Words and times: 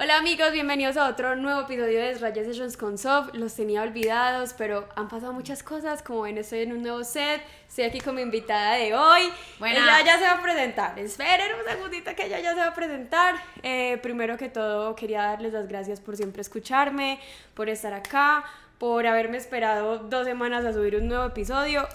Hola 0.00 0.16
amigos, 0.16 0.52
bienvenidos 0.52 0.96
a 0.96 1.08
otro 1.08 1.34
nuevo 1.34 1.62
episodio 1.62 1.98
de 1.98 2.14
Rayas 2.14 2.46
Sessions 2.46 2.76
con 2.76 2.98
Sof. 2.98 3.30
Los 3.32 3.56
tenía 3.56 3.82
olvidados, 3.82 4.54
pero 4.56 4.88
han 4.94 5.08
pasado 5.08 5.32
muchas 5.32 5.64
cosas. 5.64 6.04
Como 6.04 6.20
ven, 6.20 6.38
estoy 6.38 6.60
en 6.60 6.72
un 6.72 6.82
nuevo 6.82 7.02
set. 7.02 7.42
Estoy 7.66 7.82
aquí 7.82 8.00
con 8.00 8.14
mi 8.14 8.22
invitada 8.22 8.74
de 8.74 8.94
hoy. 8.94 9.22
Buena. 9.58 9.80
Ella 9.80 10.04
ya 10.06 10.18
se 10.18 10.24
va 10.24 10.34
a 10.34 10.40
presentar. 10.40 10.96
Esperen 11.00 11.48
un 11.52 11.68
segundito 11.68 12.14
que 12.14 12.26
ella 12.26 12.38
ya 12.38 12.50
se 12.50 12.60
va 12.60 12.68
a 12.68 12.74
presentar. 12.74 13.42
Eh, 13.64 13.98
primero 14.00 14.36
que 14.36 14.48
todo, 14.48 14.94
quería 14.94 15.22
darles 15.22 15.52
las 15.52 15.66
gracias 15.66 15.98
por 15.98 16.16
siempre 16.16 16.42
escucharme, 16.42 17.18
por 17.54 17.68
estar 17.68 17.92
acá, 17.92 18.44
por 18.78 19.04
haberme 19.04 19.36
esperado 19.36 19.98
dos 19.98 20.26
semanas 20.26 20.64
a 20.64 20.72
subir 20.72 20.94
un 20.94 21.08
nuevo 21.08 21.24
episodio. 21.24 21.88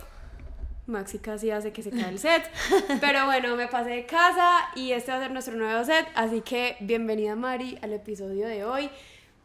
Maxi 0.85 1.19
casi 1.19 1.49
hace 1.51 1.71
que 1.71 1.81
se 1.81 1.91
caiga 1.91 2.09
el 2.09 2.19
set. 2.19 2.49
Pero 3.01 3.25
bueno, 3.25 3.55
me 3.55 3.67
pasé 3.67 3.91
de 3.91 4.05
casa 4.05 4.69
y 4.75 4.91
este 4.91 5.11
va 5.11 5.17
a 5.17 5.21
ser 5.21 5.31
nuestro 5.31 5.55
nuevo 5.55 5.83
set. 5.83 6.07
Así 6.15 6.41
que 6.41 6.77
bienvenida 6.81 7.35
Mari 7.35 7.77
al 7.81 7.93
episodio 7.93 8.47
de 8.47 8.65
hoy. 8.65 8.89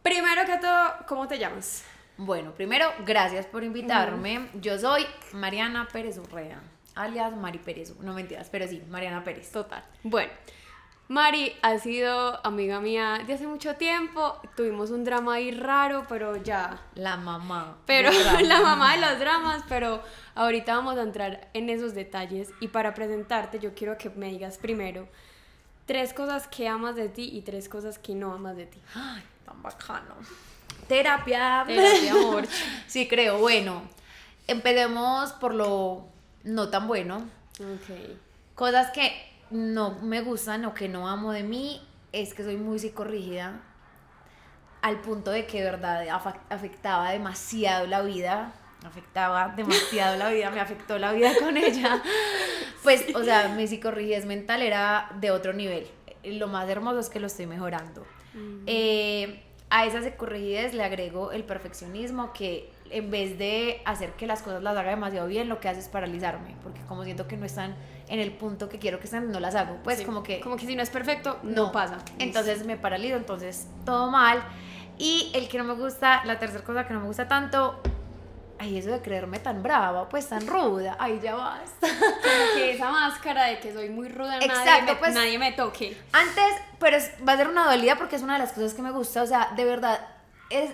Primero 0.02 0.44
que 0.46 0.56
todo, 0.58 0.94
¿cómo 1.06 1.28
te 1.28 1.38
llamas? 1.38 1.84
Bueno, 2.16 2.52
primero, 2.52 2.90
gracias 3.06 3.46
por 3.46 3.62
invitarme. 3.62 4.48
Yo 4.54 4.78
soy 4.78 5.06
Mariana 5.32 5.86
Pérez 5.92 6.18
Urrea, 6.18 6.60
alias 6.96 7.36
Mari 7.36 7.58
Pérez. 7.58 7.94
No 8.00 8.12
mentiras, 8.12 8.48
pero 8.50 8.66
sí, 8.66 8.82
Mariana 8.88 9.22
Pérez. 9.22 9.52
Total. 9.52 9.84
Bueno, 10.02 10.32
Mari 11.08 11.56
ha 11.62 11.78
sido 11.78 12.38
amiga 12.46 12.80
mía 12.80 13.22
de 13.26 13.32
hace 13.32 13.46
mucho 13.46 13.76
tiempo. 13.76 14.38
Tuvimos 14.56 14.90
un 14.90 15.04
drama 15.04 15.34
ahí 15.34 15.50
raro, 15.50 16.04
pero 16.06 16.36
ya. 16.36 16.82
La 16.94 17.16
mamá. 17.16 17.78
Pero 17.86 18.10
la 18.42 18.60
mamá 18.60 18.94
de 18.94 19.00
los 19.00 19.18
dramas, 19.18 19.64
pero 19.70 20.02
ahorita 20.34 20.76
vamos 20.76 20.98
a 20.98 21.02
entrar 21.02 21.48
en 21.54 21.70
esos 21.70 21.94
detalles. 21.94 22.50
Y 22.60 22.68
para 22.68 22.92
presentarte, 22.92 23.58
yo 23.58 23.74
quiero 23.74 23.96
que 23.96 24.10
me 24.10 24.28
digas 24.28 24.58
primero 24.58 25.08
tres 25.88 26.12
cosas 26.12 26.46
que 26.46 26.68
amas 26.68 26.96
de 26.96 27.08
ti 27.08 27.30
y 27.32 27.40
tres 27.40 27.70
cosas 27.70 27.98
que 27.98 28.14
no 28.14 28.34
amas 28.34 28.56
de 28.56 28.66
ti. 28.66 28.78
Ay, 28.94 29.22
tan 29.46 29.62
bacano. 29.62 30.14
Terapia. 30.86 31.64
Terapia, 31.66 32.12
amor. 32.12 32.46
sí, 32.86 33.08
creo. 33.08 33.38
Bueno, 33.38 33.80
empecemos 34.46 35.32
por 35.32 35.54
lo 35.54 36.04
no 36.44 36.68
tan 36.68 36.86
bueno. 36.86 37.26
Ok. 37.58 37.96
Cosas 38.54 38.90
que 38.90 39.27
no 39.50 39.98
me 40.00 40.20
gustan 40.20 40.64
o 40.64 40.74
que 40.74 40.88
no 40.88 41.08
amo 41.08 41.32
de 41.32 41.42
mí 41.42 41.82
es 42.12 42.34
que 42.34 42.42
soy 42.42 42.56
muy 42.56 42.78
psicorrígida 42.78 43.60
al 44.82 45.00
punto 45.00 45.30
de 45.30 45.46
que 45.46 45.58
de 45.58 45.70
verdad 45.70 46.06
afectaba 46.48 47.10
demasiado 47.10 47.86
la 47.86 48.02
vida 48.02 48.52
afectaba 48.86 49.52
demasiado 49.56 50.16
la 50.16 50.30
vida 50.30 50.50
me 50.50 50.60
afectó 50.60 50.98
la 50.98 51.12
vida 51.12 51.32
con 51.38 51.56
ella. 51.56 52.02
Pues 52.84 53.04
o 53.16 53.24
sea 53.24 53.48
mi 53.48 53.66
psicorrigidez 53.66 54.24
mental 54.24 54.62
era 54.62 55.10
de 55.20 55.32
otro 55.32 55.52
nivel. 55.52 55.88
Lo 56.22 56.46
más 56.46 56.68
hermoso 56.68 57.00
es 57.00 57.08
que 57.08 57.18
lo 57.18 57.26
estoy 57.26 57.46
mejorando. 57.46 58.06
Eh, 58.66 59.42
a 59.68 59.84
esa 59.84 60.00
psicorrigidez 60.00 60.74
le 60.74 60.84
agrego 60.84 61.32
el 61.32 61.42
perfeccionismo 61.42 62.32
que 62.32 62.72
en 62.90 63.10
vez 63.10 63.38
de 63.38 63.80
hacer 63.84 64.12
que 64.12 64.26
las 64.26 64.42
cosas 64.42 64.62
las 64.62 64.76
haga 64.76 64.90
demasiado 64.90 65.26
bien, 65.28 65.48
lo 65.48 65.60
que 65.60 65.68
hace 65.68 65.80
es 65.80 65.88
paralizarme, 65.88 66.54
porque 66.62 66.80
como 66.88 67.04
siento 67.04 67.26
que 67.28 67.36
no 67.36 67.46
están 67.46 67.76
en 68.08 68.20
el 68.20 68.32
punto 68.32 68.68
que 68.68 68.78
quiero 68.78 68.98
que 68.98 69.04
estén, 69.04 69.30
no 69.30 69.40
las 69.40 69.54
hago. 69.54 69.76
Pues 69.84 69.98
Sí, 69.98 70.04
como 70.04 70.22
que 70.22 70.40
Como 70.40 70.56
que 70.56 70.66
si 70.66 70.74
no 70.76 70.82
es 70.82 70.90
perfecto, 70.90 71.38
no, 71.42 71.72
pasa. 71.72 71.98
entonces 72.18 72.64
me 72.66 72.76
paralizo, 72.76 73.16
entonces 73.16 73.66
todo 73.84 74.10
mal. 74.10 74.42
Y 74.96 75.30
el 75.34 75.48
que 75.48 75.58
no 75.58 75.64
me 75.64 75.74
gusta, 75.74 76.24
la 76.24 76.38
tercera 76.38 76.64
cosa 76.64 76.86
que 76.86 76.94
no 76.94 77.00
me 77.00 77.06
gusta 77.06 77.28
tanto, 77.28 77.80
ay, 78.58 78.76
eso 78.78 78.90
de 78.90 79.00
creerme 79.00 79.38
tan 79.38 79.62
brava, 79.62 80.08
pues 80.08 80.28
tan 80.28 80.44
ruda, 80.46 80.96
ay, 80.98 81.20
ya 81.22 81.34
basta. 81.36 81.86
Como 81.88 82.54
que 82.56 82.72
esa 82.72 82.90
máscara 82.90 83.44
de 83.44 83.60
que 83.60 83.72
soy 83.72 83.90
muy 83.90 84.08
ruda, 84.08 84.32
nadie, 84.38 84.46
Exacto, 84.46 84.92
me, 84.94 84.98
pues- 84.98 85.14
nadie 85.14 85.38
me 85.38 85.52
toque. 85.52 85.96
Antes, 86.12 86.44
pero 86.80 86.96
es- 86.96 87.12
va 87.28 87.34
a 87.34 87.36
ser 87.36 87.46
una 87.48 87.70
dolida 87.70 87.94
porque 87.96 88.16
es 88.16 88.22
una 88.22 88.32
de 88.32 88.40
las 88.40 88.52
cosas 88.52 88.74
que 88.74 88.82
me 88.82 88.90
gusta, 88.90 89.22
o 89.22 89.26
sea, 89.26 89.52
de 89.54 89.64
verdad, 89.64 90.00
es 90.50 90.70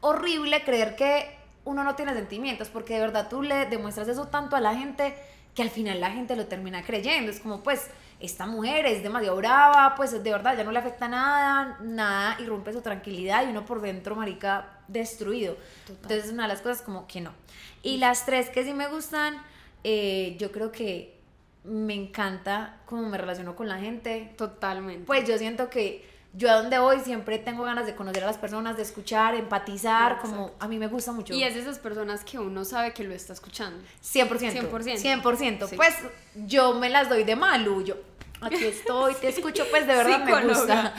horrible 0.00 0.62
creer 0.64 0.96
que 0.96 1.38
uno 1.64 1.84
no 1.84 1.94
tiene 1.94 2.14
sentimientos, 2.14 2.68
porque 2.68 2.94
de 2.94 3.00
verdad 3.00 3.28
tú 3.28 3.42
le 3.42 3.66
demuestras 3.66 4.08
eso 4.08 4.28
tanto 4.28 4.56
a 4.56 4.60
la 4.60 4.74
gente 4.74 5.14
que 5.54 5.62
al 5.62 5.70
final 5.70 6.00
la 6.00 6.10
gente 6.10 6.34
lo 6.34 6.46
termina 6.46 6.82
creyendo, 6.82 7.30
es 7.30 7.40
como 7.40 7.62
pues 7.62 7.88
esta 8.20 8.46
mujer 8.46 8.86
es 8.86 9.02
demasiado 9.02 9.36
brava, 9.36 9.94
pues 9.96 10.12
de 10.12 10.30
verdad 10.30 10.56
ya 10.56 10.64
no 10.64 10.72
le 10.72 10.78
afecta 10.78 11.08
nada, 11.08 11.78
nada 11.82 12.36
irrumpe 12.40 12.72
su 12.72 12.80
tranquilidad 12.80 13.44
y 13.46 13.50
uno 13.50 13.66
por 13.66 13.80
dentro, 13.80 14.14
marica, 14.14 14.78
destruido. 14.88 15.56
Entonces 15.88 16.26
es 16.26 16.32
una 16.32 16.44
de 16.44 16.48
las 16.50 16.62
cosas 16.62 16.82
como 16.82 17.06
que 17.06 17.20
no. 17.20 17.32
Y 17.82 17.96
las 17.98 18.24
tres 18.24 18.48
que 18.48 18.62
sí 18.64 18.72
me 18.74 18.86
gustan, 18.88 19.42
eh, 19.82 20.36
yo 20.38 20.52
creo 20.52 20.70
que 20.70 21.20
me 21.64 21.94
encanta 21.94 22.78
cómo 22.86 23.08
me 23.08 23.18
relaciono 23.18 23.56
con 23.56 23.68
la 23.68 23.78
gente, 23.78 24.32
Totalmente. 24.36 25.04
pues 25.04 25.28
yo 25.28 25.36
siento 25.36 25.68
que 25.68 26.08
yo 26.34 26.50
a 26.50 26.54
donde 26.54 26.78
voy 26.78 27.00
siempre 27.00 27.38
tengo 27.38 27.64
ganas 27.64 27.86
de 27.86 27.94
conocer 27.94 28.24
a 28.24 28.26
las 28.26 28.38
personas, 28.38 28.76
de 28.76 28.82
escuchar, 28.82 29.34
empatizar, 29.34 30.18
como 30.18 30.52
a 30.58 30.66
mí 30.66 30.78
me 30.78 30.86
gusta 30.86 31.12
mucho. 31.12 31.34
Y 31.34 31.42
es 31.42 31.54
de 31.54 31.60
esas 31.60 31.78
personas 31.78 32.24
que 32.24 32.38
uno 32.38 32.64
sabe 32.64 32.94
que 32.94 33.04
lo 33.04 33.12
está 33.12 33.32
escuchando. 33.32 33.84
100%. 34.02 34.70
100%. 34.70 35.22
100%. 35.22 35.68
Sí. 35.68 35.76
Pues 35.76 35.94
yo 36.34 36.74
me 36.74 36.88
las 36.88 37.08
doy 37.08 37.24
de 37.24 37.36
malu, 37.36 37.84
yo 37.84 37.96
aquí 38.40 38.64
estoy, 38.64 39.14
te 39.14 39.28
escucho, 39.28 39.66
pues 39.70 39.86
de 39.86 39.94
verdad 39.94 40.24
me 40.24 40.46
gusta. 40.46 40.94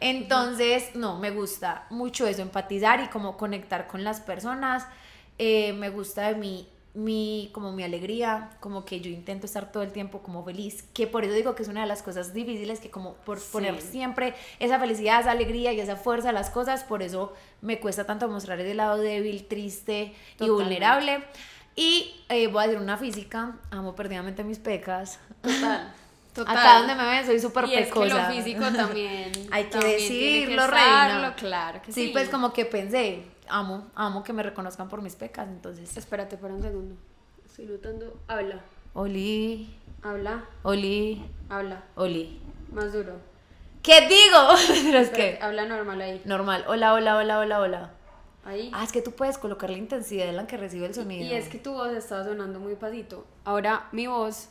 Entonces, 0.00 0.94
no, 0.94 1.18
me 1.18 1.30
gusta 1.30 1.86
mucho 1.88 2.26
eso, 2.26 2.42
empatizar 2.42 3.00
y 3.00 3.08
como 3.08 3.36
conectar 3.36 3.86
con 3.86 4.04
las 4.04 4.20
personas. 4.20 4.86
Eh, 5.38 5.72
me 5.72 5.88
gusta 5.88 6.28
de 6.28 6.34
mí 6.34 6.68
mi 6.94 7.50
como 7.52 7.72
mi 7.72 7.82
alegría, 7.82 8.50
como 8.60 8.84
que 8.84 9.00
yo 9.00 9.10
intento 9.10 9.46
estar 9.46 9.72
todo 9.72 9.82
el 9.82 9.90
tiempo 9.92 10.20
como 10.22 10.44
feliz, 10.44 10.84
que 10.94 11.06
por 11.08 11.24
eso 11.24 11.34
digo 11.34 11.54
que 11.56 11.62
es 11.64 11.68
una 11.68 11.80
de 11.80 11.86
las 11.88 12.02
cosas 12.04 12.32
difíciles 12.32 12.78
que 12.80 12.88
como 12.90 13.14
por 13.14 13.40
Sí. 13.40 13.48
poner 13.52 13.80
siempre 13.82 14.34
esa 14.60 14.78
felicidad, 14.78 15.20
esa 15.20 15.32
alegría 15.32 15.72
y 15.72 15.80
esa 15.80 15.96
fuerza 15.96 16.28
a 16.28 16.32
las 16.32 16.50
cosas, 16.50 16.84
por 16.84 17.02
eso 17.02 17.32
me 17.62 17.80
cuesta 17.80 18.04
tanto 18.06 18.28
mostrar 18.28 18.60
ese 18.60 18.74
lado 18.74 18.96
débil, 18.98 19.44
triste 19.46 20.14
y 20.38 20.48
vulnerable. 20.48 21.24
Y 21.76 22.14
eh, 22.28 22.46
voy 22.46 22.62
a 22.62 22.66
decir 22.68 22.80
una 22.80 22.96
física, 22.96 23.56
amo 23.72 23.96
perdidamente 23.96 24.44
mis 24.44 24.60
pecas. 24.60 25.18
Total. 25.42 25.92
Total. 26.34 26.56
Acá 26.56 26.78
donde 26.78 26.94
me 26.96 27.04
ven 27.06 27.24
soy 27.24 27.38
súper 27.38 27.64
y 27.66 27.74
es 27.74 27.88
que 27.92 27.94
lo 27.94 28.04
pecosa. 28.06 28.30
físico 28.30 28.60
también. 28.76 29.30
Hay 29.52 29.64
que 29.64 29.70
también 29.70 29.92
decirlo, 29.98 30.66
reina. 30.66 31.34
Claro 31.36 31.80
que 31.82 31.92
Sí, 31.92 32.06
sí. 32.06 32.10
pues 32.12 32.28
como 32.28 32.52
que 32.52 32.64
pensé, 32.64 33.24
amo, 33.48 33.86
amo 33.94 34.24
que 34.24 34.32
me 34.32 34.42
reconozcan 34.42 34.88
por 34.88 35.00
mis 35.00 35.14
pecas, 35.14 35.46
entonces. 35.48 35.96
Espérate 35.96 36.36
para 36.36 36.52
un 36.54 36.62
segundo. 36.62 36.96
Estoy 37.46 37.66
notando. 37.66 38.18
Habla. 38.26 38.60
Oli, 38.94 39.72
Habla. 40.02 40.44
Oli, 40.64 41.24
Habla. 41.48 41.82
Oli. 41.96 42.40
Más 42.72 42.92
duro. 42.92 43.12
¿Qué 43.82 44.00
digo? 44.08 44.38
Pero 44.66 44.98
es 44.98 45.04
Espérate, 45.08 45.38
que 45.38 45.42
Habla 45.44 45.66
normal 45.66 46.00
ahí. 46.00 46.22
normal. 46.24 46.64
Hola, 46.66 46.94
hola, 46.94 47.16
hola, 47.16 47.38
hola, 47.38 47.60
hola. 47.60 47.90
Ahí. 48.44 48.70
Ah, 48.74 48.82
es 48.84 48.92
que 48.92 49.00
tú 49.02 49.12
puedes 49.12 49.38
colocar 49.38 49.70
la 49.70 49.78
intensidad 49.78 50.28
en 50.28 50.36
la 50.36 50.46
que 50.46 50.56
recibe 50.56 50.86
el 50.86 50.94
sonido. 50.94 51.24
y 51.24 51.32
es 51.34 51.48
que 51.48 51.58
tu 51.58 51.72
voz 51.72 51.92
estaba 51.92 52.24
sonando 52.24 52.58
muy 52.60 52.74
pasito. 52.74 53.24
Ahora 53.44 53.88
mi 53.92 54.06
voz. 54.06 54.48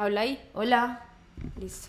Habla 0.00 0.22
ahí. 0.22 0.50
Hola. 0.54 1.00
Listo. 1.60 1.88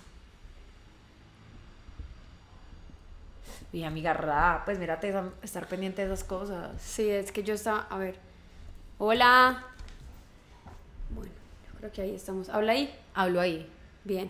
Y 3.72 3.85
amiga, 3.85 4.11
ra, 4.11 4.63
pues 4.66 4.77
mírate, 4.79 5.13
estar 5.44 5.66
pendiente 5.67 6.05
de 6.05 6.13
esas 6.13 6.25
cosas. 6.25 6.72
Sí, 6.81 7.09
es 7.09 7.31
que 7.31 7.41
yo 7.41 7.53
estaba. 7.53 7.88
A 7.89 7.97
ver. 7.97 8.16
Hola. 8.97 9.63
Bueno, 11.11 11.31
yo 11.72 11.77
creo 11.79 11.91
que 11.94 12.01
ahí 12.01 12.13
estamos. 12.16 12.49
Habla 12.49 12.73
ahí. 12.73 12.94
Hablo 13.13 13.39
ahí. 13.39 13.66
Bien. 14.03 14.29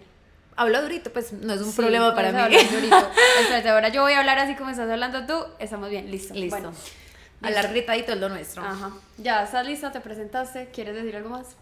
Hablo 0.55 0.79
durito, 0.83 1.11
pues 1.11 1.33
no 1.33 1.51
es 1.51 1.61
un 1.61 1.71
Sí, 1.71 1.77
problema 1.77 2.13
para 2.13 2.31
mí. 2.31 2.55
durito. 2.71 2.95
Ahora 3.71 3.89
yo 3.89 4.03
voy 4.03 4.13
a 4.13 4.19
hablar 4.19 4.37
así 4.37 4.53
como 4.53 4.69
estás 4.69 4.91
hablando 4.91 5.25
tú. 5.25 5.43
Estamos 5.57 5.89
bien, 5.89 6.11
listo. 6.11 6.35
Listo. 6.35 6.55
Bueno, 6.55 6.71
Hablar 7.41 7.69
gritadito 7.71 8.13
es 8.13 8.19
lo 8.19 8.29
nuestro. 8.29 8.61
Ajá. 8.61 8.91
Ya, 9.17 9.43
¿estás 9.43 9.65
lista? 9.65 9.91
¿Te 9.91 10.01
presentaste? 10.01 10.69
¿Quieres 10.71 10.93
decir 10.93 11.15
algo 11.15 11.29
más? 11.31 11.55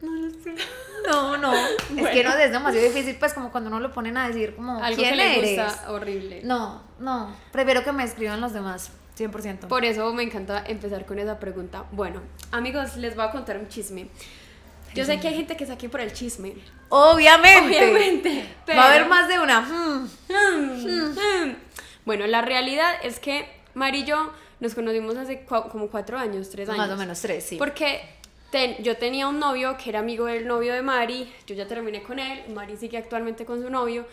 No 0.00 0.12
lo 0.12 0.30
sé. 0.30 0.54
No, 1.06 1.36
no. 1.36 1.54
Es 1.54 2.08
que 2.08 2.24
no 2.24 2.36
es 2.36 2.50
demasiado 2.50 2.84
difícil, 2.84 3.14
pues 3.14 3.32
como 3.32 3.52
cuando 3.52 3.70
uno 3.70 3.78
lo 3.78 3.92
ponen 3.92 4.16
a 4.16 4.26
decir 4.26 4.56
como 4.56 4.82
Algo 4.82 4.96
¿quién 5.00 5.10
que 5.10 5.16
le 5.16 5.38
eres? 5.38 5.64
gusta 5.64 5.92
horrible. 5.92 6.40
No, 6.42 6.82
no. 6.98 7.32
Prefiero 7.52 7.84
que 7.84 7.92
me 7.92 8.02
escriban 8.02 8.40
los 8.40 8.52
demás, 8.52 8.90
100%. 9.16 9.68
Por 9.68 9.84
eso 9.84 10.12
me 10.12 10.24
encanta 10.24 10.64
empezar 10.66 11.06
con 11.06 11.20
esa 11.20 11.38
pregunta. 11.38 11.84
Bueno, 11.92 12.22
amigos, 12.50 12.96
les 12.96 13.14
voy 13.14 13.24
a 13.24 13.30
contar 13.30 13.56
un 13.56 13.68
chisme. 13.68 14.08
Yo 14.94 15.04
sé 15.04 15.20
que 15.20 15.28
hay 15.28 15.36
gente 15.36 15.56
que 15.56 15.62
está 15.62 15.74
aquí 15.74 15.86
por 15.86 16.00
el 16.00 16.12
chisme. 16.12 16.54
Obviamente. 16.88 17.78
Obviamente. 17.78 18.54
Pero... 18.64 18.78
Va 18.80 18.86
a 18.86 18.88
haber 18.88 19.06
más 19.06 19.28
de 19.28 19.38
una. 19.38 19.60
hmm. 19.60 20.10
Mm, 20.28 21.12
mm. 21.12 21.56
Bueno, 22.04 22.26
la 22.26 22.42
realidad 22.42 22.94
es 23.04 23.20
que 23.20 23.46
Mari 23.74 24.00
y 24.00 24.04
yo 24.06 24.32
nos 24.58 24.74
conocimos 24.74 25.16
hace 25.16 25.44
como 25.44 25.88
cuatro 25.88 26.18
años, 26.18 26.50
tres 26.50 26.68
años. 26.68 26.78
Más 26.78 26.90
o 26.90 26.96
menos 26.96 27.20
tres, 27.20 27.44
sí. 27.44 27.56
Porque 27.58 28.00
ten- 28.50 28.82
yo 28.82 28.96
tenía 28.96 29.28
un 29.28 29.38
novio 29.38 29.76
que 29.76 29.90
era 29.90 29.98
amigo 30.00 30.26
del 30.26 30.46
novio 30.46 30.72
de 30.74 30.82
Mari, 30.82 31.32
yo 31.46 31.54
ya 31.54 31.66
terminé 31.66 32.02
con 32.02 32.18
él, 32.18 32.42
Mari 32.54 32.76
sigue 32.76 32.98
actualmente 32.98 33.44
con 33.44 33.62
su 33.62 33.70
novio. 33.70 34.06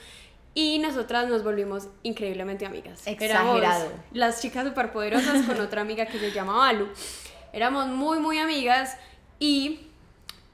Y 0.55 0.77
nosotras 0.77 1.27
nos 1.27 1.43
volvimos 1.43 1.87
increíblemente 2.03 2.65
amigas. 2.67 3.07
Exagerado. 3.07 3.57
Éramos 3.57 3.83
las 4.11 4.39
chicas 4.39 4.65
superpoderosas 4.67 5.47
con 5.47 5.59
otra 5.59 5.81
amiga 5.81 6.05
que 6.05 6.19
se 6.19 6.31
llama 6.31 6.53
Balu. 6.57 6.89
Éramos 7.53 7.87
muy, 7.87 8.19
muy 8.19 8.37
amigas 8.37 8.95
y 9.39 9.87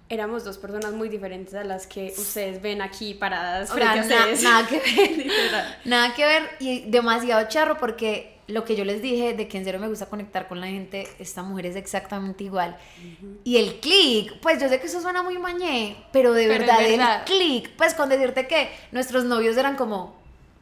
éramos 0.10 0.44
dos 0.44 0.58
personas 0.58 0.92
muy 0.94 1.08
diferentes 1.10 1.54
a 1.54 1.64
las 1.64 1.86
que 1.88 2.14
ustedes 2.18 2.62
ven 2.62 2.82
aquí 2.82 3.14
paradas 3.14 3.70
O 3.72 3.76
sea, 3.76 3.94
frente 3.94 4.14
a 4.16 4.18
na- 4.20 4.24
ustedes. 4.34 4.44
nada 4.44 4.68
que 4.68 4.80
ver. 4.80 5.28
Nada 5.86 6.14
que 6.16 6.26
ver 6.26 6.50
y 6.60 6.82
demasiado 6.90 7.48
charro 7.48 7.78
porque 7.78 8.38
lo 8.48 8.66
que 8.66 8.76
yo 8.76 8.84
les 8.84 9.02
dije 9.04 9.34
de 9.36 9.48
que 9.48 9.60
en 9.60 9.66
serio 9.66 9.80
me 9.80 9.88
gusta 9.88 10.08
conectar 10.08 10.48
con 10.48 10.60
la 10.60 10.66
gente, 10.66 11.08
esta 11.20 11.44
mujer 11.44 11.68
es 11.68 11.76
exactamente 11.76 12.44
igual. 12.44 12.76
Y 13.44 13.58
el 13.58 13.76
click, 13.80 14.40
pues 14.42 14.60
yo 14.60 14.68
sé 14.68 14.80
que 14.80 14.88
eso 14.88 15.00
suena 15.02 15.22
muy 15.22 15.38
mañé, 15.38 15.96
pero 16.12 16.34
de 16.34 16.48
Pero 16.48 16.60
verdad, 16.66 16.80
verdad. 16.80 17.20
el 17.20 17.26
click, 17.26 17.70
pues 17.78 17.94
con 17.94 18.10
decirte 18.10 18.48
que 18.48 18.70
nuestros 18.92 19.26
novios 19.26 19.56
eran 19.56 19.76
como, 19.76 20.19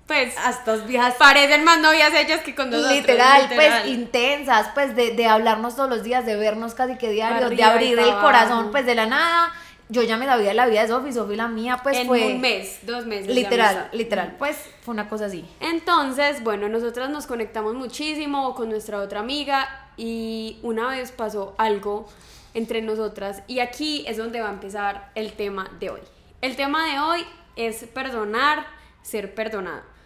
Pues 0.08 0.38
a 0.38 0.52
estas 0.52 0.88
viejas 0.88 1.16
parecen 1.16 1.66
más 1.66 1.80
novias 1.82 2.14
ellas 2.14 2.40
que 2.42 2.56
con 2.56 2.70
nosotros. 2.70 2.96
literal, 2.96 3.42
literal. 3.44 3.82
pues 3.82 3.92
intensas, 3.94 4.70
pues 4.74 4.96
de, 4.96 5.12
de 5.12 5.26
hablarnos 5.28 5.76
todos 5.76 5.90
los 5.90 6.04
días, 6.04 6.26
de 6.26 6.38
vernos 6.38 6.74
casi 6.74 6.96
que 6.98 7.12
diario, 7.12 7.40
de 7.40 7.46
Arriba 7.46 7.68
abrir 7.68 8.00
el 8.00 8.14
corazón, 8.20 8.72
pues 8.72 8.86
de 8.86 8.96
la 8.96 9.06
nada. 9.06 9.54
Yo 9.90 10.04
ya 10.04 10.18
me 10.18 10.26
sabía 10.26 10.54
la 10.54 10.66
vida 10.66 10.82
de 10.82 10.88
Sofi, 10.90 11.14
Sofi 11.14 11.36
la 11.36 11.48
mía, 11.48 11.80
pues 11.82 11.98
en 11.98 12.08
fue 12.08 12.26
un 12.28 12.42
mes, 12.42 12.80
dos 12.84 13.06
meses. 13.06 13.34
literal, 13.34 13.90
literal, 13.94 14.36
pues 14.38 14.58
fue 14.82 14.94
una 14.94 15.08
cosa 15.08 15.26
así. 15.26 15.46
Entonces, 15.62 16.44
bueno, 16.44 16.68
nosotras 16.68 17.10
nos 17.10 17.26
conectamos 17.26 17.74
muchísimo 17.74 18.54
con 18.56 18.70
nuestra 18.70 19.00
otra 19.00 19.22
amiga 19.22 19.90
y 19.96 20.60
una 20.62 20.90
vez 20.90 21.12
pasó 21.12 21.56
algo 21.58 22.08
entre 22.54 22.82
nosotras 22.82 23.44
y 23.48 23.60
aquí 23.60 24.04
es 24.08 24.18
donde 24.18 24.42
va 24.42 24.50
a 24.50 24.54
empezar 24.54 25.12
el 25.16 25.34
tema 25.34 25.70
de 25.80 25.90
hoy. 25.90 26.02
El 26.42 26.56
tema 26.56 26.86
de 26.86 27.00
hoy 27.00 27.26
es 27.56 27.86
perdonar, 27.86 28.68
ser 29.02 29.36
perdonado. 29.36 29.97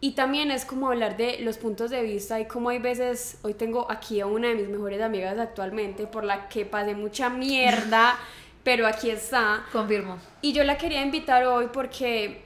Y 0.00 0.12
también 0.12 0.52
es 0.52 0.64
como 0.64 0.88
hablar 0.88 1.16
de 1.16 1.40
los 1.40 1.58
puntos 1.58 1.90
de 1.90 2.02
vista 2.02 2.38
y 2.38 2.46
cómo 2.46 2.68
hay 2.68 2.78
veces, 2.78 3.38
hoy 3.42 3.54
tengo 3.54 3.90
aquí 3.90 4.20
a 4.20 4.26
una 4.26 4.48
de 4.48 4.54
mis 4.54 4.68
mejores 4.68 5.02
amigas 5.02 5.36
actualmente 5.38 6.06
por 6.06 6.22
la 6.22 6.48
que 6.48 6.64
pasé 6.64 6.94
mucha 6.94 7.28
mierda, 7.30 8.16
pero 8.62 8.86
aquí 8.86 9.10
está. 9.10 9.64
Confirmo. 9.72 10.18
Y 10.40 10.52
yo 10.52 10.62
la 10.62 10.78
quería 10.78 11.02
invitar 11.02 11.44
hoy 11.46 11.68
porque 11.72 12.42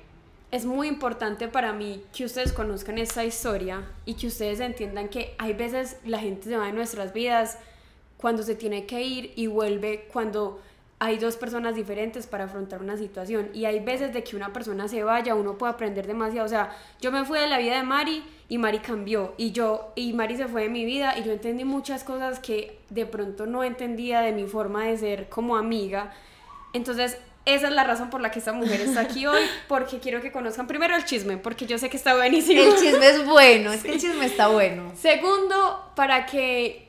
es 0.51 0.65
muy 0.65 0.89
importante 0.89 1.49
para 1.49 1.75
mí 1.75 2.03
que 2.15 2.25
ustedes 2.25 2.53
conozcan 2.55 2.97
esta 2.97 3.23
historia 3.25 3.87
y 4.07 4.15
que 4.15 4.29
ustedes 4.29 4.61
entiendan 4.61 5.09
que 5.09 5.35
hay 5.39 5.53
veces 5.53 5.99
la 6.07 6.21
gente 6.21 6.49
se 6.49 6.57
va 6.57 6.67
de 6.67 6.73
nuestras 6.73 7.13
vidas 7.13 7.59
cuando 8.17 8.43
se 8.43 8.55
tiene 8.55 8.87
que 8.87 9.03
ir 9.03 9.33
y 9.37 9.47
vuelve 9.47 10.09
cuando 10.11 10.63
hay 11.05 11.19
dos 11.19 11.37
personas 11.37 11.75
diferentes 11.75 12.29
para 12.29 12.45
afrontar 12.45 12.81
una 12.81 12.97
situación 12.97 13.51
y 13.53 13.65
hay 13.65 13.81
veces 13.81 14.13
de 14.13 14.23
que 14.23 14.37
una 14.37 14.53
persona 14.53 14.87
se 14.87 15.03
vaya 15.03 15.35
uno 15.35 15.59
puede 15.59 15.73
aprender 15.73 16.07
demasiado 16.07 16.47
o 16.47 16.49
sea 16.49 16.71
yo 17.01 17.11
me 17.11 17.25
fui 17.25 17.41
de 17.41 17.49
la 17.49 17.59
vida 17.59 17.77
de 17.77 17.83
Mari 17.83 18.23
y 18.49 18.59
Mari 18.59 18.79
cambió 18.79 19.35
y 19.37 19.51
yo 19.51 19.93
y 19.97 20.13
Mari 20.13 20.37
se 20.37 20.47
fue 20.47 20.63
de 20.63 20.69
mi 20.69 20.85
vida 20.85 21.19
y 21.19 21.25
yo 21.25 21.33
entendí 21.33 21.65
muchas 21.65 22.05
cosas 22.05 22.39
que 22.39 22.79
de 22.91 23.05
pronto 23.05 23.47
no 23.47 23.65
entendía 23.65 24.21
de 24.21 24.31
mi 24.31 24.47
forma 24.47 24.87
de 24.87 24.97
ser 24.97 25.29
como 25.29 25.57
amiga 25.57 26.13
entonces, 26.73 27.19
esa 27.45 27.69
es 27.69 27.75
la 27.75 27.85
razón 27.85 28.11
por 28.11 28.21
la 28.21 28.31
que 28.31 28.39
esta 28.39 28.53
mujer 28.53 28.81
está 28.81 29.01
aquí 29.01 29.27
hoy, 29.27 29.43
porque 29.69 29.99
quiero 29.99 30.21
que 30.21 30.33
conozcan 30.33 30.67
primero 30.67 30.97
el 30.97 31.05
chisme, 31.05 31.37
porque 31.37 31.67
yo 31.67 31.79
sé 31.79 31.91
que 31.91 31.97
está 31.97 32.15
buenísimo. 32.15 32.63
El 32.63 32.77
chisme 32.77 33.09
es 33.09 33.27
bueno, 33.27 33.73
es 33.73 33.83
que 33.83 33.93
el 33.93 34.01
chisme 34.01 34.27
está 34.27 34.49
bueno. 34.49 34.93
Segundo, 34.97 35.93
para 35.95 36.27
que 36.27 36.82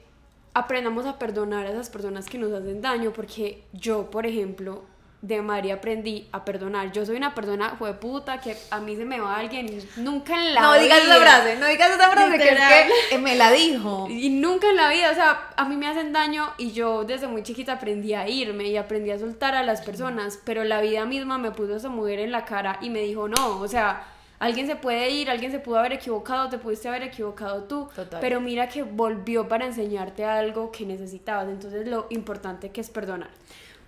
aprendamos 0.54 1.06
a 1.06 1.18
perdonar 1.20 1.66
a 1.66 1.72
esas 1.72 1.90
personas 1.90 2.28
que 2.28 2.38
nos 2.38 2.52
hacen 2.52 2.82
daño, 2.82 3.12
porque 3.12 3.64
yo, 3.74 4.10
por 4.12 4.26
ejemplo, 4.26 4.84
de 5.22 5.42
María 5.42 5.76
aprendí 5.76 6.28
a 6.34 6.44
perdonar. 6.44 6.92
Yo 6.92 7.06
soy 7.06 7.16
una 7.16 7.34
persona 7.34 7.80
puta 8.02 8.42
que 8.42 8.58
a 8.72 8.82
mí 8.82 8.98
se 8.98 9.06
me 9.06 9.22
va 9.22 9.38
alguien 9.38 9.68
y 9.70 10.02
nunca 10.02 10.36
en 10.36 10.54
la 10.54 10.60
No 10.62 10.74
digas 10.74 11.00
esa 11.02 11.18
vida- 11.18 11.22
frase, 11.26 11.56
no 11.56 11.66
digas 11.68 11.92
esa 11.92 12.10
frase 12.12 12.38
que 12.38 12.50
es 12.50 12.60
que 12.60 13.16
eh, 13.16 13.18
me 13.20 13.36
la 13.38 13.50
dijo. 13.54 14.08
Y 14.10 14.30
nunca 14.32 14.70
en 14.70 14.76
la 14.76 14.90
vida, 14.90 15.12
o 15.12 15.16
sea, 15.16 15.48
a 15.56 15.64
mí 15.64 15.78
me 15.78 15.88
hacen 15.88 16.12
daño 16.12 16.52
y 16.58 16.74
yo 16.74 17.06
desde 17.06 17.28
muy 17.28 17.42
chiquita 17.42 17.72
aprendí 17.74 18.14
a 18.14 18.28
irme 18.28 18.66
y 18.68 18.76
aprendí 18.76 19.12
a 19.12 19.18
soltar 19.18 19.56
a 19.56 19.64
las 19.64 19.82
personas, 19.82 20.40
pero 20.44 20.66
la 20.66 20.82
vida 20.82 21.06
misma 21.06 21.38
me 21.38 21.52
puso 21.52 21.78
esa 21.78 21.88
mujer 21.88 22.20
en 22.20 22.34
la 22.34 22.44
cara 22.44 22.78
y 22.82 22.90
me 22.90 23.00
dijo, 23.00 23.30
no, 23.30 23.60
o 23.62 23.68
sea, 23.70 24.04
alguien 24.44 24.68
se 24.68 24.76
puede 24.76 25.10
ir, 25.10 25.30
alguien 25.30 25.52
se 25.52 25.60
pudo 25.60 25.80
haber 25.80 25.94
equivocado, 25.94 26.50
te 26.50 26.58
pudiste 26.58 26.88
haber 26.88 27.04
equivocado 27.04 27.64
tú, 27.64 27.90
Total. 27.96 28.20
pero 28.22 28.40
mira 28.42 28.68
que 28.68 28.84
volvió 28.84 29.48
para 29.48 29.66
enseñarte 29.66 30.26
algo 30.26 30.72
que 30.72 30.86
necesitabas, 30.86 31.48
entonces 31.50 31.88
lo 31.88 32.08
importante 32.10 32.70
que 32.70 32.82
es 32.82 32.90
perdonar. 32.90 33.30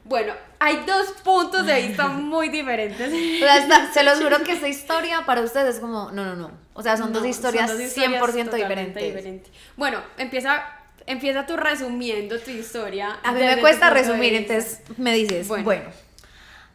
Bueno, 0.06 0.34
hay 0.60 0.84
dos 0.86 1.08
puntos 1.24 1.66
de 1.66 1.82
vista 1.88 2.08
muy 2.34 2.50
diferentes. 2.50 3.12
O 3.12 3.40
sea, 3.40 3.58
está- 3.58 3.92
se 3.92 4.04
los 4.04 4.22
juro 4.22 4.38
que 4.44 4.52
esta 4.54 4.68
historia 4.68 5.26
para 5.26 5.42
ustedes 5.42 5.76
es 5.76 5.82
como, 5.82 6.12
no, 6.12 6.24
no, 6.24 6.36
no. 6.36 6.52
O 6.74 6.82
sea, 6.84 6.96
son 6.96 7.12
dos 7.12 7.26
historias 7.26 7.68
son 7.70 7.78
dos 7.80 7.88
historias 7.88 8.22
100% 8.24 8.46
totalmente 8.46 8.60
diferentes. 8.60 9.04
diferentes. 9.04 9.52
Bueno, 9.76 10.00
empieza, 10.18 10.64
empieza 11.08 11.46
tú 11.48 11.58
resumiendo 11.58 12.40
tu 12.40 12.52
historia. 12.52 13.18
A 13.24 13.32
mí 13.32 13.40
me 13.42 13.58
cuesta 13.60 13.90
resumir, 13.90 14.36
entonces 14.36 14.82
me 14.98 15.14
dices, 15.16 15.48
Bueno. 15.48 15.64
bueno. 15.66 16.05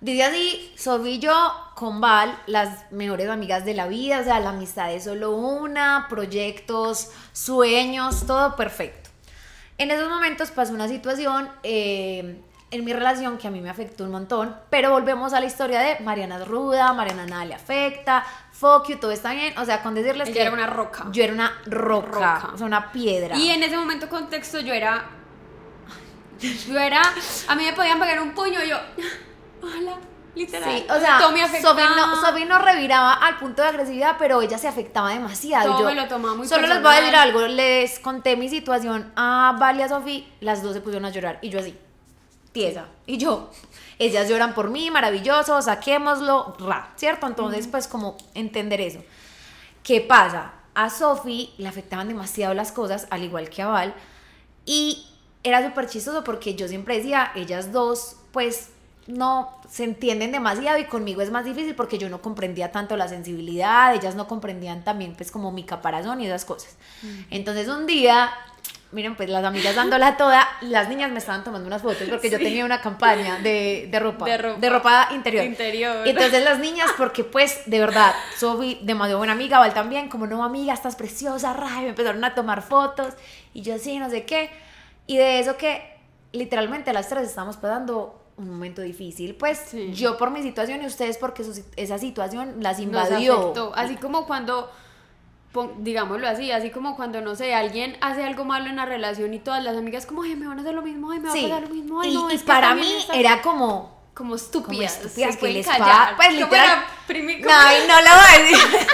Dice 0.01 0.25
así, 0.25 0.73
Sofi 0.77 1.11
y 1.11 1.19
yo 1.19 1.53
con 1.75 2.01
Val, 2.01 2.35
las 2.47 2.91
mejores 2.91 3.29
amigas 3.29 3.67
de 3.67 3.75
la 3.75 3.87
vida, 3.87 4.21
o 4.21 4.25
sea, 4.25 4.41
la 4.41 4.51
amistad 4.51 4.91
es 4.93 5.05
solo 5.05 5.33
una, 5.33 6.07
proyectos, 6.09 7.11
sueños, 7.33 8.27
todo 8.27 8.57
perfecto. 8.57 9.11
En 9.77 9.91
esos 9.91 10.09
momentos 10.09 10.51
pasó 10.51 10.73
una 10.73 10.89
situación 10.89 11.51
eh, 11.63 12.41
en 12.71 12.85
mi 12.85 12.95
relación 12.95 13.37
que 13.37 13.49
a 13.49 13.51
mí 13.51 13.61
me 13.61 13.69
afectó 13.69 14.05
un 14.05 14.11
montón, 14.11 14.57
pero 14.71 14.91
volvemos 14.91 15.35
a 15.35 15.41
la 15.41 15.47
historia 15.47 15.81
de 15.81 16.01
Mariana 16.01 16.37
es 16.37 16.49
ruda, 16.49 16.93
Mariana 16.95 17.27
nada 17.27 17.45
le 17.45 17.55
afecta, 17.55 18.25
fuck 18.53 18.89
you, 18.89 18.97
todo 18.97 19.11
está 19.11 19.33
bien, 19.33 19.57
o 19.59 19.67
sea, 19.67 19.83
con 19.83 19.95
decirles 19.95 20.29
Ella 20.29 20.35
que 20.35 20.43
era 20.43 20.53
una 20.53 20.67
roca. 20.67 21.09
yo 21.13 21.25
era 21.25 21.35
una 21.35 21.53
roca, 21.67 22.37
Roca. 22.39 22.51
o 22.55 22.57
sea, 22.57 22.67
una 22.67 22.91
piedra. 22.91 23.37
Y 23.37 23.51
en 23.51 23.63
ese 23.63 23.77
momento 23.77 24.09
contexto 24.09 24.61
yo 24.61 24.73
era... 24.73 25.05
Yo 26.41 26.79
era... 26.79 27.03
A 27.49 27.55
mí 27.55 27.65
me 27.65 27.75
podían 27.75 28.01
pegar 28.01 28.19
un 28.21 28.33
puño 28.33 28.63
y 28.65 28.71
yo... 28.71 28.79
Hola, 29.63 29.99
literal. 30.35 30.79
Sí, 30.79 30.87
o 30.89 30.99
sea. 30.99 31.21
Sofi 31.21 31.83
no, 31.97 32.21
Sofi 32.21 32.45
no 32.45 32.59
reviraba 32.59 33.13
al 33.15 33.39
punto 33.39 33.63
de 33.63 33.69
agresividad, 33.69 34.17
pero 34.19 34.41
ella 34.43 34.59
se 34.59 34.69
afectaba 34.69 35.11
demasiado. 35.11 35.73
Todo 35.73 35.81
Yo 35.81 35.87
me 35.87 35.95
lo 35.95 36.09
tomaba 36.09 36.35
muy 36.35 36.47
Solo 36.47 36.67
les 36.67 36.83
voy 36.83 36.95
a 36.95 37.01
decir 37.01 37.17
algo, 37.17 37.47
les 37.47 37.99
conté 37.99 38.37
mi 38.37 38.49
situación 38.49 39.13
a 39.17 39.57
Val 39.59 39.79
y 39.79 39.83
a 39.83 39.89
Sofi, 39.89 40.33
las 40.41 40.63
dos 40.63 40.75
se 40.75 40.81
pusieron 40.81 41.05
a 41.05 41.11
llorar 41.11 41.39
y 41.43 41.51
yo 41.51 41.61
así, 41.61 41.77
tiesa. 42.53 42.87
Y 43.07 43.19
yo, 43.19 43.51
ellas 43.99 44.29
lloran 44.29 44.55
por 44.55 44.71
mí, 44.71 44.91
maravilloso, 44.91 45.61
saquémoslo, 45.61 46.57
ra, 46.61 46.93
¿cierto? 46.97 47.27
Entonces, 47.27 47.67
pues 47.67 47.87
como 47.87 48.17
entender 48.35 48.81
eso. 48.81 49.03
¿Qué 49.83 50.01
pasa? 50.01 50.53
A 50.75 50.89
Sofi 50.89 51.53
le 51.59 51.69
afectaban 51.69 52.09
demasiado 52.09 52.55
las 52.55 52.73
cosas, 52.73 53.07
al 53.11 53.25
igual 53.25 53.51
que 53.51 53.63
a 53.63 53.67
Val, 53.67 53.95
y 54.65 55.07
era 55.43 55.67
súper 55.67 55.89
chistoso 55.89 56.23
porque 56.23 56.55
yo 56.55 56.69
siempre 56.69 56.97
decía, 56.97 57.33
ellas 57.35 57.73
dos, 57.73 58.17
pues 58.33 58.71
no 59.07 59.51
se 59.69 59.85
entienden 59.85 60.31
demasiado 60.33 60.79
y 60.79 60.85
conmigo 60.85 61.21
es 61.23 61.31
más 61.31 61.45
difícil 61.45 61.75
porque 61.75 61.99
yo 61.99 62.09
no 62.09 62.21
comprendía 62.23 62.71
tanto 62.71 62.97
la 62.97 63.09
sensibilidad, 63.09 63.95
ellas 63.95 64.15
no 64.15 64.29
comprendían 64.29 64.85
también 64.85 65.15
pues 65.17 65.31
como 65.31 65.51
mi 65.53 65.65
caparazón 65.65 66.21
y 66.21 66.27
esas 66.27 66.45
cosas. 66.45 66.77
Entonces 67.31 67.67
un 67.69 67.87
día, 67.87 68.31
miren 68.93 69.17
pues 69.17 69.29
las 69.29 69.45
amigas 69.45 69.75
dándola 69.75 70.17
toda, 70.17 70.47
las 70.61 70.89
niñas 70.89 71.11
me 71.11 71.19
estaban 71.19 71.43
tomando 71.45 71.67
unas 71.67 71.83
fotos 71.83 72.09
porque 72.09 72.31
yo 72.31 72.39
Sí. 72.39 72.45
tenía 72.45 72.65
una 72.65 72.81
campaña 72.81 73.39
de, 73.39 73.89
de 73.91 73.99
ropa, 74.01 74.27
De 74.27 74.37
ropa. 74.39 74.69
ropa 74.69 75.09
interior. 75.13 75.45
Interior. 75.45 76.07
Y 76.07 76.11
entonces 76.11 76.45
las 76.45 76.59
niñas, 76.61 76.91
porque 76.97 77.25
pues 77.25 77.63
de 77.67 77.81
verdad, 77.81 78.15
Sofi, 78.37 78.79
demasiado 78.83 79.19
buena 79.19 79.33
amiga, 79.33 79.59
Val 79.59 79.75
también, 79.75 80.09
como 80.09 80.27
no 80.27 80.45
amiga, 80.45 80.73
estás 80.75 80.95
preciosa, 80.95 81.53
ray, 81.55 81.83
me 81.85 81.89
empezaron 81.91 82.23
a 82.25 82.35
tomar 82.35 82.63
fotos 82.63 83.15
y 83.55 83.63
yo 83.63 83.75
así, 83.75 83.99
no 83.99 84.09
sé 84.11 84.25
qué. 84.25 84.51
Y 85.07 85.17
de 85.17 85.41
eso 85.41 85.57
que 85.57 85.83
literalmente 86.33 86.93
las 86.93 87.09
tres 87.09 87.29
estamos 87.29 87.57
pasando 87.57 88.20
un 88.41 88.51
momento 88.51 88.83
difícil, 88.83 89.35
pues 89.35 89.59
Sí. 89.71 89.93
yo 89.93 90.17
por 90.19 90.31
mi 90.31 90.43
situación 90.43 90.83
y 90.83 90.87
ustedes 90.87 91.19
porque 91.19 91.45
su- 91.45 91.65
esa 91.77 91.99
situación 91.99 92.57
las 92.61 92.79
Nos 92.79 92.87
invadió. 92.87 93.39
afectó. 93.39 93.73
Así 93.77 93.97
como 93.97 94.27
cuando, 94.27 94.71
digámoslo 95.79 96.29
así, 96.29 96.53
así 96.53 96.71
como 96.71 96.97
cuando, 96.97 97.21
no 97.21 97.35
sé, 97.35 97.55
alguien 97.55 97.97
hace 98.01 98.25
algo 98.25 98.45
malo 98.45 98.67
en 98.71 98.77
la 98.77 98.87
relación 98.87 99.35
y 99.35 99.39
todas 99.41 99.63
las 99.65 99.77
amigas 99.77 100.07
como, 100.07 100.23
ay, 100.23 100.37
me 100.37 100.47
van 100.47 100.59
a 100.59 100.63
hacer 100.63 100.75
lo 100.75 100.83
mismo, 100.83 101.11
ay, 101.11 101.19
me 101.21 101.29
va 101.29 101.35
Sí. 101.35 101.47
a 101.47 101.49
pasar 101.49 101.69
lo 101.69 101.75
mismo, 101.75 102.01
ay, 102.01 102.11
y, 102.11 102.15
no, 102.15 102.31
y 102.31 102.39
para 102.39 102.75
mí 102.75 102.95
está-". 102.99 103.15
era 103.15 103.43
como 103.43 103.99
como 104.13 104.35
estúpidas, 104.35 104.97
como 104.97 105.07
estúpidas 105.07 105.37
que 105.39 105.49
les 105.51 105.67
callar. 105.67 105.87
pasa. 105.89 106.17
Pues 106.17 106.33
literal. 106.35 106.65
era 106.67 106.85
primi- 107.09 107.43
como 107.43 107.55
Ay, 107.57 107.79
no 107.89 107.95
lo 108.03 108.11
voy 108.11 108.35
a 108.35 108.43
decir. 108.43 108.87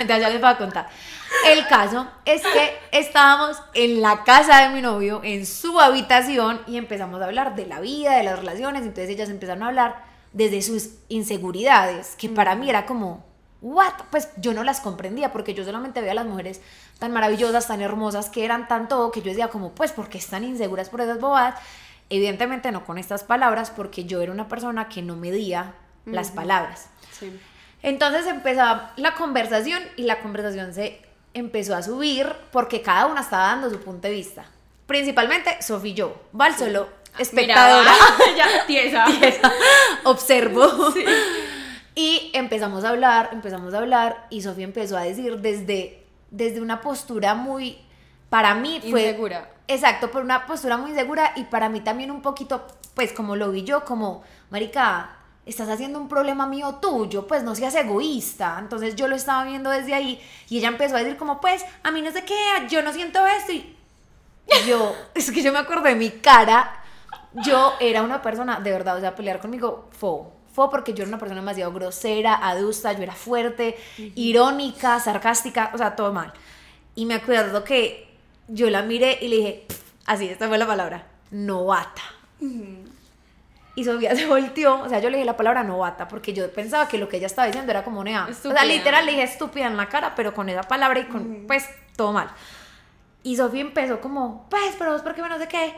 Ya 0.08 0.28
les 0.30 0.40
voy 0.40 0.50
a 0.50 0.56
contar. 0.58 0.88
El 1.46 1.66
caso 1.66 2.06
es 2.24 2.42
que 2.42 2.78
estábamos 2.92 3.60
en 3.74 4.00
la 4.00 4.24
casa 4.24 4.60
de 4.60 4.74
mi 4.74 4.80
novio, 4.80 5.20
en 5.24 5.46
su 5.46 5.78
habitación, 5.80 6.60
y 6.66 6.76
empezamos 6.76 7.20
a 7.20 7.26
hablar 7.26 7.54
de 7.54 7.66
la 7.66 7.80
vida, 7.80 8.16
de 8.16 8.22
las 8.22 8.38
relaciones. 8.38 8.82
Entonces 8.82 9.10
ellas 9.10 9.28
empezaron 9.28 9.62
a 9.62 9.68
hablar 9.68 10.04
desde 10.32 10.62
sus 10.62 10.90
inseguridades, 11.08 12.16
que 12.16 12.28
para 12.28 12.54
mí 12.54 12.68
era 12.68 12.86
como, 12.86 13.24
¿what? 13.60 13.92
Pues 14.10 14.30
yo 14.36 14.52
no 14.52 14.64
las 14.64 14.80
comprendía, 14.80 15.32
porque 15.32 15.54
yo 15.54 15.64
solamente 15.64 16.00
veía 16.00 16.12
a 16.12 16.16
las 16.16 16.26
mujeres 16.26 16.60
tan 16.98 17.12
maravillosas, 17.12 17.66
tan 17.66 17.80
hermosas, 17.80 18.30
que 18.30 18.44
eran 18.44 18.66
tan 18.66 18.88
todo, 18.88 19.10
que 19.10 19.20
yo 19.20 19.30
decía 19.30 19.48
como, 19.48 19.72
pues, 19.72 19.92
¿por 19.92 20.08
qué 20.08 20.18
están 20.18 20.44
inseguras 20.44 20.88
por 20.88 21.00
esas 21.00 21.20
bobadas? 21.20 21.60
Evidentemente 22.10 22.72
no 22.72 22.84
con 22.84 22.98
estas 22.98 23.24
palabras, 23.24 23.70
porque 23.70 24.04
yo 24.04 24.20
era 24.22 24.32
una 24.32 24.48
persona 24.48 24.88
que 24.88 25.02
no 25.02 25.16
medía 25.16 25.74
las 26.06 26.30
palabras. 26.30 26.88
Sí. 27.18 27.38
Entonces 27.82 28.26
empezaba 28.26 28.92
la 28.96 29.14
conversación 29.14 29.82
y 29.96 30.04
la 30.04 30.20
conversación 30.20 30.72
se 30.72 31.03
empezó 31.34 31.74
a 31.74 31.82
subir 31.82 32.32
porque 32.52 32.80
cada 32.80 33.06
una 33.06 33.20
estaba 33.20 33.48
dando 33.48 33.68
su 33.68 33.80
punto 33.80 34.08
de 34.08 34.14
vista. 34.14 34.46
Principalmente 34.86 35.60
Sofía 35.62 35.90
y 35.90 35.94
yo. 35.94 36.16
Val 36.32 36.56
solo 36.56 36.88
espectadora. 37.18 37.92
Miraba, 37.92 38.36
ya, 38.36 38.66
tiesa. 38.66 39.06
observo. 40.04 40.94
Y 41.94 42.30
empezamos 42.34 42.84
a 42.84 42.90
hablar, 42.90 43.30
empezamos 43.32 43.72
a 43.74 43.78
hablar 43.78 44.26
y 44.30 44.42
Sofía 44.42 44.64
empezó 44.64 44.96
a 44.96 45.02
decir 45.02 45.38
desde, 45.38 46.04
desde 46.30 46.60
una 46.60 46.80
postura 46.80 47.34
muy, 47.34 47.78
para 48.30 48.54
mí 48.54 48.80
fue... 48.80 49.02
Insegura. 49.02 49.50
Exacto, 49.66 50.10
por 50.10 50.22
una 50.22 50.46
postura 50.46 50.76
muy 50.76 50.90
insegura 50.90 51.32
y 51.36 51.44
para 51.44 51.68
mí 51.68 51.80
también 51.80 52.10
un 52.10 52.20
poquito, 52.20 52.66
pues 52.94 53.12
como 53.12 53.34
lo 53.36 53.50
vi 53.50 53.62
yo, 53.62 53.84
como, 53.84 54.22
Marica, 54.50 55.16
estás 55.46 55.68
haciendo 55.68 55.98
un 55.98 56.08
problema 56.08 56.46
mío 56.46 56.76
tuyo, 56.80 57.26
pues 57.26 57.42
no 57.42 57.54
seas 57.54 57.74
egoísta. 57.74 58.56
Entonces 58.58 58.96
yo 58.96 59.08
lo 59.08 59.16
estaba 59.16 59.44
viendo 59.44 59.70
desde 59.70 59.94
ahí 59.94 60.20
y 60.48 60.58
ella 60.58 60.68
empezó 60.68 60.96
a 60.96 61.00
decir 61.00 61.16
como, 61.16 61.40
pues, 61.40 61.64
a 61.82 61.90
mí 61.90 62.02
no 62.02 62.10
sé 62.10 62.24
qué, 62.24 62.34
yo 62.68 62.82
no 62.82 62.92
siento 62.92 63.26
esto 63.26 63.52
y 63.52 63.74
yo, 64.66 64.94
es 65.14 65.30
que 65.30 65.42
yo 65.42 65.52
me 65.52 65.58
acuerdo 65.58 65.84
de 65.84 65.94
mi 65.94 66.10
cara, 66.10 66.82
yo 67.44 67.74
era 67.80 68.02
una 68.02 68.22
persona, 68.22 68.60
de 68.60 68.70
verdad, 68.70 68.96
o 68.96 69.00
sea, 69.00 69.14
pelear 69.14 69.40
conmigo 69.40 69.88
fue, 69.90 70.20
fue 70.52 70.70
porque 70.70 70.94
yo 70.94 71.02
era 71.02 71.08
una 71.08 71.18
persona 71.18 71.40
demasiado 71.40 71.72
grosera, 71.72 72.34
adusta, 72.34 72.92
yo 72.92 73.02
era 73.02 73.14
fuerte, 73.14 73.76
irónica, 74.14 75.00
sarcástica, 75.00 75.70
o 75.74 75.78
sea, 75.78 75.96
todo 75.96 76.12
mal. 76.12 76.32
Y 76.94 77.06
me 77.06 77.14
acuerdo 77.14 77.64
que 77.64 78.08
yo 78.48 78.70
la 78.70 78.82
miré 78.82 79.18
y 79.20 79.28
le 79.28 79.36
dije, 79.36 79.66
así, 80.06 80.28
esta 80.28 80.48
fue 80.48 80.58
la 80.58 80.66
palabra, 80.66 81.06
novata. 81.30 82.02
Y 83.76 83.84
Sofía 83.84 84.14
se 84.14 84.26
volteó, 84.26 84.82
o 84.82 84.88
sea, 84.88 85.00
yo 85.00 85.10
le 85.10 85.16
dije 85.16 85.26
la 85.26 85.36
palabra 85.36 85.64
novata 85.64 86.06
porque 86.06 86.32
yo 86.32 86.50
pensaba 86.52 86.86
que 86.86 86.98
lo 86.98 87.08
que 87.08 87.16
ella 87.16 87.26
estaba 87.26 87.46
diciendo 87.46 87.70
era 87.70 87.82
como 87.82 88.04
nea. 88.04 88.28
O 88.30 88.32
sea, 88.32 88.64
literal 88.64 89.04
le 89.04 89.12
dije 89.12 89.24
estúpida 89.24 89.66
en 89.66 89.76
la 89.76 89.88
cara, 89.88 90.14
pero 90.14 90.32
con 90.32 90.48
esa 90.48 90.62
palabra 90.62 91.00
y 91.00 91.04
con, 91.06 91.44
pues, 91.46 91.68
todo 91.96 92.12
mal. 92.12 92.28
Y 93.22 93.36
Sofía 93.36 93.62
empezó 93.62 94.00
como, 94.00 94.46
pues, 94.48 94.76
pero 94.78 94.92
vos, 94.92 95.02
¿por 95.02 95.14
qué 95.14 95.22
me 95.22 95.28
no 95.28 95.38
sé 95.38 95.48
qué? 95.48 95.74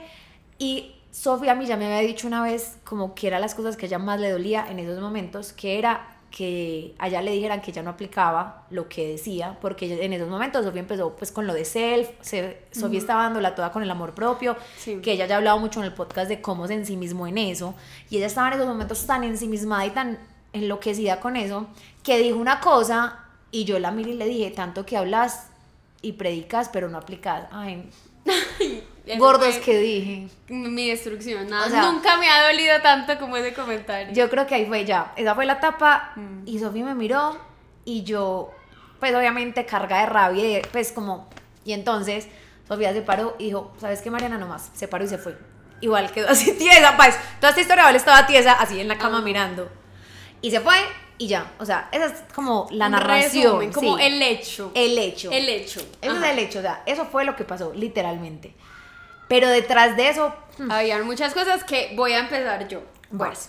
Y 0.58 0.94
Sofía 1.10 1.52
a 1.52 1.54
mí 1.54 1.64
ya 1.64 1.76
me 1.76 1.86
había 1.86 2.06
dicho 2.06 2.26
una 2.26 2.42
vez 2.42 2.78
como 2.84 3.14
que 3.14 3.28
eran 3.28 3.40
las 3.40 3.54
cosas 3.54 3.76
que 3.76 3.86
a 3.86 3.88
ella 3.88 3.98
más 3.98 4.20
le 4.20 4.30
dolía 4.30 4.66
en 4.68 4.78
esos 4.78 5.00
momentos, 5.00 5.52
que 5.52 5.78
era 5.78 6.15
que 6.36 6.94
a 6.98 7.08
ella 7.08 7.22
le 7.22 7.30
dijeran 7.32 7.62
que 7.62 7.70
ella 7.70 7.82
no 7.82 7.88
aplicaba 7.88 8.66
lo 8.68 8.90
que 8.90 9.08
decía, 9.08 9.56
porque 9.62 10.04
en 10.04 10.12
esos 10.12 10.28
momentos 10.28 10.66
Sofía 10.66 10.80
empezó 10.82 11.16
pues 11.16 11.32
con 11.32 11.46
lo 11.46 11.54
de 11.54 11.64
self, 11.64 12.10
se- 12.20 12.58
Sofía 12.72 12.98
estaba 12.98 13.22
dándola 13.22 13.54
toda 13.54 13.72
con 13.72 13.82
el 13.82 13.90
amor 13.90 14.12
propio, 14.12 14.54
Sí. 14.76 14.96
que 15.00 15.12
ella 15.12 15.24
ya 15.26 15.36
ha 15.36 15.38
hablado 15.38 15.58
mucho 15.58 15.80
en 15.80 15.86
el 15.86 15.94
podcast 15.94 16.28
de 16.28 16.42
cómo 16.42 16.66
se 16.66 16.74
ensimismó 16.74 17.26
en 17.26 17.38
eso, 17.38 17.74
y 18.10 18.18
ella 18.18 18.26
estaba 18.26 18.48
en 18.48 18.52
esos 18.54 18.66
momentos 18.66 19.06
tan 19.06 19.24
ensimismada 19.24 19.86
y 19.86 19.90
tan 19.92 20.18
enloquecida 20.52 21.20
con 21.20 21.36
eso, 21.36 21.68
que 22.02 22.18
dijo 22.18 22.36
una 22.36 22.60
cosa 22.60 23.20
y 23.50 23.64
yo 23.64 23.78
la 23.78 23.90
miré 23.90 24.10
y 24.10 24.14
le 24.16 24.26
dije, 24.26 24.50
tanto 24.50 24.84
que 24.84 24.98
hablas 24.98 25.46
y 26.02 26.12
predicas, 26.12 26.68
pero 26.68 26.88
no 26.90 26.98
aplicas. 26.98 27.46
Ay, 27.50 27.88
gordos 29.18 29.56
que 29.56 29.78
dije. 29.78 30.28
Mi 30.48 30.88
destrucción. 30.90 31.48
Nada, 31.48 31.66
O 31.66 31.70
sea- 31.70 31.82
nunca 31.90 32.16
me 32.16 32.28
ha 32.28 32.46
dolido 32.48 32.80
tanto 32.82 33.18
como 33.18 33.36
ese 33.36 33.52
comentario. 33.54 34.12
Yo 34.12 34.28
creo 34.28 34.46
que 34.46 34.54
ahí 34.56 34.66
fue 34.66 34.84
ya. 34.84 35.12
Esa 35.16 35.34
fue 35.34 35.46
la 35.46 35.54
etapa. 35.54 36.12
Mm. 36.16 36.42
Y 36.46 36.58
Sofía 36.58 36.84
me 36.84 36.94
miró 36.94 37.38
y 37.84 38.02
yo, 38.02 38.50
pues 39.00 39.14
obviamente 39.14 39.64
carga 39.66 40.00
de 40.00 40.06
rabia, 40.06 40.62
pues 40.72 40.92
como. 40.92 41.28
Y 41.64 41.72
entonces 41.72 42.28
Sofía 42.66 42.92
se 42.92 43.02
paró 43.02 43.36
y 43.38 43.44
dijo: 43.46 43.72
¿Sabes 43.78 44.02
qué, 44.02 44.10
Mariana? 44.10 44.38
Nomás. 44.38 44.70
Se 44.74 44.88
paró 44.88 45.04
y 45.04 45.08
se 45.08 45.18
fue. 45.18 45.36
Igual 45.80 46.10
quedó 46.10 46.28
así 46.30 46.52
tiesa, 46.58 46.96
pues. 46.96 47.14
Toda 47.40 47.50
esta 47.50 47.60
historia 47.60 47.90
estaba 47.90 48.26
tiesa, 48.26 48.52
así 48.54 48.80
en 48.80 48.88
la 48.88 48.98
cama 48.98 49.18
Ah. 49.18 49.22
mirando. 49.22 49.68
Y 50.42 50.50
se 50.50 50.60
fue 50.60 50.74
y 51.18 51.28
ya. 51.28 51.52
O 51.58 51.64
sea, 51.64 51.88
esa 51.92 52.06
es 52.06 52.14
como 52.34 52.66
la 52.70 52.88
narración. 52.88 53.44
resumen, 53.44 53.72
como 53.72 53.96
sí. 53.98 54.04
el 54.04 54.20
hecho. 54.22 54.70
El 54.74 54.98
hecho. 54.98 55.30
El 55.32 55.48
hecho. 55.48 55.80
Ese 56.00 56.10
Ajá. 56.12 56.26
es 56.26 56.32
el 56.32 56.38
hecho, 56.40 56.58
o 56.58 56.62
sea, 56.62 56.82
eso 56.86 57.04
fue 57.06 57.24
lo 57.24 57.36
que 57.36 57.44
pasó, 57.44 57.72
literalmente. 57.74 58.54
Pero 59.28 59.48
detrás 59.48 59.96
de 59.96 60.08
eso, 60.08 60.32
mm, 60.58 60.70
Habían 60.70 61.04
muchas 61.06 61.34
cosas 61.34 61.64
que 61.64 61.92
voy 61.96 62.12
a 62.12 62.20
empezar 62.20 62.68
yo. 62.68 62.82
Bueno, 63.10 63.32
vas. 63.34 63.48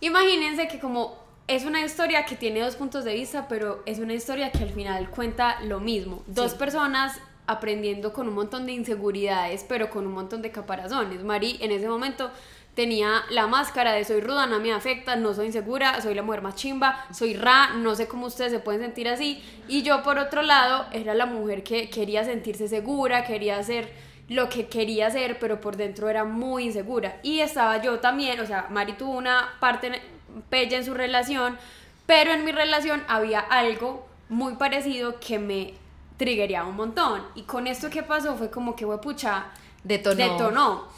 imagínense 0.00 0.68
que 0.68 0.78
como 0.78 1.18
es 1.46 1.64
una 1.64 1.80
historia 1.84 2.24
que 2.26 2.36
tiene 2.36 2.60
dos 2.60 2.76
puntos 2.76 3.04
de 3.04 3.14
vista, 3.14 3.48
pero 3.48 3.82
es 3.86 3.98
una 3.98 4.14
historia 4.14 4.52
que 4.52 4.58
al 4.62 4.70
final 4.70 5.10
cuenta 5.10 5.60
lo 5.62 5.80
mismo. 5.80 6.22
Dos 6.26 6.52
Sí. 6.52 6.58
personas 6.58 7.18
aprendiendo 7.46 8.12
con 8.12 8.28
un 8.28 8.34
montón 8.34 8.66
de 8.66 8.72
inseguridades, 8.72 9.64
pero 9.68 9.90
con 9.90 10.06
un 10.06 10.12
montón 10.12 10.40
de 10.42 10.52
caparazones. 10.52 11.24
Mari 11.24 11.58
en 11.60 11.72
ese 11.72 11.88
momento 11.88 12.30
tenía 12.76 13.22
la 13.30 13.48
máscara 13.48 13.92
de 13.92 14.04
soy 14.04 14.20
ruda, 14.20 14.46
no 14.46 14.60
me 14.60 14.72
afecta, 14.72 15.16
no 15.16 15.34
soy 15.34 15.46
insegura, 15.46 16.00
soy 16.00 16.14
la 16.14 16.22
mujer 16.22 16.42
más 16.42 16.54
chimba, 16.54 17.04
soy 17.12 17.34
ra, 17.34 17.70
no 17.74 17.96
sé 17.96 18.06
cómo 18.06 18.26
ustedes 18.26 18.52
se 18.52 18.60
pueden 18.60 18.80
sentir 18.82 19.08
así. 19.08 19.42
Y 19.66 19.82
yo 19.82 20.04
por 20.04 20.18
otro 20.18 20.42
lado 20.42 20.86
era 20.92 21.14
la 21.14 21.26
mujer 21.26 21.64
que 21.64 21.90
quería 21.90 22.24
sentirse 22.24 22.68
segura, 22.68 23.24
quería 23.24 23.58
hacer 23.58 23.92
lo 24.30 24.48
que 24.48 24.68
quería 24.68 25.08
hacer, 25.08 25.40
pero 25.40 25.60
por 25.60 25.76
dentro 25.76 26.08
era 26.08 26.22
muy 26.22 26.66
insegura. 26.66 27.18
Y 27.24 27.40
estaba 27.40 27.82
yo 27.82 27.98
también, 27.98 28.38
o 28.38 28.46
sea, 28.46 28.68
Mari 28.70 28.92
tuvo 28.92 29.18
una 29.18 29.56
parte 29.58 30.00
bella 30.48 30.78
en 30.78 30.84
su 30.84 30.94
relación, 30.94 31.58
pero 32.06 32.32
en 32.32 32.44
mi 32.44 32.52
relación 32.52 33.02
había 33.08 33.40
algo 33.40 34.06
muy 34.28 34.54
parecido 34.54 35.18
que 35.18 35.40
me 35.40 35.74
triggereaba 36.16 36.68
un 36.68 36.76
montón. 36.76 37.22
Y 37.34 37.42
con 37.42 37.66
esto 37.66 37.90
que 37.90 38.04
pasó 38.04 38.36
fue 38.36 38.52
como 38.52 38.76
que, 38.76 38.86
pucha, 38.86 39.46
detonó. 39.82 40.14
detonó. 40.16 40.88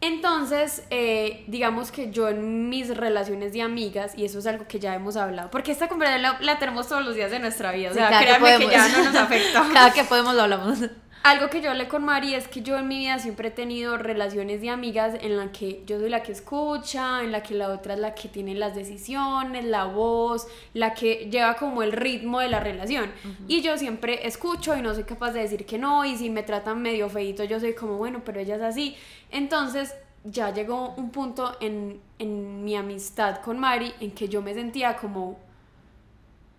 Entonces, 0.00 0.82
eh, 0.90 1.44
digamos 1.46 1.92
que 1.92 2.10
yo 2.10 2.28
en 2.28 2.68
mis 2.68 2.94
relaciones 2.96 3.52
de 3.52 3.62
amigas, 3.62 4.18
y 4.18 4.24
eso 4.24 4.40
es 4.40 4.48
algo 4.48 4.66
que 4.66 4.80
ya 4.80 4.96
hemos 4.96 5.16
hablado, 5.16 5.48
porque 5.48 5.70
esta 5.70 5.86
conversación 5.86 6.22
la, 6.22 6.38
la 6.40 6.58
tenemos 6.58 6.88
todos 6.88 7.04
los 7.04 7.14
días 7.14 7.30
de 7.30 7.38
nuestra 7.38 7.70
vida, 7.70 7.92
o 7.92 7.94
sea, 7.94 8.08
créanme 8.18 8.58
que, 8.58 8.66
ya 8.66 8.88
no 8.88 9.04
nos 9.04 9.14
afecta. 9.14 9.64
Cada 9.72 9.92
que 9.92 10.02
podemos 10.02 10.34
lo 10.34 10.42
hablamos. 10.42 10.78
Algo 11.24 11.48
que 11.48 11.62
yo 11.62 11.70
hablé 11.70 11.88
con 11.88 12.04
Mari 12.04 12.34
es 12.34 12.48
que 12.48 12.60
yo 12.60 12.76
en 12.76 12.86
mi 12.86 12.98
vida 12.98 13.18
siempre 13.18 13.48
he 13.48 13.50
tenido 13.50 13.96
relaciones 13.96 14.60
de 14.60 14.68
amigas 14.68 15.14
en 15.22 15.38
la 15.38 15.52
que 15.52 15.82
yo 15.86 15.98
soy 15.98 16.10
la 16.10 16.22
que 16.22 16.32
escucha, 16.32 17.22
en 17.22 17.32
la 17.32 17.42
que 17.42 17.54
la 17.54 17.70
otra 17.70 17.94
es 17.94 18.00
la 18.00 18.14
que 18.14 18.28
tiene 18.28 18.54
las 18.54 18.74
decisiones, 18.74 19.64
la 19.64 19.86
voz, 19.86 20.46
la 20.74 20.92
que 20.92 21.30
lleva 21.30 21.56
como 21.56 21.82
el 21.82 21.92
ritmo 21.92 22.40
de 22.40 22.50
la 22.50 22.60
relación. 22.60 23.10
Y 23.48 23.62
yo 23.62 23.78
siempre 23.78 24.26
escucho 24.26 24.76
y 24.76 24.82
no 24.82 24.92
soy 24.92 25.04
capaz 25.04 25.30
de 25.30 25.40
decir 25.40 25.64
que 25.64 25.78
no, 25.78 26.04
y 26.04 26.14
si 26.18 26.28
me 26.28 26.42
tratan 26.42 26.82
medio 26.82 27.08
feito, 27.08 27.42
yo 27.42 27.58
soy 27.58 27.72
como, 27.72 27.96
bueno, 27.96 28.20
pero 28.22 28.40
ella 28.40 28.56
es 28.56 28.62
así. 28.62 28.94
Entonces 29.30 29.94
ya 30.24 30.52
llegó 30.52 30.90
un 30.98 31.08
punto 31.08 31.56
en, 31.62 32.02
en 32.18 32.64
mi 32.64 32.76
amistad 32.76 33.40
con 33.40 33.58
Mari 33.58 33.94
en 33.98 34.10
que 34.10 34.28
yo 34.28 34.42
me 34.42 34.52
sentía 34.52 34.94
como 34.98 35.38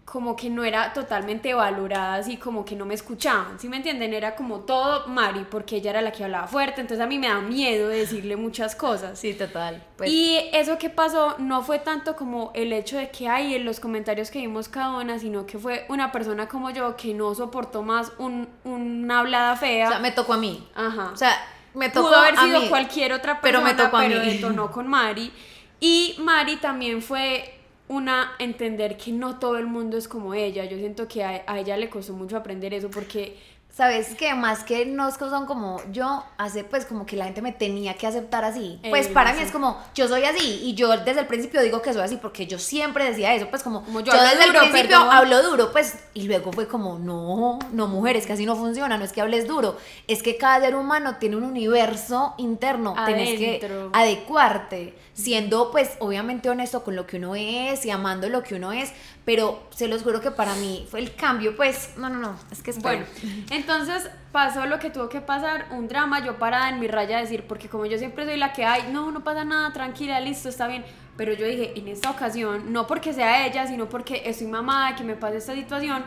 como 0.06 0.36
que 0.36 0.52
no 0.52 0.64
era 0.64 0.94
totalmente 0.94 1.54
valorada, 1.56 2.16
así 2.16 2.38
como 2.38 2.64
que 2.64 2.76
no 2.76 2.86
me 2.86 2.94
escuchaban, 2.94 3.60
¿sí 3.60 3.68
me 3.68 3.78
entienden? 3.78 4.14
Era 4.14 4.36
como 4.36 4.60
todo 4.60 5.08
Mari, 5.08 5.48
porque 5.50 5.78
ella 5.78 5.90
era 5.90 6.02
la 6.04 6.12
que 6.12 6.24
hablaba 6.24 6.48
fuerte, 6.48 6.80
entonces 6.80 7.04
a 7.04 7.08
mí 7.08 7.18
me 7.18 7.28
da 7.28 7.42
miedo 7.42 7.90
decirle 7.90 8.36
muchas 8.36 8.76
cosas. 8.76 9.18
Sí, 9.18 9.34
total. 9.34 9.84
Pues, 9.98 10.12
y 10.12 10.38
eso 10.54 10.78
que 10.78 10.92
pasó 10.92 11.36
no 11.40 11.64
fue 11.64 11.80
tanto 11.80 12.16
como 12.16 12.52
el 12.54 12.72
hecho 12.72 12.98
de 12.98 13.10
que 13.10 13.28
hay 13.28 13.56
en 13.56 13.66
los 13.66 13.80
comentarios 13.80 14.30
que 14.30 14.40
vimos 14.40 14.70
cada 14.70 14.96
una, 15.00 15.18
sino 15.18 15.48
que 15.48 15.58
fue 15.58 15.86
una 15.90 16.12
persona 16.12 16.48
como 16.48 16.70
yo 16.70 16.96
que 16.96 17.14
no 17.16 17.34
soportó 17.34 17.82
más 17.82 18.12
un, 18.20 18.48
una 18.64 19.20
hablada 19.22 19.56
fea. 19.56 19.88
o 19.88 19.90
sea, 19.90 20.00
me 20.00 20.12
tocó 20.12 20.34
a 20.34 20.38
mí. 20.38 20.68
Ajá. 20.76 21.10
O 21.14 21.18
sea, 21.18 21.34
me 21.74 21.90
tocó 21.90 22.10
Pudo 22.10 22.18
haber 22.20 22.38
a 22.38 22.42
sido 22.44 22.62
mí. 22.62 22.70
cualquier 22.70 23.12
otra 23.12 23.42
pero 23.42 23.60
persona, 23.60 23.74
me 23.84 23.84
tocó 23.84 23.98
a 23.98 24.02
pero 24.02 24.20
mí. 24.22 24.34
detonó 24.34 24.72
con 24.72 24.88
Mari. 24.88 25.34
Y 25.80 26.16
Mari 26.20 26.56
también 26.58 27.02
fue 27.02 27.55
una 27.88 28.32
entender 28.40 28.98
que 28.98 29.12
no 29.12 29.38
todo 29.40 29.58
el 29.58 29.68
mundo 29.68 29.98
es 29.98 30.08
como 30.08 30.34
ella. 30.34 30.66
Yo 30.66 30.78
siento 30.78 31.08
que 31.08 31.24
a, 31.24 31.44
a 31.48 31.60
ella 31.60 31.78
le 31.78 31.90
costó 31.90 32.14
mucho 32.14 32.38
aprender 32.38 32.74
eso 32.74 32.90
porque 32.90 33.38
¿Sabes 33.76 34.16
qué? 34.16 34.34
Más 34.36 34.64
que 34.64 34.86
no 34.86 35.06
es 35.10 35.18
que 35.18 35.26
son 35.26 35.46
como 35.46 35.82
yo, 35.92 36.24
hace 36.38 36.64
pues 36.64 36.86
como 36.86 37.06
que 37.06 37.18
la 37.18 37.26
gente 37.26 37.42
me 37.42 37.52
tenía 37.52 37.96
que 37.96 38.08
aceptar 38.08 38.46
así. 38.46 38.80
Pues 38.90 39.08
Eh, 39.08 39.10
para 39.10 39.34
mí 39.34 39.40
sí. 39.40 39.44
es 39.44 39.52
como, 39.52 39.78
yo 39.94 40.08
soy 40.08 40.24
así 40.24 40.62
y 40.64 40.76
yo 40.76 40.96
desde 41.00 41.20
el 41.20 41.28
principio 41.28 41.62
digo 41.62 41.82
que 41.82 41.92
soy 41.92 42.04
así 42.04 42.16
porque 42.16 42.48
yo 42.48 42.58
siempre 42.58 43.04
decía 43.04 43.36
eso, 43.36 43.50
pues 43.50 43.64
como, 43.64 43.84
Como 43.84 44.00
yo, 44.00 44.14
desde 44.14 44.46
duro, 44.46 44.62
el 44.62 44.70
principio 44.72 44.98
perdón. 44.98 45.10
hablo 45.12 45.44
duro, 45.44 45.74
pues 45.74 45.98
y 46.14 46.22
luego 46.24 46.54
fue 46.54 46.70
como, 46.70 47.00
no, 47.00 47.60
no 47.74 47.88
mujeres, 47.88 48.26
que 48.26 48.32
así 48.32 48.46
no 48.46 48.56
funciona, 48.56 48.98
no 48.98 49.04
es 49.04 49.12
que 49.12 49.20
hables 49.20 49.46
duro, 49.46 49.76
es 50.08 50.24
que 50.24 50.38
cada 50.38 50.62
ser 50.62 50.76
humano 50.78 51.18
tiene 51.20 51.36
un 51.36 51.44
universo 51.44 52.34
interno, 52.38 52.96
tenés 53.06 53.38
que 53.38 53.58
Adentro. 53.58 53.90
adecuarte, 53.92 54.94
siendo 55.16 55.72
pues 55.72 55.96
obviamente 56.00 56.50
honesto 56.50 56.84
con 56.84 56.96
lo 56.96 57.08
que 57.08 57.18
uno 57.18 57.36
es 57.36 57.86
y 57.86 57.90
amando 57.90 58.30
lo 58.30 58.44
que 58.44 58.56
uno 58.56 58.74
es, 58.74 58.92
pero 59.24 59.64
se 59.72 59.88
los 59.88 60.04
juro 60.04 60.20
que 60.20 60.30
para 60.30 60.54
mí 60.56 60.86
fue 60.92 61.00
el 61.00 61.16
cambio, 61.16 61.56
pues, 61.56 61.92
no, 61.98 62.10
no, 62.10 62.20
no, 62.20 62.36
es 62.52 62.62
que 62.62 62.72
es 62.72 62.82
Bueno, 62.82 63.06
entonces 63.50 64.10
pasó 64.32 64.66
lo 64.66 64.78
que 64.78 64.90
tuvo 64.90 65.08
que 65.08 65.22
pasar, 65.22 65.68
un 65.72 65.88
drama, 65.88 66.24
yo 66.24 66.38
parada 66.38 66.70
en 66.70 66.80
mi 66.80 66.88
raya 66.88 67.18
a 67.18 67.22
decir, 67.22 67.46
porque 67.48 67.70
como 67.70 67.86
yo 67.86 67.98
siempre 67.98 68.26
soy 68.26 68.38
la 68.38 68.52
que 68.52 68.66
hay, 68.66 68.92
no, 68.92 69.10
no 69.12 69.24
pasa 69.24 69.46
nada, 69.46 69.72
tranquila, 69.72 70.20
listo, 70.20 70.50
está 70.50 70.68
bien. 70.68 70.84
Pero 71.16 71.32
yo 71.32 71.46
dije, 71.48 71.72
en 71.80 71.88
esta 71.88 72.12
ocasión, 72.12 72.74
no 72.74 72.88
porque 72.88 73.14
sea 73.14 73.48
ella, 73.48 73.66
sino 73.68 73.88
porque 73.88 74.24
estoy 74.26 74.48
mamada 74.48 74.98
que 74.98 75.06
me 75.06 75.16
pase 75.16 75.38
esta 75.38 75.56
situación, 75.56 76.04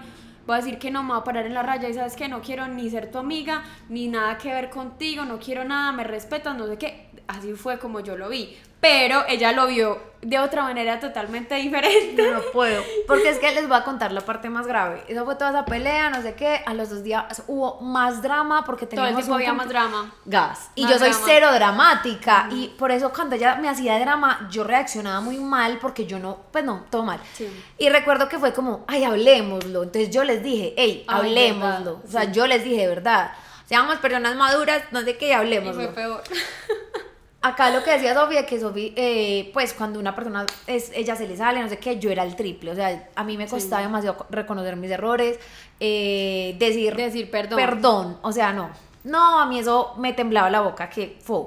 voy 0.47 0.55
a 0.55 0.59
decir 0.59 0.79
que 0.79 0.91
no 0.91 1.03
me 1.03 1.11
voy 1.13 1.21
a 1.21 1.25
parar 1.25 1.47
en 1.47 1.55
la 1.55 1.63
raya 1.63 1.89
y 1.89 1.95
sabes 1.95 2.15
que 2.15 2.29
no 2.29 2.43
quiero 2.43 2.69
ni 2.69 2.91
ser 2.91 3.11
tu 3.11 3.17
amiga, 3.17 3.65
ni 3.89 4.09
nada 4.09 4.37
que 4.37 4.53
ver 4.53 4.69
contigo, 4.69 5.25
no 5.25 5.39
quiero 5.39 5.65
nada, 5.65 5.93
me 5.93 6.05
respetas, 6.05 6.55
no 6.57 6.67
sé 6.67 6.77
qué. 6.77 7.09
Así 7.27 7.53
fue 7.55 7.79
como 7.79 8.01
yo 8.01 8.17
lo 8.17 8.29
vi. 8.29 8.57
Pero 8.81 9.25
ella 9.29 9.53
lo 9.53 9.67
vio 9.67 10.07
de 10.21 10.37
otra 10.41 10.63
manera 10.65 10.99
totalmente 10.99 11.55
diferente. 11.55 12.21
No, 12.23 12.39
no 12.39 12.43
puedo. 12.53 12.83
Porque 13.07 13.29
es 13.29 13.39
que 13.39 13.53
les 13.53 13.69
voy 13.69 13.77
a 13.77 13.85
contar 13.85 14.11
la 14.13 14.21
parte 14.23 14.51
más 14.51 14.67
grave. 14.67 15.05
Eso 15.07 15.25
fue 15.25 15.37
toda 15.37 15.51
esa 15.51 15.65
pelea, 15.65 16.11
no 16.11 16.21
sé 16.23 16.35
qué. 16.35 16.61
A 16.67 16.75
los 16.75 16.91
dos 16.91 17.05
días 17.05 17.43
hubo 17.47 17.81
más 17.81 18.21
drama 18.21 18.65
porque 18.65 18.87
Todo 18.87 19.07
el 19.07 19.15
teníamos 19.15 19.25
tiempo 19.27 19.35
un 19.37 19.41
había 19.41 19.53
más 19.53 19.69
drama. 19.69 20.13
gas. 20.25 20.71
Y 20.75 20.83
Más 20.83 20.93
yo 20.93 20.99
soy 20.99 21.11
drama. 21.11 21.25
cero 21.27 21.49
dramática. 21.53 22.49
Y 22.51 22.69
por 22.71 22.91
eso 22.91 23.13
cuando 23.13 23.37
ella 23.37 23.55
me 23.57 23.69
hacía 23.69 23.97
drama, 24.01 24.49
yo 24.51 24.65
reaccionaba 24.65 25.21
muy 25.21 25.39
mal 25.39 25.79
porque 25.81 26.05
yo 26.07 26.19
no, 26.19 26.39
pues 26.51 26.65
no, 26.65 26.85
todo 26.91 27.05
mal. 27.05 27.21
Sí. 27.35 27.49
Y 27.79 27.89
recuerdo 27.89 28.29
que 28.29 28.39
fue 28.41 28.53
como, 28.53 28.85
ay, 28.89 29.05
hablemoslo. 29.05 29.85
Entonces 29.85 30.11
yo 30.11 30.25
les 30.25 30.43
dije, 30.43 30.75
hey, 30.77 31.05
hablemoslo. 31.07 32.01
O 32.05 32.11
sea, 32.11 32.23
sí. 32.25 32.31
yo 32.33 32.47
les 32.49 32.65
dije, 32.65 32.83
de 32.83 32.89
verdad. 32.89 33.31
Seamos 33.67 33.99
personas 33.99 34.35
maduras, 34.35 34.83
no 34.91 35.03
sé 35.03 35.17
qué, 35.17 35.29
Y 35.29 35.33
hablemoslo. 35.33 35.75
fue 35.85 35.93
peor. 35.95 36.23
Acá 37.41 37.71
lo 37.71 37.85
que 37.85 37.93
decía 37.93 38.15
Sofía, 38.15 38.45
que 38.45 38.59
Sofía, 38.59 38.91
eh, 38.97 39.51
pues 39.53 39.73
cuando 39.73 40.01
una 40.01 40.15
persona, 40.15 40.45
es, 40.67 40.91
ella 40.93 41.15
se 41.15 41.29
le 41.29 41.37
sale, 41.37 41.63
no 41.63 41.69
sé 41.69 41.79
qué, 41.79 41.99
yo 41.99 42.11
era 42.11 42.25
el 42.25 42.35
triple. 42.35 42.73
O 42.73 42.75
sea, 42.75 43.09
a 43.15 43.23
mí 43.23 43.37
me 43.37 43.47
costaba 43.47 43.83
demasiado 43.83 44.27
reconocer 44.29 44.75
mis 44.75 44.91
errores, 44.91 45.39
eh, 45.79 46.57
decir, 46.59 46.97
Decir 46.97 47.31
perdón. 47.31 47.57
Perdón, 47.57 48.19
o 48.23 48.33
sea, 48.33 48.53
no. 48.53 48.71
No, 49.05 49.41
a 49.41 49.47
mí 49.47 49.61
eso 49.61 49.95
me 49.99 50.13
temblaba 50.13 50.51
la 50.51 50.63
boca, 50.63 50.91
que 50.91 51.17
fue, 51.23 51.45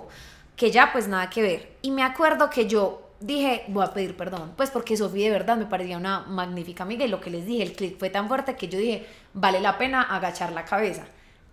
que 0.56 0.72
ya 0.72 0.94
pues 0.94 1.10
nada 1.10 1.30
que 1.30 1.42
ver. 1.42 1.74
Y 1.82 1.92
me 1.92 2.04
acuerdo 2.04 2.50
que 2.50 2.68
yo 2.68 3.10
dije, 3.20 3.66
voy 3.68 3.84
a 3.84 3.94
pedir 3.94 4.16
perdón, 4.16 4.54
pues 4.56 4.72
porque 4.72 4.96
Sofía 4.96 5.26
de 5.26 5.32
verdad 5.32 5.58
me 5.58 5.66
parecía 5.66 5.98
una 5.98 6.22
magnífica 6.22 6.84
amiga 6.84 7.04
y 7.04 7.10
lo 7.10 7.20
que 7.20 7.30
les 7.30 7.46
dije, 7.46 7.64
el 7.64 7.74
clic 7.74 8.00
fue 8.00 8.10
tan 8.10 8.30
fuerte 8.30 8.56
que 8.56 8.70
yo 8.70 8.80
dije, 8.80 9.06
vale 9.34 9.60
la 9.60 9.78
pena 9.78 10.02
agachar 10.02 10.54
la 10.54 10.64
cabeza. 10.64 11.04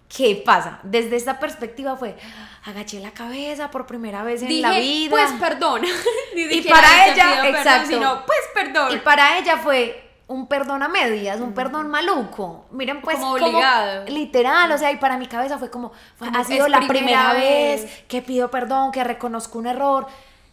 ¿Qué 0.09 0.43
pasa? 0.45 0.81
Desde 0.85 1.17
esta 1.17 1.39
perspectiva 1.39 1.97
fue, 1.97 2.17
agaché 2.65 2.99
la 3.01 3.11
cabeza 3.11 3.71
por 3.71 3.87
primera 3.87 4.23
vez 4.23 4.41
en 4.43 4.49
Dije, 4.49 4.63
la 4.63 4.79
vida. 4.79 5.11
pues 5.11 5.31
perdón. 5.39 5.83
Y 6.35 6.63
para 6.63 7.07
ella, 7.09 7.27
perdón, 7.43 7.55
exacto. 7.57 7.89
sino, 7.89 8.25
pues 8.27 8.39
perdón. 8.55 8.93
Y 8.95 8.97
para 8.99 9.39
ella 9.39 9.59
fue 9.59 10.05
un 10.29 10.47
perdón 10.47 10.83
a 10.83 10.89
medias, 10.89 11.41
un 11.41 11.53
perdón 11.53 11.89
maluco. 11.91 12.67
Miren, 12.71 13.01
pues. 13.03 13.17
Como 13.19 13.33
obligado. 13.33 14.05
literal, 14.07 14.71
o 14.73 14.79
sea, 14.79 14.93
y 14.93 14.97
para 14.97 15.19
mi 15.19 15.27
cabeza 15.27 15.59
fue 15.59 15.71
como. 15.71 15.93
fue- 16.17 16.29
Como 16.29 16.39
ha 16.39 16.45
sido 16.45 16.69
la 16.69 16.79
primera 16.81 17.31
primera 17.31 17.33
vez 17.35 17.83
vez. 17.83 18.05
que 18.09 18.23
pido 18.23 18.51
perdón, 18.51 18.93
que 18.93 19.05
reconozco 19.05 19.59
un 19.59 19.67
error. 19.67 20.07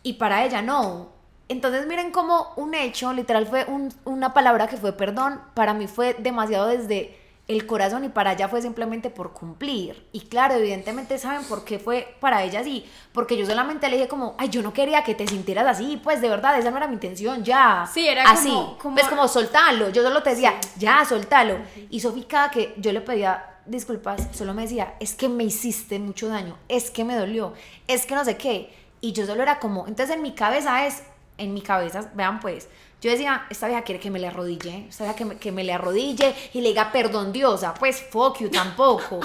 Y 0.03 0.13
para 0.13 0.43
ella 0.43 0.61
no. 0.61 1.09
Entonces, 1.47 1.85
miren 1.87 2.11
cómo 2.11 2.53
un 2.57 2.73
hecho, 2.73 3.13
literal, 3.13 3.45
fue 3.47 3.65
un- 3.65 3.93
una 4.05 4.33
palabra 4.33 4.67
que 4.67 4.77
fue 4.77 4.93
perdón. 4.93 5.39
Para 5.53 5.73
mí 5.73 5.87
fue 5.87 6.15
demasiado 6.19 6.67
desde 6.67 7.19
el 7.47 7.67
corazón 7.67 8.03
y 8.03 8.09
para 8.09 8.33
ella 8.33 8.47
fue 8.47 8.61
simplemente 8.61 9.09
por 9.11 9.33
cumplir. 9.33 10.07
Y 10.11 10.21
claro, 10.21 10.55
evidentemente 10.55 11.17
saben 11.19 11.43
por 11.45 11.63
qué 11.63 11.77
fue 11.77 12.15
para 12.19 12.43
ella 12.43 12.61
así. 12.61 12.85
Porque 13.13 13.37
yo 13.37 13.45
solamente 13.45 13.87
le 13.87 13.97
dije 13.97 14.07
como, 14.07 14.33
ay, 14.39 14.49
yo 14.49 14.63
no 14.63 14.73
quería 14.73 15.03
que 15.03 15.13
te 15.13 15.27
sintieras 15.27 15.67
así. 15.67 15.97
Pues 16.03 16.21
de 16.21 16.29
verdad, 16.29 16.57
esa 16.57 16.71
no 16.71 16.77
era 16.77 16.87
mi 16.87 16.93
intención, 16.95 17.43
ya. 17.43 17.87
Sí, 17.93 18.07
era 18.07 18.23
así. 18.31 18.49
como- 18.49 18.77
como- 18.79 18.95
Pues 18.95 19.07
como 19.07 19.27
soltalo. 19.27 19.89
Yo 19.89 20.01
solo 20.01 20.23
te 20.23 20.31
decía, 20.31 20.55
ya, 20.77 21.05
soltalo. 21.05 21.59
Y 21.91 21.99
Sofía, 21.99 22.25
cada 22.27 22.49
que 22.49 22.73
yo 22.77 22.91
le 22.91 23.01
pedía 23.01 23.45
disculpas, 23.67 24.27
solo 24.31 24.53
me 24.53 24.63
decía, 24.63 24.95
es 24.99 25.13
que 25.15 25.27
me 25.29 25.43
hiciste 25.43 25.99
mucho 25.99 26.27
daño, 26.27 26.55
es 26.67 26.91
que 26.91 27.03
me 27.03 27.15
dolió, 27.15 27.53
es 27.87 28.05
que 28.05 28.13
no 28.15 28.23
sé 28.25 28.37
qué. 28.37 28.71
Y 29.01 29.11
yo 29.11 29.25
solo 29.25 29.41
era 29.43 29.59
como, 29.59 29.87
entonces 29.87 30.15
en 30.15 30.21
mi 30.21 30.33
cabeza 30.33 30.85
es, 30.87 31.03
en 31.37 31.53
mi 31.53 31.61
cabeza, 31.61 32.09
vean 32.13 32.39
pues, 32.39 32.69
yo 33.01 33.11
decía, 33.11 33.45
esta 33.49 33.67
vieja 33.67 33.83
quiere 33.83 33.99
que 33.99 34.09
me 34.09 34.19
le 34.19 34.27
arrodille, 34.27 34.87
esta 34.89 35.03
vieja 35.03 35.15
que 35.15 35.25
me, 35.25 35.37
que 35.37 35.51
me 35.51 35.63
le 35.63 35.73
arrodille 35.73 36.33
y 36.53 36.61
le 36.61 36.69
diga 36.69 36.91
perdón 36.91 37.31
diosa, 37.31 37.73
pues 37.73 38.03
fuck 38.09 38.39
you 38.39 38.49
tampoco. 38.49 39.19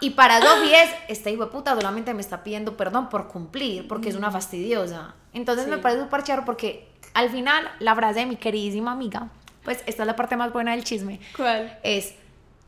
Y 0.00 0.10
para 0.10 0.40
Sofía 0.40 0.82
es, 0.84 0.90
esta 1.08 1.30
hijo 1.30 1.44
de 1.44 1.50
puta 1.50 1.74
solamente 1.74 2.14
me 2.14 2.22
está 2.22 2.42
pidiendo 2.42 2.76
perdón 2.76 3.08
por 3.08 3.28
cumplir, 3.28 3.86
porque 3.86 4.08
es 4.08 4.16
una 4.16 4.30
fastidiosa. 4.30 5.14
Entonces 5.32 5.68
me 5.68 5.78
parece 5.78 6.02
súper 6.02 6.24
charro 6.24 6.44
porque 6.44 6.88
al 7.14 7.30
final 7.30 7.70
la 7.78 7.94
frase 7.94 8.20
de 8.20 8.26
mi 8.26 8.36
queridísima 8.36 8.92
amiga, 8.92 9.28
pues 9.62 9.84
esta 9.86 10.02
es 10.02 10.06
la 10.06 10.16
parte 10.16 10.36
más 10.36 10.52
buena 10.52 10.72
del 10.72 10.84
chisme, 10.84 11.20
¿Cuál? 11.36 11.78
es, 11.82 12.14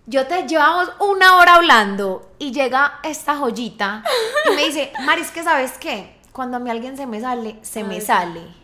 yo 0.06 0.26
te 0.26 0.46
llevamos 0.46 0.90
una 1.00 1.36
hora 1.36 1.54
hablando 1.54 2.30
y 2.38 2.52
llega 2.52 3.00
esta 3.02 3.36
joyita 3.36 4.04
y 4.50 4.54
me 4.54 4.66
dice, 4.66 4.92
Maris, 5.04 5.30
que 5.30 5.42
sabes 5.42 5.72
qué? 5.78 6.16
Cuando 6.32 6.58
a 6.58 6.60
mí 6.60 6.70
alguien 6.70 6.96
se 6.96 7.06
me 7.06 7.20
sale, 7.20 7.56
se 7.62 7.82
me 7.84 8.00
sale. 8.00 8.61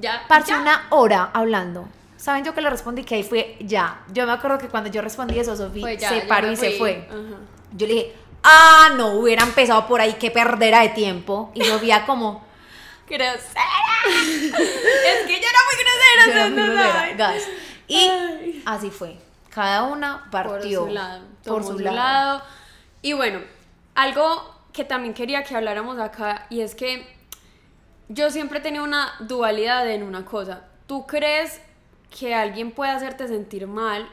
Ya. 0.00 0.24
Parce, 0.28 0.50
ya. 0.50 0.60
una 0.60 0.86
hora 0.90 1.30
hablando. 1.32 1.88
¿Saben 2.16 2.44
yo 2.44 2.54
que 2.54 2.60
le 2.60 2.70
respondí? 2.70 3.04
Que 3.04 3.16
ahí 3.16 3.22
fue 3.22 3.56
ya. 3.60 4.00
Yo 4.12 4.26
me 4.26 4.32
acuerdo 4.32 4.58
que 4.58 4.68
cuando 4.68 4.90
yo 4.90 5.00
respondí 5.02 5.38
eso, 5.38 5.56
Sofía 5.56 5.98
se 5.98 6.22
paró 6.22 6.50
y 6.50 6.56
se 6.56 6.72
fue. 6.72 7.08
Yo 7.72 7.86
le 7.86 7.94
dije, 7.94 8.16
ah, 8.42 8.90
no, 8.96 9.14
hubiera 9.14 9.42
empezado 9.42 9.86
por 9.86 10.00
ahí, 10.00 10.14
qué 10.14 10.30
perdera 10.30 10.80
de 10.80 10.88
tiempo. 10.90 11.52
Y 11.54 11.64
Sofía 11.64 12.04
como, 12.06 12.48
Grosera. 13.08 13.38
es 14.06 15.26
que 15.26 15.40
yo 15.40 15.46
era 15.48 15.60
muy 15.64 15.76
grosera, 15.82 16.26
Yo 16.26 16.32
era 16.32 16.48
muy 16.48 16.62
grosera, 16.62 17.14
gas. 17.16 17.42
Y 17.86 18.08
Ay. 18.08 18.62
así 18.66 18.90
fue. 18.90 19.16
Cada 19.50 19.84
una 19.84 20.28
partió 20.30 20.80
por 20.80 20.88
su 20.88 20.94
lado. 20.94 21.24
por 21.44 21.62
su 21.64 21.72
su 21.72 21.78
lado. 21.78 21.96
lado. 21.96 22.42
Y 23.00 23.14
bueno, 23.14 23.40
algo 23.94 24.54
que 24.72 24.84
también 24.84 25.14
quería 25.14 25.42
que 25.42 25.56
habláramos 25.56 25.98
acá 25.98 26.46
y 26.50 26.60
es 26.60 26.74
que 26.74 27.17
yo 28.08 28.30
siempre 28.30 28.58
he 28.58 28.62
tenido 28.62 28.84
una 28.84 29.12
dualidad 29.20 29.88
en 29.90 30.02
una 30.02 30.24
cosa. 30.24 30.62
¿Tú 30.86 31.06
crees 31.06 31.60
que 32.10 32.34
alguien 32.34 32.72
puede 32.72 32.90
hacerte 32.90 33.28
sentir 33.28 33.66
mal 33.66 34.08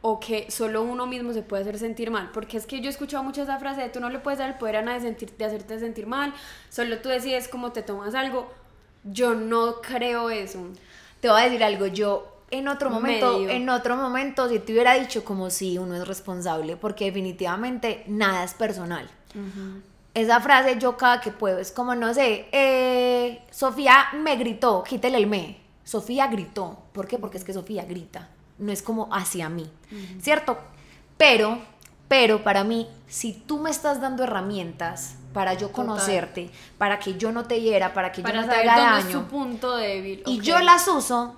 o 0.00 0.20
que 0.20 0.50
solo 0.50 0.82
uno 0.82 1.06
mismo 1.06 1.32
se 1.32 1.42
puede 1.42 1.62
hacer 1.62 1.78
sentir 1.78 2.10
mal? 2.10 2.30
Porque 2.32 2.56
es 2.56 2.66
que 2.66 2.80
yo 2.80 2.86
he 2.86 2.92
escuchado 2.92 3.22
mucho 3.22 3.42
esa 3.42 3.58
frase 3.58 3.80
de 3.80 3.88
tú 3.88 4.00
no 4.00 4.10
le 4.10 4.18
puedes 4.18 4.38
dar 4.38 4.50
el 4.50 4.56
poder 4.56 4.76
a 4.76 4.82
nadie 4.82 5.00
sentir, 5.00 5.30
de 5.36 5.44
hacerte 5.44 5.78
sentir 5.78 6.06
mal, 6.06 6.34
solo 6.68 6.98
tú 6.98 7.08
decides 7.08 7.48
cómo 7.48 7.72
te 7.72 7.82
tomas 7.82 8.14
algo. 8.14 8.52
Yo 9.04 9.34
no 9.34 9.80
creo 9.80 10.28
eso. 10.28 10.68
Te 11.20 11.28
voy 11.28 11.40
a 11.40 11.44
decir 11.44 11.64
algo, 11.64 11.86
yo 11.86 12.38
en 12.50 12.68
otro 12.68 12.90
momento, 12.90 13.38
Medio. 13.38 13.50
en 13.50 13.68
otro 13.68 13.96
momento, 13.96 14.48
si 14.48 14.58
te 14.58 14.72
hubiera 14.72 14.94
dicho 14.94 15.24
como 15.24 15.50
si 15.50 15.78
uno 15.78 15.96
es 15.96 16.06
responsable, 16.06 16.76
porque 16.76 17.06
definitivamente 17.06 18.04
nada 18.06 18.44
es 18.44 18.54
personal. 18.54 19.08
Esa 20.20 20.40
frase 20.40 20.78
yo 20.78 20.96
cada 20.96 21.20
que 21.20 21.30
puedo 21.30 21.58
es 21.58 21.70
como, 21.72 21.94
no 21.94 22.12
sé, 22.14 22.48
eh, 22.52 23.42
Sofía 23.50 24.06
me 24.20 24.36
gritó, 24.36 24.82
quítele 24.82 25.18
el 25.18 25.26
me. 25.26 25.58
Sofía 25.84 26.26
gritó. 26.26 26.78
¿Por 26.92 27.06
qué? 27.06 27.18
Porque 27.18 27.38
es 27.38 27.44
que 27.44 27.52
Sofía 27.52 27.84
grita. 27.84 28.28
No 28.58 28.72
es 28.72 28.82
como 28.82 29.08
hacia 29.12 29.48
mí. 29.48 29.70
¿Cierto? 30.20 30.58
Pero, 31.16 31.58
pero 32.08 32.42
para 32.42 32.64
mí, 32.64 32.88
si 33.06 33.32
tú 33.32 33.58
me 33.58 33.70
estás 33.70 34.00
dando 34.00 34.24
herramientas 34.24 35.14
para 35.32 35.54
yo 35.54 35.68
Total. 35.68 35.86
conocerte, 35.86 36.50
para 36.78 36.98
que 36.98 37.16
yo 37.16 37.32
no 37.32 37.44
te 37.44 37.60
hiera, 37.60 37.92
para 37.94 38.12
que 38.12 38.22
Para 38.22 38.40
yo 38.40 38.46
no 38.46 38.52
te 38.52 38.58
haga 38.58 38.74
dónde 38.80 38.98
es 38.98 39.04
daño, 39.06 39.20
su 39.20 39.26
punto 39.28 39.76
débil. 39.76 40.22
y 40.26 40.40
yo 40.40 40.58
las 40.60 40.88
uso, 40.88 41.36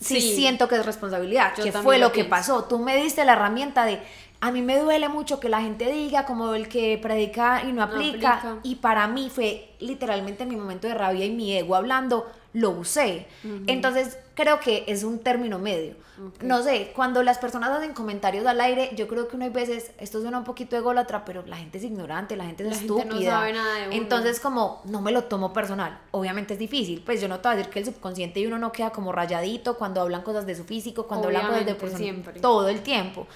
sí, 0.00 0.20
Sí. 0.20 0.34
siento 0.36 0.66
que 0.68 0.76
es 0.76 0.86
responsabilidad, 0.86 1.52
Yo 1.56 1.64
que 1.64 1.72
fue 1.72 1.98
lo 1.98 2.06
lo 2.06 2.12
que 2.12 2.24
pasó. 2.24 2.64
Tú 2.64 2.78
me 2.78 2.96
diste 2.96 3.24
la 3.24 3.32
herramienta 3.32 3.84
de, 3.84 4.00
a 4.46 4.50
mí 4.52 4.60
me 4.60 4.78
duele 4.78 5.08
mucho 5.08 5.40
que 5.40 5.48
la 5.48 5.62
gente 5.62 5.90
diga 5.90 6.26
como 6.26 6.54
el 6.54 6.68
que 6.68 6.98
predica 7.00 7.62
y 7.66 7.72
no 7.72 7.82
aplica, 7.82 8.34
aplica. 8.34 8.58
y 8.62 8.74
para 8.76 9.06
mí 9.08 9.30
fue 9.30 9.70
literalmente 9.80 10.44
mi 10.44 10.54
momento 10.56 10.86
de 10.86 10.92
rabia 10.94 11.24
y 11.24 11.30
mi 11.30 11.56
ego 11.56 11.74
hablando, 11.76 12.30
lo 12.52 12.70
usé. 12.70 13.26
Entonces 13.66 14.18
creo 14.34 14.60
que 14.60 14.84
es 14.86 15.02
un 15.02 15.18
término 15.20 15.58
medio. 15.58 15.94
No 16.42 16.62
sé, 16.62 16.92
cuando 16.94 17.22
las 17.24 17.38
personas 17.38 17.70
hacen 17.70 17.92
comentarios 17.94 18.46
al 18.46 18.60
aire, 18.60 18.90
yo 18.96 19.08
creo 19.08 19.26
que 19.26 19.34
uno 19.34 19.46
hay 19.46 19.50
veces, 19.50 19.90
esto 19.98 20.20
suena 20.20 20.38
un 20.38 20.44
poquito 20.44 20.76
ególatra, 20.76 21.24
pero 21.24 21.42
la 21.46 21.56
gente 21.56 21.78
es 21.78 21.84
ignorante, 21.84 22.36
la 22.36 22.44
gente 22.44 22.62
es 22.64 22.68
La 22.70 22.76
gente 22.76 22.92
no 22.92 23.00
estúpida. 23.00 23.30
sabe 23.32 23.52
nada 23.54 23.74
de 23.80 23.86
uno. 23.88 23.96
Entonces 23.96 24.38
como 24.40 24.82
no 24.84 25.00
me 25.00 25.10
lo 25.10 25.24
tomo 25.24 25.52
personal. 25.52 25.98
Obviamente 26.12 26.52
es 26.52 26.58
difícil, 26.60 27.02
pues 27.04 27.20
yo 27.20 27.28
no 27.28 27.40
te 27.40 27.48
voy 27.48 27.54
a 27.54 27.56
decir 27.56 27.72
que 27.72 27.78
el 27.80 27.86
subconsciente 27.86 28.38
y 28.40 28.46
uno 28.46 28.58
no 28.58 28.70
queda 28.72 28.90
como 28.90 29.10
rayadito 29.10 29.76
cuando 29.76 30.02
hablan 30.02 30.22
cosas 30.22 30.46
de 30.46 30.54
su 30.54 30.64
físico, 30.64 31.06
cuando 31.08 31.28
hablan 31.28 31.46
cosas 31.48 31.66
de 31.66 31.74
persona- 31.74 31.98
siempre. 31.98 32.40
todo 32.40 32.68
el 32.68 32.82
tiempo. 32.82 33.26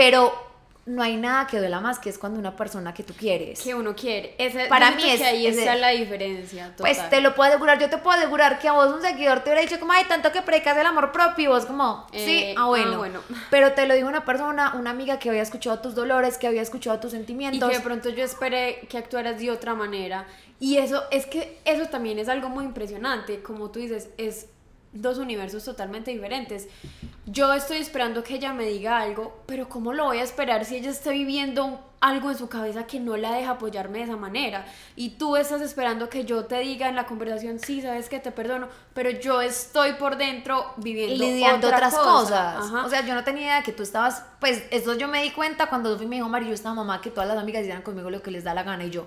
Pero 0.00 0.32
no 0.86 1.02
hay 1.02 1.16
nada 1.18 1.46
que 1.46 1.58
duela 1.58 1.78
más 1.80 1.98
que 1.98 2.08
es 2.08 2.16
cuando 2.18 2.40
una 2.40 2.56
persona 2.56 2.94
que 2.94 3.02
tú 3.02 3.12
quieres. 3.12 3.60
que 3.60 3.74
uno 3.74 3.94
quiere. 3.94 4.34
Ese, 4.38 4.64
Para 4.66 4.90
mí 4.92 5.02
es- 5.08 5.20
que 5.20 5.26
ahí 5.26 5.46
es 5.46 5.58
está 5.58 5.74
la 5.76 5.90
diferencia. 5.90 6.72
Pues 6.78 6.96
total. 6.96 7.10
te 7.10 7.20
lo 7.20 7.34
puedo 7.34 7.50
asegurar, 7.50 7.78
yo 7.78 7.90
te 7.90 7.98
puedo 7.98 8.16
asegurar 8.18 8.58
que 8.58 8.66
a 8.66 8.72
vos 8.72 8.90
un 8.92 9.02
seguidor 9.02 9.40
te 9.40 9.50
hubiera 9.50 9.60
dicho 9.60 9.78
como, 9.78 9.92
ay, 9.92 10.04
tanto 10.08 10.32
que 10.32 10.40
predicas 10.42 10.76
el 10.78 10.86
amor 10.86 11.12
propio, 11.12 11.44
y 11.44 11.46
vos 11.48 11.66
como, 11.66 12.06
sí, 12.12 12.38
Eh, 12.38 12.54
ah, 12.56 12.64
bueno. 12.66 12.92
ah, 12.94 12.98
bueno. 12.98 13.20
Pero 13.50 13.72
te 13.74 13.86
lo 13.86 13.94
digo 13.94 14.08
una 14.08 14.24
persona, 14.24 14.72
una 14.74 14.90
amiga 14.90 15.18
que 15.18 15.28
había 15.28 15.42
escuchado 15.42 15.78
tus 15.80 15.94
dolores, 15.94 16.38
que 16.38 16.46
había 16.46 16.62
escuchado 16.62 16.98
tus 16.98 17.12
Y 17.12 17.16
sentimientos. 17.16 17.68
que 17.68 17.76
de 17.76 17.82
pronto 17.82 18.08
yo 18.08 18.24
esperé 18.24 18.86
que 18.88 18.96
actuaras 18.96 19.38
de 19.38 19.50
otra 19.50 19.74
manera. 19.74 20.26
Y 20.58 20.78
eso, 20.78 21.04
es 21.10 21.26
que 21.26 21.58
eso 21.66 21.86
también 21.90 22.18
es 22.18 22.28
algo 22.28 22.48
muy 22.48 22.64
impresionante. 22.64 23.42
Como 23.42 23.70
tú 23.70 23.78
dices, 23.80 24.08
es 24.18 24.46
dos 24.92 25.18
universos 25.18 25.64
totalmente 25.64 26.10
diferentes. 26.10 26.68
Yo 27.26 27.52
estoy 27.52 27.78
esperando 27.78 28.24
que 28.24 28.34
ella 28.34 28.52
me 28.52 28.64
diga 28.64 28.98
algo, 28.98 29.42
pero 29.46 29.68
¿cómo 29.68 29.92
lo 29.92 30.06
voy 30.06 30.18
a 30.18 30.22
esperar 30.22 30.64
si 30.64 30.76
ella 30.76 30.90
está 30.90 31.10
viviendo 31.10 31.86
algo 32.00 32.30
en 32.30 32.38
su 32.38 32.48
cabeza 32.48 32.86
que 32.86 32.98
no 32.98 33.16
la 33.16 33.32
deja 33.32 33.52
apoyarme 33.52 33.98
de 33.98 34.04
esa 34.04 34.16
manera? 34.16 34.66
Y 34.96 35.10
tú 35.10 35.36
estás 35.36 35.60
esperando 35.60 36.08
que 36.08 36.24
yo 36.24 36.46
te 36.46 36.58
diga 36.58 36.88
en 36.88 36.96
la 36.96 37.06
conversación, 37.06 37.60
sí, 37.60 37.82
sabes 37.82 38.08
que 38.08 38.18
te 38.18 38.32
perdono, 38.32 38.68
pero 38.92 39.10
yo 39.10 39.40
estoy 39.40 39.92
por 39.92 40.16
dentro 40.16 40.72
viviendo 40.76 41.24
lidiando 41.24 41.68
otra 41.68 41.76
otras 41.76 41.94
cosa. 41.94 42.10
cosas. 42.10 42.56
Ajá. 42.56 42.84
O 42.84 42.88
sea, 42.88 43.06
yo 43.06 43.14
no 43.14 43.22
tenía 43.22 43.42
idea 43.42 43.56
de 43.58 43.62
que 43.62 43.72
tú 43.72 43.84
estabas, 43.84 44.24
pues 44.40 44.64
eso 44.70 44.94
yo 44.96 45.06
me 45.06 45.22
di 45.22 45.30
cuenta 45.30 45.68
cuando 45.68 45.92
Sofi 45.92 46.06
me 46.06 46.16
dijo, 46.16 46.28
Mari, 46.28 46.48
yo 46.48 46.54
estaba 46.54 46.74
mamá 46.74 47.00
que 47.00 47.10
todas 47.10 47.28
las 47.28 47.38
amigas 47.38 47.62
hicieran 47.62 47.82
conmigo 47.82 48.10
lo 48.10 48.22
que 48.22 48.32
les 48.32 48.42
da 48.42 48.54
la 48.54 48.64
gana 48.64 48.84
y 48.84 48.90
yo. 48.90 49.06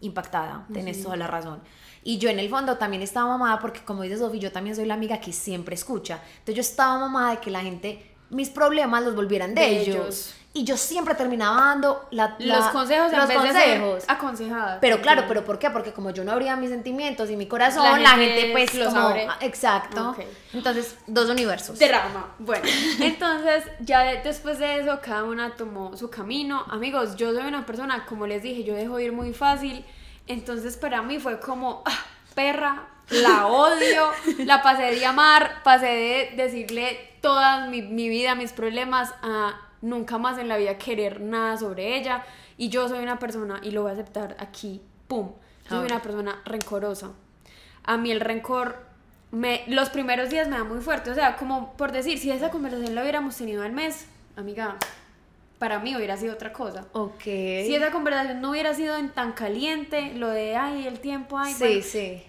Impactada, 0.00 0.66
tenés 0.72 1.02
toda 1.02 1.16
la 1.16 1.26
razón. 1.26 1.60
Y 2.04 2.18
yo 2.18 2.30
en 2.30 2.38
el 2.38 2.48
fondo 2.48 2.76
también 2.78 3.02
estaba 3.02 3.28
mamada 3.28 3.58
porque 3.58 3.84
como 3.84 4.02
dice 4.02 4.18
Sofi, 4.18 4.38
yo 4.38 4.52
también 4.52 4.76
soy 4.76 4.86
la 4.86 4.94
amiga 4.94 5.20
que 5.20 5.32
siempre 5.32 5.74
escucha. 5.74 6.22
Entonces 6.38 6.54
yo 6.54 6.60
estaba 6.60 6.98
mamada 6.98 7.32
de 7.32 7.38
que 7.38 7.50
la 7.50 7.60
gente 7.60 8.14
mis 8.30 8.50
problemas 8.50 9.02
los 9.04 9.14
volvieran 9.14 9.54
de, 9.54 9.60
De 9.62 9.80
ellos. 9.80 9.96
ellos. 9.96 10.34
Y 10.58 10.64
yo 10.64 10.76
siempre 10.76 11.14
terminaba 11.14 11.56
dando 11.66 12.08
la, 12.10 12.34
la- 12.40 12.56
los 12.56 12.66
consejos 12.70 13.12
en 13.12 13.18
los 13.18 13.28
vez 13.28 13.42
de 13.42 13.52
ser 13.52 13.80
consejos. 13.80 14.04
aconsejada. 14.08 14.78
Pero 14.80 15.00
claro, 15.00 15.24
pero 15.28 15.44
¿por 15.44 15.58
qué? 15.60 15.70
Porque 15.70 15.92
como 15.92 16.10
yo 16.10 16.24
no 16.24 16.32
abría 16.32 16.56
mis 16.56 16.70
sentimientos 16.70 17.30
y 17.30 17.36
mi 17.36 17.46
corazón, 17.46 17.84
La 17.84 17.98
la 18.00 18.10
gente 18.16 18.48
pues 18.50 18.74
los 18.74 18.88
como- 18.92 19.06
abre. 19.06 19.28
ah, 19.30 19.36
exacto. 19.40 20.16
Entonces, 20.52 20.96
dos 21.06 21.28
universos. 21.30 21.78
Drama. 21.78 22.34
Bueno, 22.40 22.64
entonces 23.00 23.62
ya 23.78 24.00
de- 24.00 24.16
después 24.22 24.58
de 24.58 24.80
eso 24.80 24.98
cada 25.00 25.22
una 25.22 25.50
tomó 25.54 25.96
su 25.96 26.10
camino. 26.10 26.64
Amigos, 26.70 27.14
yo 27.14 27.32
soy 27.32 27.46
una 27.46 27.64
persona, 27.64 28.04
como 28.06 28.26
les 28.26 28.42
dije, 28.42 28.64
yo 28.64 28.74
dejo 28.74 28.98
ir 28.98 29.12
muy 29.12 29.32
fácil. 29.32 29.84
Entonces 30.26 30.76
para 30.76 31.02
mí 31.02 31.20
fue 31.20 31.38
como, 31.38 31.82
ah, 31.86 32.04
perra, 32.34 32.82
la 33.10 33.46
odio, 33.46 34.10
la 34.38 34.60
pasé 34.62 34.82
de 34.96 35.06
amar, 35.06 35.62
pasé 35.62 35.86
de 35.86 36.32
decirle 36.42 36.98
toda 37.22 37.66
mi, 37.68 37.80
mi 37.82 38.08
vida, 38.08 38.34
mis 38.34 38.52
problemas, 38.52 39.14
a 39.22 39.54
nunca 39.82 40.18
más 40.18 40.38
en 40.38 40.48
la 40.48 40.56
vida 40.56 40.78
querer 40.78 41.20
nada 41.20 41.56
sobre 41.56 41.96
ella. 41.96 42.24
Y 42.56 42.68
yo 42.68 42.88
soy 42.88 43.00
una 43.02 43.18
persona, 43.18 43.60
y 43.62 43.70
lo 43.70 43.82
voy 43.82 43.90
a 43.90 43.94
aceptar 43.94 44.36
aquí, 44.38 44.80
pum, 45.06 45.32
yo 45.64 45.68
soy 45.68 45.78
A 45.78 45.82
ver. 45.82 45.92
una 45.92 46.02
persona 46.02 46.42
rencorosa. 46.44 47.10
A 47.84 47.96
mí 47.96 48.10
el 48.10 48.20
rencor, 48.20 48.76
me, 49.30 49.62
los 49.68 49.90
primeros 49.90 50.30
días 50.30 50.48
me 50.48 50.56
da 50.58 50.64
muy 50.64 50.80
fuerte. 50.80 51.10
O 51.10 51.14
sea, 51.14 51.36
como 51.36 51.72
por 51.76 51.92
decir, 51.92 52.18
si 52.18 52.30
esa 52.30 52.50
conversación 52.50 52.94
la 52.94 53.02
hubiéramos 53.02 53.36
tenido 53.36 53.62
al 53.62 53.72
mes, 53.72 54.06
amiga, 54.36 54.76
para 55.58 55.78
mí 55.78 55.96
hubiera 55.96 56.16
sido 56.16 56.34
otra 56.34 56.52
cosa. 56.52 56.86
Ok. 56.92 57.22
Si 57.22 57.74
esa 57.74 57.90
conversación 57.90 58.40
no 58.40 58.50
hubiera 58.50 58.74
sido 58.74 58.96
en 58.96 59.10
tan 59.10 59.32
caliente, 59.32 60.12
lo 60.14 60.28
de, 60.28 60.56
ay, 60.56 60.86
el 60.86 61.00
tiempo, 61.00 61.38
ay, 61.38 61.52
sí, 61.52 61.58
bueno, 61.64 61.82
sí. 61.82 62.22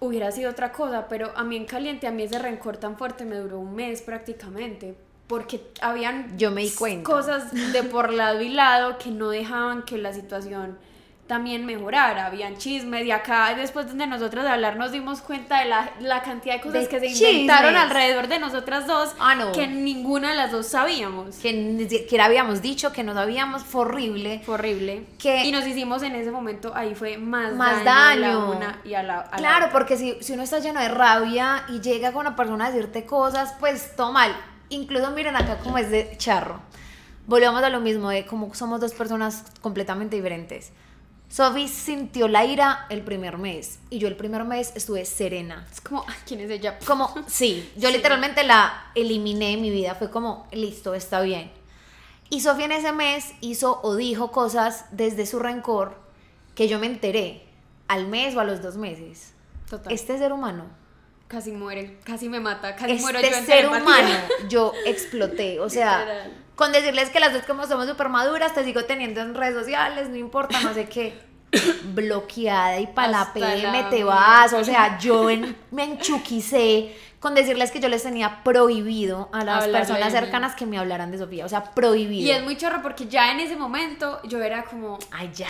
hubiera 0.00 0.30
sido 0.30 0.50
otra 0.50 0.72
cosa, 0.72 1.08
pero 1.08 1.32
a 1.36 1.44
mí 1.44 1.56
en 1.56 1.64
caliente, 1.66 2.06
a 2.06 2.10
mí 2.10 2.22
ese 2.22 2.38
rencor 2.38 2.76
tan 2.76 2.96
fuerte 2.98 3.24
me 3.24 3.36
duró 3.36 3.60
un 3.60 3.74
mes 3.74 4.02
prácticamente, 4.02 4.94
porque 5.26 5.60
habían 5.80 6.38
Yo 6.38 6.50
me 6.50 6.62
di 6.62 6.70
cuenta. 6.70 7.02
cosas 7.10 7.52
de 7.72 7.82
por 7.82 8.12
lado 8.12 8.40
y 8.40 8.48
lado 8.48 8.98
que 8.98 9.10
no 9.10 9.28
dejaban 9.30 9.82
que 9.82 9.98
la 9.98 10.12
situación 10.12 10.78
también 11.26 11.66
mejorara, 11.66 12.26
habían 12.26 12.56
chismes 12.56 13.04
y 13.04 13.10
acá 13.10 13.52
después 13.56 13.92
de 13.98 14.06
nosotros 14.06 14.46
hablar 14.46 14.76
nos 14.76 14.92
dimos 14.92 15.20
cuenta 15.22 15.58
de 15.58 15.64
la, 15.64 15.90
la 15.98 16.22
cantidad 16.22 16.54
de 16.54 16.60
cosas 16.60 16.82
De 16.82 16.88
que 16.88 17.00
se 17.00 17.06
inventaron 17.32 17.72
chismes. 17.72 17.82
alrededor 17.82 18.28
de 18.28 18.38
nosotras 18.38 18.86
dos 18.86 19.12
Ah, 19.18 19.34
no. 19.34 19.50
que 19.50 19.66
ninguna 19.66 20.30
de 20.30 20.36
las 20.36 20.52
dos 20.52 20.68
sabíamos. 20.68 21.34
Que 21.38 21.52
ni 21.52 21.88
siquiera 21.88 22.26
habíamos 22.26 22.62
dicho, 22.62 22.92
que 22.92 23.02
no 23.02 23.12
sabíamos, 23.12 23.64
fue 23.64 23.80
horrible. 23.80 24.40
Fue 24.46 24.54
horrible. 24.54 25.04
Que- 25.18 25.44
y 25.44 25.50
nos 25.50 25.66
hicimos 25.66 26.04
en 26.04 26.14
ese 26.14 26.30
momento, 26.30 26.70
ahí 26.76 26.94
fue 26.94 27.18
más, 27.18 27.52
Más 27.54 27.82
daño, 27.84 27.90
a 27.90 28.14
la 28.14 28.28
daño. 28.28 28.52
una 28.52 28.80
y 28.84 28.94
a 28.94 29.02
la, 29.02 29.18
a 29.22 29.30
la 29.32 29.36
Claro, 29.36 29.56
otra. 29.66 29.72
porque 29.72 29.96
si, 29.96 30.16
si 30.20 30.32
uno 30.34 30.44
está 30.44 30.60
lleno 30.60 30.78
de 30.80 30.88
rabia 30.90 31.64
y 31.70 31.80
llega 31.80 32.12
con 32.12 32.20
una 32.20 32.36
persona 32.36 32.66
a 32.66 32.70
decirte 32.70 33.04
cosas, 33.04 33.52
pues 33.58 33.96
todo 33.96 34.12
mal. 34.12 34.32
Incluso 34.68 35.10
miren 35.10 35.36
acá 35.36 35.58
como 35.58 35.78
es 35.78 35.90
de 35.90 36.14
charro. 36.16 36.60
Volvemos 37.26 37.62
a 37.62 37.70
lo 37.70 37.80
mismo 37.80 38.10
de 38.10 38.24
cómo 38.26 38.54
somos 38.54 38.80
dos 38.80 38.92
personas 38.92 39.44
completamente 39.60 40.16
diferentes. 40.16 40.72
Sophie 41.28 41.66
sintió 41.66 42.28
la 42.28 42.44
ira 42.44 42.86
el 42.88 43.02
primer 43.02 43.36
mes 43.36 43.80
y 43.90 43.98
yo 43.98 44.06
el 44.06 44.16
primer 44.16 44.44
mes 44.44 44.72
estuve 44.76 45.04
serena. 45.04 45.66
Es 45.72 45.80
como, 45.80 46.04
¿quién 46.24 46.40
es 46.40 46.50
ella? 46.50 46.78
Como, 46.86 47.12
sí, 47.26 47.70
yo 47.76 47.90
literalmente 47.90 48.44
la 48.44 48.90
eliminé 48.94 49.50
de 49.50 49.56
mi 49.56 49.70
vida. 49.70 49.94
Fue 49.96 50.10
como, 50.10 50.46
listo, 50.52 50.94
está 50.94 51.20
bien. 51.20 51.50
Y 52.30 52.40
Sofía 52.40 52.66
en 52.66 52.72
ese 52.72 52.92
mes 52.92 53.32
hizo 53.40 53.80
o 53.82 53.96
dijo 53.96 54.30
cosas 54.30 54.84
desde 54.90 55.26
su 55.26 55.38
rencor 55.38 56.00
que 56.54 56.68
yo 56.68 56.78
me 56.78 56.86
enteré 56.86 57.44
al 57.88 58.06
mes 58.06 58.34
o 58.36 58.40
a 58.40 58.44
los 58.44 58.62
dos 58.62 58.76
meses. 58.76 59.32
Total. 59.68 59.92
Este 59.92 60.18
ser 60.18 60.32
humano, 60.32 60.64
Casi 61.28 61.50
muere, 61.52 61.96
casi 62.04 62.28
me 62.28 62.38
mata, 62.40 62.76
casi 62.76 62.94
muero 62.94 63.18
yo 63.20 63.26
este 63.26 63.38
en 63.38 63.46
ser 63.46 63.56
telepatía. 63.68 63.82
humano, 63.82 64.14
yo 64.48 64.72
exploté. 64.84 65.58
O 65.60 65.68
sea, 65.68 65.98
Literal. 66.00 66.32
con 66.54 66.72
decirles 66.72 67.10
que 67.10 67.18
las 67.20 67.32
dos 67.32 67.42
como 67.42 67.66
somos 67.66 67.88
súper 67.88 68.08
maduras, 68.08 68.54
te 68.54 68.62
sigo 68.64 68.84
teniendo 68.84 69.20
en 69.22 69.34
redes 69.34 69.54
sociales, 69.54 70.08
no 70.08 70.16
importa, 70.16 70.60
no 70.60 70.72
sé 70.72 70.84
qué. 70.86 71.14
bloqueada 71.94 72.78
y 72.80 72.86
para 72.88 73.08
la 73.08 73.32
PM 73.32 73.84
te 73.90 74.04
vas, 74.04 74.52
o 74.52 74.62
sea, 74.64 74.98
yo 74.98 75.30
en- 75.30 75.56
me 75.70 75.84
enchuquicé 75.84 76.94
con 77.26 77.34
decirles 77.34 77.72
que 77.72 77.80
yo 77.80 77.88
les 77.88 78.04
tenía 78.04 78.44
prohibido 78.44 79.28
a 79.32 79.42
las 79.42 79.66
personas 79.66 80.12
cercanas 80.12 80.54
que 80.54 80.64
me 80.64 80.78
hablaran 80.78 81.10
de 81.10 81.18
Sofía, 81.18 81.44
o 81.44 81.48
sea, 81.48 81.64
prohibido. 81.74 82.24
Y 82.24 82.30
es 82.30 82.44
muy 82.44 82.56
chorro 82.56 82.82
porque 82.82 83.08
ya 83.08 83.32
en 83.32 83.40
ese 83.40 83.56
momento 83.56 84.20
yo 84.22 84.40
era 84.40 84.62
como, 84.62 84.96
Ay, 85.10 85.32
ya, 85.34 85.48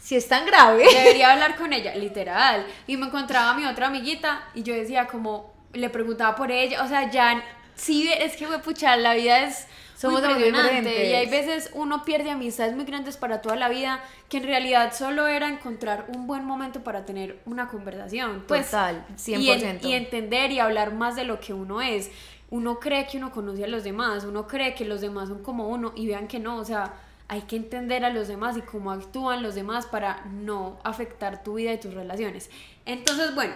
si 0.00 0.14
es 0.14 0.28
tan 0.28 0.46
grave. 0.46 0.86
debería 0.88 1.32
hablar 1.32 1.56
con 1.56 1.72
ella, 1.72 1.96
literal. 1.96 2.64
Y 2.86 2.96
me 2.96 3.06
encontraba 3.06 3.50
a 3.50 3.54
mi 3.54 3.66
otra 3.66 3.88
amiguita 3.88 4.40
y 4.54 4.62
yo 4.62 4.72
decía 4.72 5.08
como, 5.08 5.52
le 5.72 5.90
preguntaba 5.90 6.36
por 6.36 6.52
ella, 6.52 6.84
o 6.84 6.86
sea, 6.86 7.10
ya, 7.10 7.42
sí, 7.74 8.08
es 8.08 8.36
que, 8.36 8.46
pucha, 8.60 8.94
la 8.96 9.14
vida 9.14 9.40
es 9.40 9.66
Somos 9.96 10.20
muy 10.22 10.30
impresionante 10.34 11.10
y 11.10 11.14
hay 11.14 11.26
veces 11.28 11.70
uno 11.74 12.04
pierde 12.04 12.30
amistades 12.30 12.74
muy 12.76 12.84
grandes 12.84 13.16
para 13.16 13.40
toda 13.40 13.56
la 13.56 13.68
vida 13.68 14.02
que 14.28 14.36
en 14.36 14.44
realidad 14.44 14.92
solo 14.94 15.26
era 15.26 15.48
encontrar 15.48 16.04
un 16.14 16.26
buen 16.26 16.44
momento 16.44 16.84
para 16.84 17.04
tener 17.06 17.38
una 17.46 17.68
conversación. 17.68 18.44
Pues, 18.46 18.66
Total, 18.66 19.06
y 19.26 19.32
en- 19.50 19.60
100%. 19.80 19.86
y 19.88 19.92
entender 19.94 20.50
y 20.52 20.58
hablar 20.60 20.92
más 20.92 21.16
de 21.16 21.24
lo 21.24 21.40
que 21.40 21.54
uno 21.54 21.80
es. 21.80 22.10
Uno 22.50 22.78
cree 22.78 23.06
que 23.06 23.16
uno 23.16 23.32
conoce 23.32 23.64
a 23.64 23.68
los 23.68 23.82
demás, 23.84 24.24
uno 24.24 24.46
cree 24.46 24.74
que 24.74 24.84
los 24.84 25.00
demás 25.00 25.28
son 25.28 25.42
como 25.42 25.68
uno 25.68 25.92
y 25.96 26.06
vean 26.06 26.28
que 26.28 26.38
no, 26.38 26.58
o 26.58 26.64
sea, 26.64 26.94
hay 27.28 27.40
que 27.42 27.56
entender 27.56 28.04
a 28.04 28.10
los 28.10 28.28
demás 28.28 28.56
y 28.56 28.60
cómo 28.62 28.92
actúan 28.92 29.42
los 29.42 29.54
demás 29.56 29.86
para 29.86 30.22
no 30.30 30.78
afectar 30.84 31.42
tu 31.42 31.54
vida 31.54 31.72
y 31.72 31.78
tus 31.80 31.92
relaciones. 31.94 32.50
Entonces, 32.84 33.34
bueno, 33.34 33.54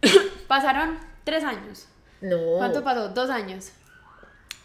pasaron 0.48 0.98
tres 1.24 1.44
años. 1.44 1.86
No. 2.20 2.36
¿Cuánto 2.58 2.82
pasó? 2.82 3.10
Dos 3.10 3.30
años. 3.30 3.72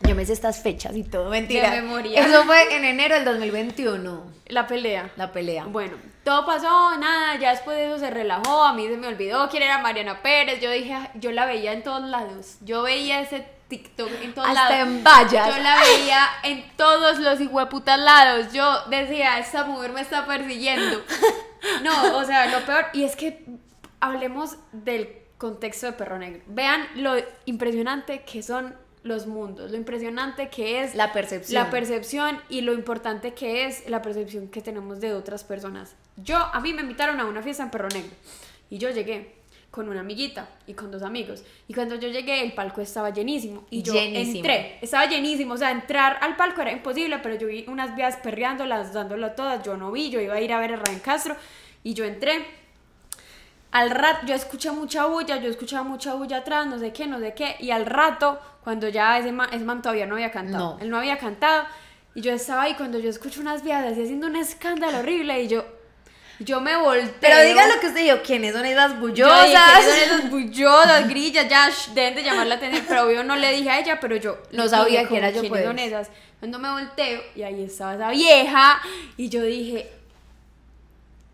Yo 0.02 0.16
me 0.16 0.26
sé 0.26 0.34
estas 0.34 0.62
fechas 0.62 0.96
y 0.96 1.04
todo, 1.04 1.30
mentira. 1.30 1.72
De 1.72 1.82
memoria. 1.82 2.22
Eso 2.26 2.44
fue 2.46 2.76
en 2.76 2.86
enero 2.86 3.16
del 3.16 3.26
2021, 3.26 4.24
La 4.48 4.68
pelea. 4.68 5.12
la 5.16 5.32
pelea. 5.32 5.66
Bueno, 5.66 5.98
todo 6.24 6.46
pasó, 6.46 6.96
nada, 6.98 7.36
ya 7.40 7.52
después 7.52 7.78
de 7.78 7.88
eso 7.88 7.98
se 8.00 8.10
relajó, 8.12 8.64
a 8.64 8.74
mí 8.74 8.88
se 8.88 8.98
me 8.98 9.08
olvidó 9.08 9.50
quién 9.50 9.64
era 9.64 9.80
Mariana 9.80 10.22
Pérez, 10.22 10.62
yo 10.62 10.70
dije, 10.72 10.96
yo 11.16 11.32
la 11.32 11.46
veía 11.46 11.74
en 11.74 11.84
todos 11.84 12.04
lados, 12.04 12.58
yo 12.62 12.84
veía 12.84 13.22
ese 13.22 13.48
TikTok 13.70 14.10
en 14.22 14.34
todos 14.34 14.48
Hasta 14.48 14.70
lados. 14.70 14.88
en 14.88 15.04
vallas. 15.04 15.56
Yo 15.56 15.62
la 15.64 15.78
veía 15.82 16.28
en 16.44 16.64
todos 16.78 17.20
los 17.20 17.42
hijueputas 17.42 18.00
lados, 18.00 18.54
yo 18.54 18.84
decía, 18.90 19.40
esta 19.40 19.64
mujer 19.66 19.92
me 19.94 20.02
está 20.02 20.26
persiguiendo. 20.26 21.02
No, 21.82 22.18
o 22.18 22.24
sea, 22.24 22.46
lo 22.48 22.64
peor, 22.66 22.86
y 22.94 23.04
es 23.04 23.16
que 23.16 23.44
hablemos 24.00 24.58
del 24.72 25.10
contexto 25.40 25.88
de 25.88 25.94
Perro 25.94 26.20
Negro, 26.20 26.44
vean 26.46 26.88
lo 26.96 27.16
impresionante 27.46 28.22
que 28.22 28.44
son 28.44 28.76
los 29.08 29.26
mundos, 29.28 29.72
lo 29.72 29.78
impresionante 29.78 30.50
que 30.50 30.84
es 30.84 30.94
La 30.96 31.12
percepción. 31.14 31.64
la 31.64 31.70
percepción 31.72 32.40
y 32.50 32.62
lo 32.62 32.74
importante 32.74 33.34
que 33.34 33.66
es 33.66 33.90
la 33.90 34.02
percepción 34.02 34.48
que 34.50 34.62
tenemos 34.62 35.00
de 35.00 35.14
otras 35.14 35.44
personas. 35.44 35.96
Yo, 36.18 36.38
a 36.38 36.60
mí 36.60 36.74
me 36.74 36.82
invitaron 36.82 37.20
a 37.20 37.26
una 37.26 37.42
fiesta 37.42 37.64
en 37.64 37.72
Perro 37.72 37.88
Negro 37.90 38.12
y 38.70 38.78
yo 38.78 38.90
llegué 38.90 39.36
con 39.72 39.90
una 39.90 40.00
amiguita 40.00 40.50
y 40.66 40.74
con 40.74 40.90
dos 40.92 41.04
amigos. 41.04 41.44
Y 41.68 41.74
cuando 41.74 41.96
yo 41.96 42.08
llegué, 42.08 42.42
el 42.42 42.54
palco 42.54 42.82
estaba 42.82 43.12
llenísimo. 43.12 43.66
Y 43.70 43.84
yo 43.84 43.94
Llenísimo. 43.94 44.38
entré, 44.38 44.80
estaba 44.82 45.06
llenísimo. 45.06 45.54
O 45.54 45.58
sea, 45.58 45.70
entrar 45.72 46.18
al 46.22 46.36
palco 46.36 46.62
era 46.62 46.72
imposible, 46.72 47.20
pero 47.20 47.36
yo 47.36 47.48
vi 47.48 47.66
unas 47.68 47.96
vías 47.96 48.16
perreándolas, 48.18 48.94
dándolo 48.94 49.32
todas. 49.34 49.64
Yo 49.64 49.78
no 49.78 49.92
vi, 49.92 50.10
yo 50.10 50.20
iba 50.20 50.34
a 50.34 50.42
ir 50.42 50.52
a 50.54 50.60
ver 50.60 50.74
a 50.74 50.78
Ryan 50.78 51.00
Castro 51.00 51.36
y 51.84 51.94
yo 51.94 52.06
entré. 52.06 52.46
Al 53.70 53.92
rato, 53.92 54.26
yo 54.26 54.34
escuché 54.34 54.72
mucha 54.72 55.06
bulla, 55.06 55.38
yo 55.38 55.50
escuchaba 55.50 55.84
mucha 55.84 56.14
bulla 56.16 56.38
atrás, 56.38 56.66
no 56.66 56.80
sé 56.80 56.94
qué, 56.94 57.06
no 57.06 57.20
sé 57.20 57.34
qué. 57.36 57.58
Y 57.60 57.70
al 57.72 57.86
rato, 57.86 58.40
cuando 58.68 58.90
ya 58.90 59.18
ese 59.18 59.32
man, 59.32 59.48
ese 59.54 59.64
man 59.64 59.82
todavía 59.82 60.06
no 60.08 60.16
había 60.16 60.30
cantado, 60.30 60.74
No. 60.76 60.80
él 60.82 60.90
no 60.90 60.98
había 60.98 61.18
cantado. 61.18 61.64
Y 62.16 62.20
yo 62.20 62.34
estaba 62.34 62.64
ahí 62.64 62.74
cuando 62.74 63.00
yo 63.00 63.10
escucho 63.10 63.40
unas 63.40 63.64
vías 63.64 63.86
así 63.86 64.02
haciendo 64.02 64.28
un 64.28 64.36
escándalo 64.36 64.98
horrible 65.00 65.42
y 65.42 65.48
yo, 65.48 65.64
yo 66.40 66.60
me 66.60 66.76
volteo. 66.76 67.14
Pero 67.22 67.42
diga 67.44 67.66
lo 67.66 67.80
que 67.80 67.88
usted 67.88 68.02
dijo, 68.04 68.18
¿quiénes 68.26 68.54
son 68.54 68.66
esas 68.66 68.92
Yo 68.92 69.00
bullosas? 69.00 69.46
dije, 69.46 69.58
"¿Quiénes 69.64 69.86
son 69.86 69.98
esas 70.20 70.30
bullosas, 70.30 71.08
grillas, 71.08 71.48
ya 71.48 71.70
shh, 71.70 71.94
deben 71.94 72.16
de 72.16 72.24
llamar 72.24 72.48
la 72.48 72.56
atención, 72.56 72.84
pero 72.90 73.04
obvio 73.06 73.24
no 73.24 73.38
le 73.38 73.54
dije 73.54 73.70
a 73.70 73.80
ella, 73.80 74.02
pero 74.02 74.18
yo 74.18 74.38
No 74.52 74.68
sabía 74.68 75.08
que 75.08 75.16
era 75.16 75.30
yo, 75.30 75.40
"¿Quiénes 75.40 75.50
pues". 75.50 75.64
son 75.64 75.80
esas? 75.80 76.10
Cuando 76.40 76.60
me 76.60 76.70
volteo 76.70 77.22
y 77.38 77.44
ahí 77.44 77.64
estaba 77.64 77.96
esa 77.96 78.10
vieja 78.10 78.82
y 79.16 79.30
yo 79.30 79.44
dije, 79.44 79.90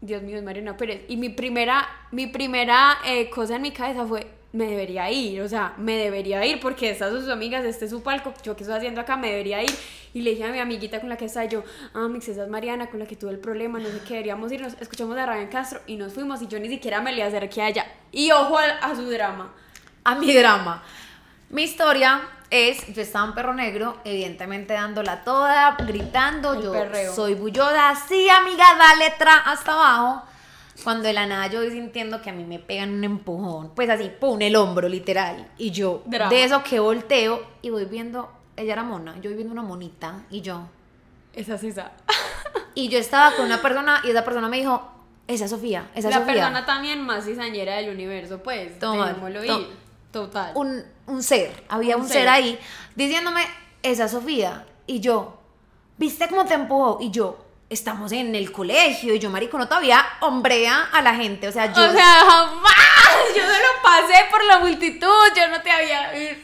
Dios 0.02 0.22
mío, 0.22 0.38
es 0.38 0.44
Mariana 0.44 0.78
Pérez. 0.78 1.02
Y 1.08 1.18
mi 1.18 1.30
primera, 1.30 1.90
mi 2.12 2.28
primera 2.28 3.00
eh, 3.08 3.28
cosa 3.32 3.56
en 3.56 3.64
mi 3.64 3.72
cabeza 3.72 4.06
fue, 4.06 4.28
me 4.54 4.66
debería 4.68 5.10
ir, 5.12 5.42
o 5.42 5.50
sea, 5.50 5.74
me 5.78 5.98
debería 5.98 6.46
ir 6.46 6.60
porque 6.60 6.92
estas 6.92 7.12
son 7.12 7.22
sus 7.22 7.30
amigas, 7.30 7.66
este 7.66 7.86
es 7.86 7.92
su 7.92 8.02
palco, 8.04 8.34
yo 8.44 8.56
qué 8.56 8.64
estoy 8.64 8.78
haciendo 8.78 9.02
acá, 9.02 9.18
me 9.18 9.30
debería 9.30 9.62
ir. 9.64 9.76
Y 10.14 10.22
le 10.22 10.30
dije 10.30 10.44
a 10.44 10.50
mi 10.52 10.60
amiguita 10.60 11.00
con 11.00 11.10
la 11.10 11.18
que 11.18 11.26
estaba 11.26 11.46
yo, 11.48 11.64
ah, 11.96 12.08
Mix, 12.08 12.28
esa 12.28 12.44
es 12.44 12.50
Mariana, 12.50 12.88
con 12.88 13.00
la 13.00 13.08
que 13.08 13.16
tuve 13.16 13.32
el 13.32 13.40
problema, 13.40 13.80
no 13.80 13.90
sé 13.90 14.00
qué, 14.08 14.14
deberíamos 14.14 14.52
irnos, 14.52 14.76
escuchamos 14.80 15.18
a 15.18 15.26
Ryan 15.26 15.48
Castro 15.48 15.82
y 15.88 15.96
nos 15.98 16.14
fuimos 16.14 16.42
y 16.44 16.48
yo 16.48 16.60
ni 16.60 16.70
siquiera 16.70 17.02
me 17.02 17.12
le 17.12 17.24
acerqué 17.24 17.64
a 17.64 17.70
ella. 17.70 17.86
Y 18.12 18.30
ojo 18.32 18.60
a, 18.60 18.64
a 18.64 18.96
su 18.96 19.10
drama. 19.10 19.52
a 20.04 20.16
mi 20.16 20.32
drama. 20.34 20.84
Mi 21.50 21.64
historia 21.64 22.22
es, 22.52 22.94
yo 22.94 23.02
estaba 23.02 23.26
en 23.26 23.34
Perro 23.34 23.56
Negro, 23.56 23.98
evidentemente 24.06 24.74
dándola 24.76 25.24
toda, 25.24 25.76
gritando, 25.80 26.54
El 26.54 26.62
yo 26.62 26.72
perreo. 26.74 27.16
soy 27.16 27.34
bullosa, 27.34 27.96
sí 28.08 28.30
amiga, 28.30 28.66
da 28.78 28.96
letra 28.96 29.36
hasta 29.38 29.72
abajo. 29.74 30.24
Cuando 30.84 31.04
de 31.04 31.14
la 31.14 31.26
nada 31.26 31.48
yo 31.48 31.60
voy 31.62 31.72
sintiendo 31.72 32.22
que 32.22 32.30
a 32.30 32.34
mí 32.34 32.44
me 32.44 32.60
pegan 32.60 32.92
un 32.94 33.04
empujón, 33.04 33.72
pues 33.76 33.90
así, 33.90 34.12
pum, 34.20 34.42
el 34.42 34.56
hombro, 34.56 34.88
literal. 34.90 35.50
Y 35.58 35.72
yo, 35.72 36.02
Drama. 36.06 36.30
de 36.32 36.44
eso 36.44 36.64
que 36.64 36.80
volteo 36.80 37.46
y 37.62 37.70
voy 37.70 37.86
viendo, 37.86 38.32
ella 38.56 38.74
era 38.74 38.84
mona, 38.84 39.16
yo 39.22 39.30
voy 39.30 39.36
viendo 39.36 39.54
una 39.54 39.62
monita 39.62 40.24
y 40.30 40.42
yo. 40.42 40.64
Esa 41.34 41.56
es 41.56 41.64
esa. 41.64 41.92
Y 42.76 42.90
yo 42.90 42.98
estaba 43.00 43.36
con 43.36 43.46
una 43.46 43.62
persona 43.62 44.02
y 44.04 44.10
esa 44.10 44.24
persona 44.26 44.48
me 44.50 44.58
dijo, 44.58 44.82
esa 45.28 45.46
es 45.46 45.52
Sofía, 45.52 45.90
esa 45.96 46.10
es 46.10 46.16
La 46.16 46.22
Sofía. 46.22 46.34
persona 46.34 46.66
también 46.66 47.02
más 47.02 47.26
cizañera 47.26 47.76
del 47.78 47.90
universo, 47.94 48.42
pues. 48.44 48.78
Total, 48.80 49.10
dejémoslo 49.10 49.40
to- 49.46 49.60
ir. 49.62 49.68
Total. 50.12 50.52
un, 50.56 50.84
un 51.08 51.24
ser, 51.24 51.64
había 51.70 51.96
Un 51.98 52.04
un, 52.04 52.08
ser. 52.08 52.20
ser. 52.22 52.30
ahí 52.30 52.60
diciéndome, 52.96 53.42
esa 53.82 54.08
Sofía. 54.08 54.66
Y 54.86 55.00
yo, 55.00 55.40
¿viste 55.98 56.28
cómo 56.28 56.46
te 56.46 56.54
empujó? 56.56 56.98
Y 57.02 57.10
yo, 57.10 57.43
estamos 57.74 58.12
en 58.12 58.36
el 58.36 58.52
colegio. 58.52 59.14
Y 59.14 59.20
yo, 59.20 59.30
marico, 59.30 59.58
no 59.58 59.68
todavía 59.68 60.06
hombrea 60.22 60.90
a 60.92 61.02
la 61.02 61.16
gente. 61.16 61.48
O 61.48 61.52
sea, 61.52 61.74
yo... 61.74 61.90
O 61.90 61.92
sea, 61.92 62.04
jamás. 62.28 62.74
Yo 63.36 63.42
solo 63.42 63.68
pasé 63.82 64.26
por 64.32 64.44
la 64.44 64.60
multitud. 64.60 65.08
Yo 65.36 65.48
no 65.50 65.62
te 65.62 65.72
había 65.72 66.12
visto. 66.12 66.44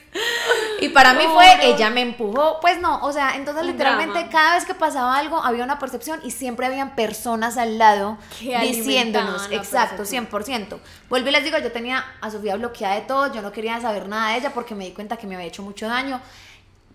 y 0.82 0.90
para 0.90 1.14
mí 1.14 1.24
fue, 1.32 1.56
no. 1.58 1.64
ella 1.64 1.90
me 1.90 2.02
empujó. 2.02 2.60
Pues 2.62 2.80
no, 2.80 3.04
o 3.04 3.12
sea, 3.12 3.36
entonces 3.36 3.64
Un 3.64 3.72
literalmente 3.72 4.14
drama. 4.14 4.32
cada 4.32 4.56
vez 4.56 4.66
que 4.66 4.74
pasaba 4.74 5.18
algo 5.18 5.44
había 5.44 5.64
una 5.64 5.78
percepción 5.80 6.20
y 6.24 6.32
siempre 6.32 6.66
habían 6.66 6.96
personas 6.96 7.58
al 7.58 7.78
lado 7.78 8.18
Que 8.40 8.58
diciéndonos, 8.60 9.50
exacto, 9.52 9.98
percepción. 9.98 10.28
100%. 10.30 10.80
Vuelvo 11.10 11.30
y 11.30 11.32
les 11.32 11.44
digo, 11.44 11.58
yo 11.60 11.72
tenía 11.72 12.06
a 12.22 12.32
Sofía 12.32 12.56
bloqueada 12.56 12.96
de 12.96 13.02
todo, 13.02 13.32
yo 13.34 13.42
no 13.42 13.52
quería 13.52 13.80
saber 13.82 14.08
nada 14.08 14.32
de 14.32 14.38
ella 14.40 14.52
porque 14.54 14.76
me 14.76 14.86
di 14.86 14.92
cuenta 14.92 15.18
que 15.18 15.28
me 15.28 15.36
había 15.36 15.48
hecho 15.48 15.64
mucho 15.64 15.88
daño. 15.88 16.20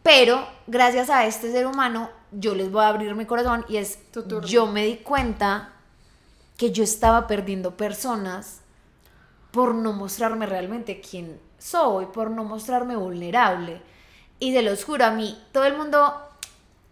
Pero 0.04 0.46
gracias 0.66 1.08
a 1.08 1.24
este 1.24 1.50
ser 1.50 1.66
humano, 1.66 2.10
yo 2.30 2.54
les 2.54 2.70
voy 2.70 2.84
a 2.84 2.88
abrir 2.88 3.14
mi 3.14 3.24
corazón 3.24 3.64
y 3.70 3.78
es, 3.78 3.98
yo 4.44 4.66
me 4.66 4.84
di 4.84 4.98
cuenta 4.98 5.72
que 6.58 6.72
yo 6.72 6.84
estaba 6.84 7.26
perdiendo 7.26 7.74
personas 7.74 8.60
por 9.50 9.74
no 9.74 9.94
mostrarme 9.94 10.44
realmente 10.44 11.00
quién 11.00 11.40
soy, 11.58 12.04
por 12.04 12.30
no 12.30 12.44
mostrarme 12.44 12.96
vulnerable. 12.96 13.80
Y 14.38 14.52
se 14.52 14.60
los 14.60 14.84
juro, 14.84 15.06
a 15.06 15.10
mí, 15.10 15.42
todo 15.52 15.64
el 15.64 15.74
mundo, 15.74 16.14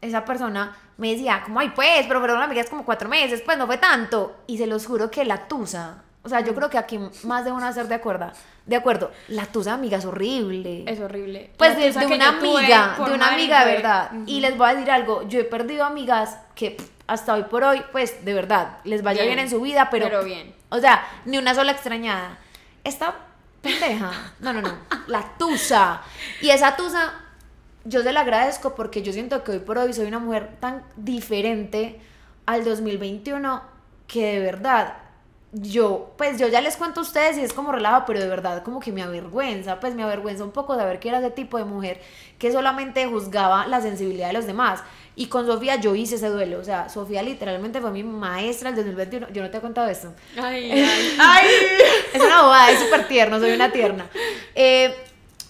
esa 0.01 0.25
persona 0.25 0.75
me 0.97 1.11
decía, 1.13 1.43
como, 1.45 1.61
ay, 1.61 1.71
pues, 1.75 2.07
pero 2.09 2.19
fueron 2.19 2.41
amigas 2.41 2.71
como 2.71 2.87
cuatro 2.87 3.11
meses, 3.11 3.43
pues 3.45 3.59
no 3.59 3.67
fue 3.67 3.77
tanto. 3.77 4.37
Y 4.47 4.57
se 4.57 4.67
los 4.67 4.87
juro 4.87 5.11
que 5.11 5.27
la 5.27 5.49
tusa, 5.49 6.03
o 6.25 6.29
sea, 6.29 6.41
yo 6.41 6.55
creo 6.55 6.71
que 6.71 6.79
aquí 6.79 7.01
más 7.25 7.45
de 7.45 7.51
una 7.51 7.63
va 7.63 7.67
a 7.67 7.71
estar 7.71 7.89
de 7.89 7.95
acuerdo, 7.97 8.31
de 8.65 8.77
acuerdo, 8.77 9.11
la 9.29 9.47
tusa 9.47 9.75
amiga 9.75 9.99
es 9.99 10.05
horrible. 10.05 10.85
Es 10.87 11.01
horrible. 11.01 11.51
Pues 11.57 11.77
de, 11.77 12.07
una 12.07 12.29
amiga, 12.29 12.97
de 13.05 13.13
una 13.13 13.33
amiga 13.33 13.65
de 13.65 13.73
verdad. 13.73 14.11
Y 14.27 14.41
les 14.41 14.57
voy 14.57 14.69
a 14.69 14.75
decir 14.75 14.91
algo, 14.91 15.27
yo 15.29 15.41
he 15.41 15.45
perdido 15.45 15.85
amigas 15.85 16.39
que 16.55 16.73
pff, 16.73 16.89
hasta 17.09 17.35
hoy 17.35 17.43
por 17.45 17.65
hoy, 17.65 17.83
pues 17.91 18.25
de 18.25 18.35
verdad, 18.35 18.79
les 18.85 19.03
vaya 19.03 19.23
bien, 19.23 19.35
Bien, 19.35 19.47
en 19.47 19.51
su 19.51 19.61
vida, 19.61 19.89
pero, 19.91 20.07
pero 20.07 20.23
bien. 20.23 20.55
O 20.69 20.79
sea, 20.79 21.05
ni 21.25 21.39
una 21.39 21.55
sola 21.55 21.73
extrañada. 21.73 22.39
Esta 22.85 23.17
pendeja, 23.61 24.13
no, 24.39 24.53
no, 24.53 24.63
no, 24.63 24.77
la 25.09 25.37
tusa. 25.39 26.03
Y 26.41 26.51
esa 26.51 26.77
tusa, 26.77 27.15
yo 27.85 28.03
se 28.03 28.13
la 28.13 28.21
agradezco 28.21 28.77
porque 28.77 29.03
yo 29.03 29.13
siento 29.13 29.43
que 29.43 29.53
hoy 29.53 29.59
por 29.59 29.79
hoy 29.79 29.93
soy 29.93 30.07
una 30.07 30.21
mujer 30.21 30.57
tan 30.61 30.85
diferente 30.97 32.01
al 32.47 32.65
2021 32.65 33.63
que 34.07 34.35
de 34.35 34.41
verdad 34.41 35.02
yo, 35.53 36.15
pues 36.17 36.39
yo 36.39 36.49
ya 36.49 36.63
les 36.63 36.79
cuento 36.79 37.01
a 37.01 37.03
ustedes 37.03 37.37
y 37.37 37.43
es 37.43 37.53
como 37.53 37.73
relajo, 37.73 38.05
pero 38.07 38.21
de 38.21 38.27
verdad 38.27 38.63
como 38.63 38.81
que 38.81 38.91
me 38.91 39.03
avergüenza, 39.03 39.81
pues 39.81 39.95
me 39.95 40.03
avergüenza 40.03 40.45
un 40.45 40.51
poco 40.51 40.75
saber 40.75 40.99
que 40.99 41.11
era 41.11 41.19
ese 41.19 41.31
tipo 41.31 41.59
de 41.59 41.65
mujer 41.65 42.01
que 42.39 42.51
solamente 42.51 43.07
juzgaba 43.07 43.67
la 43.67 43.83
sensibilidad 43.83 44.29
de 44.29 44.33
los 44.33 44.47
demás. 44.47 44.83
Y 45.15 45.27
con 45.27 45.45
Sofía 45.45 45.77
yo 45.77 45.95
hice 45.95 46.15
ese 46.15 46.31
duelo, 46.31 46.59
o 46.59 46.65
sea, 46.65 46.89
Sofía 46.89 47.23
literalmente 47.23 47.83
fue 47.83 47.91
mi 47.91 48.03
maestra 48.03 48.71
el 48.71 48.77
2021, 48.77 49.29
yo 49.31 49.43
no 49.43 49.51
te 49.51 49.59
he 49.59 49.61
contado 49.61 49.89
esto. 49.91 50.15
Ay, 50.41 50.71
ay, 50.73 51.17
ay. 51.19 51.47
Es 52.15 52.23
una 52.23 52.43
bobada, 52.43 52.71
es 52.71 52.81
súper 52.81 53.07
tierno, 53.07 53.39
soy 53.39 53.53
una 53.53 53.71
tierna. 53.71 54.07
Eh, 54.55 54.95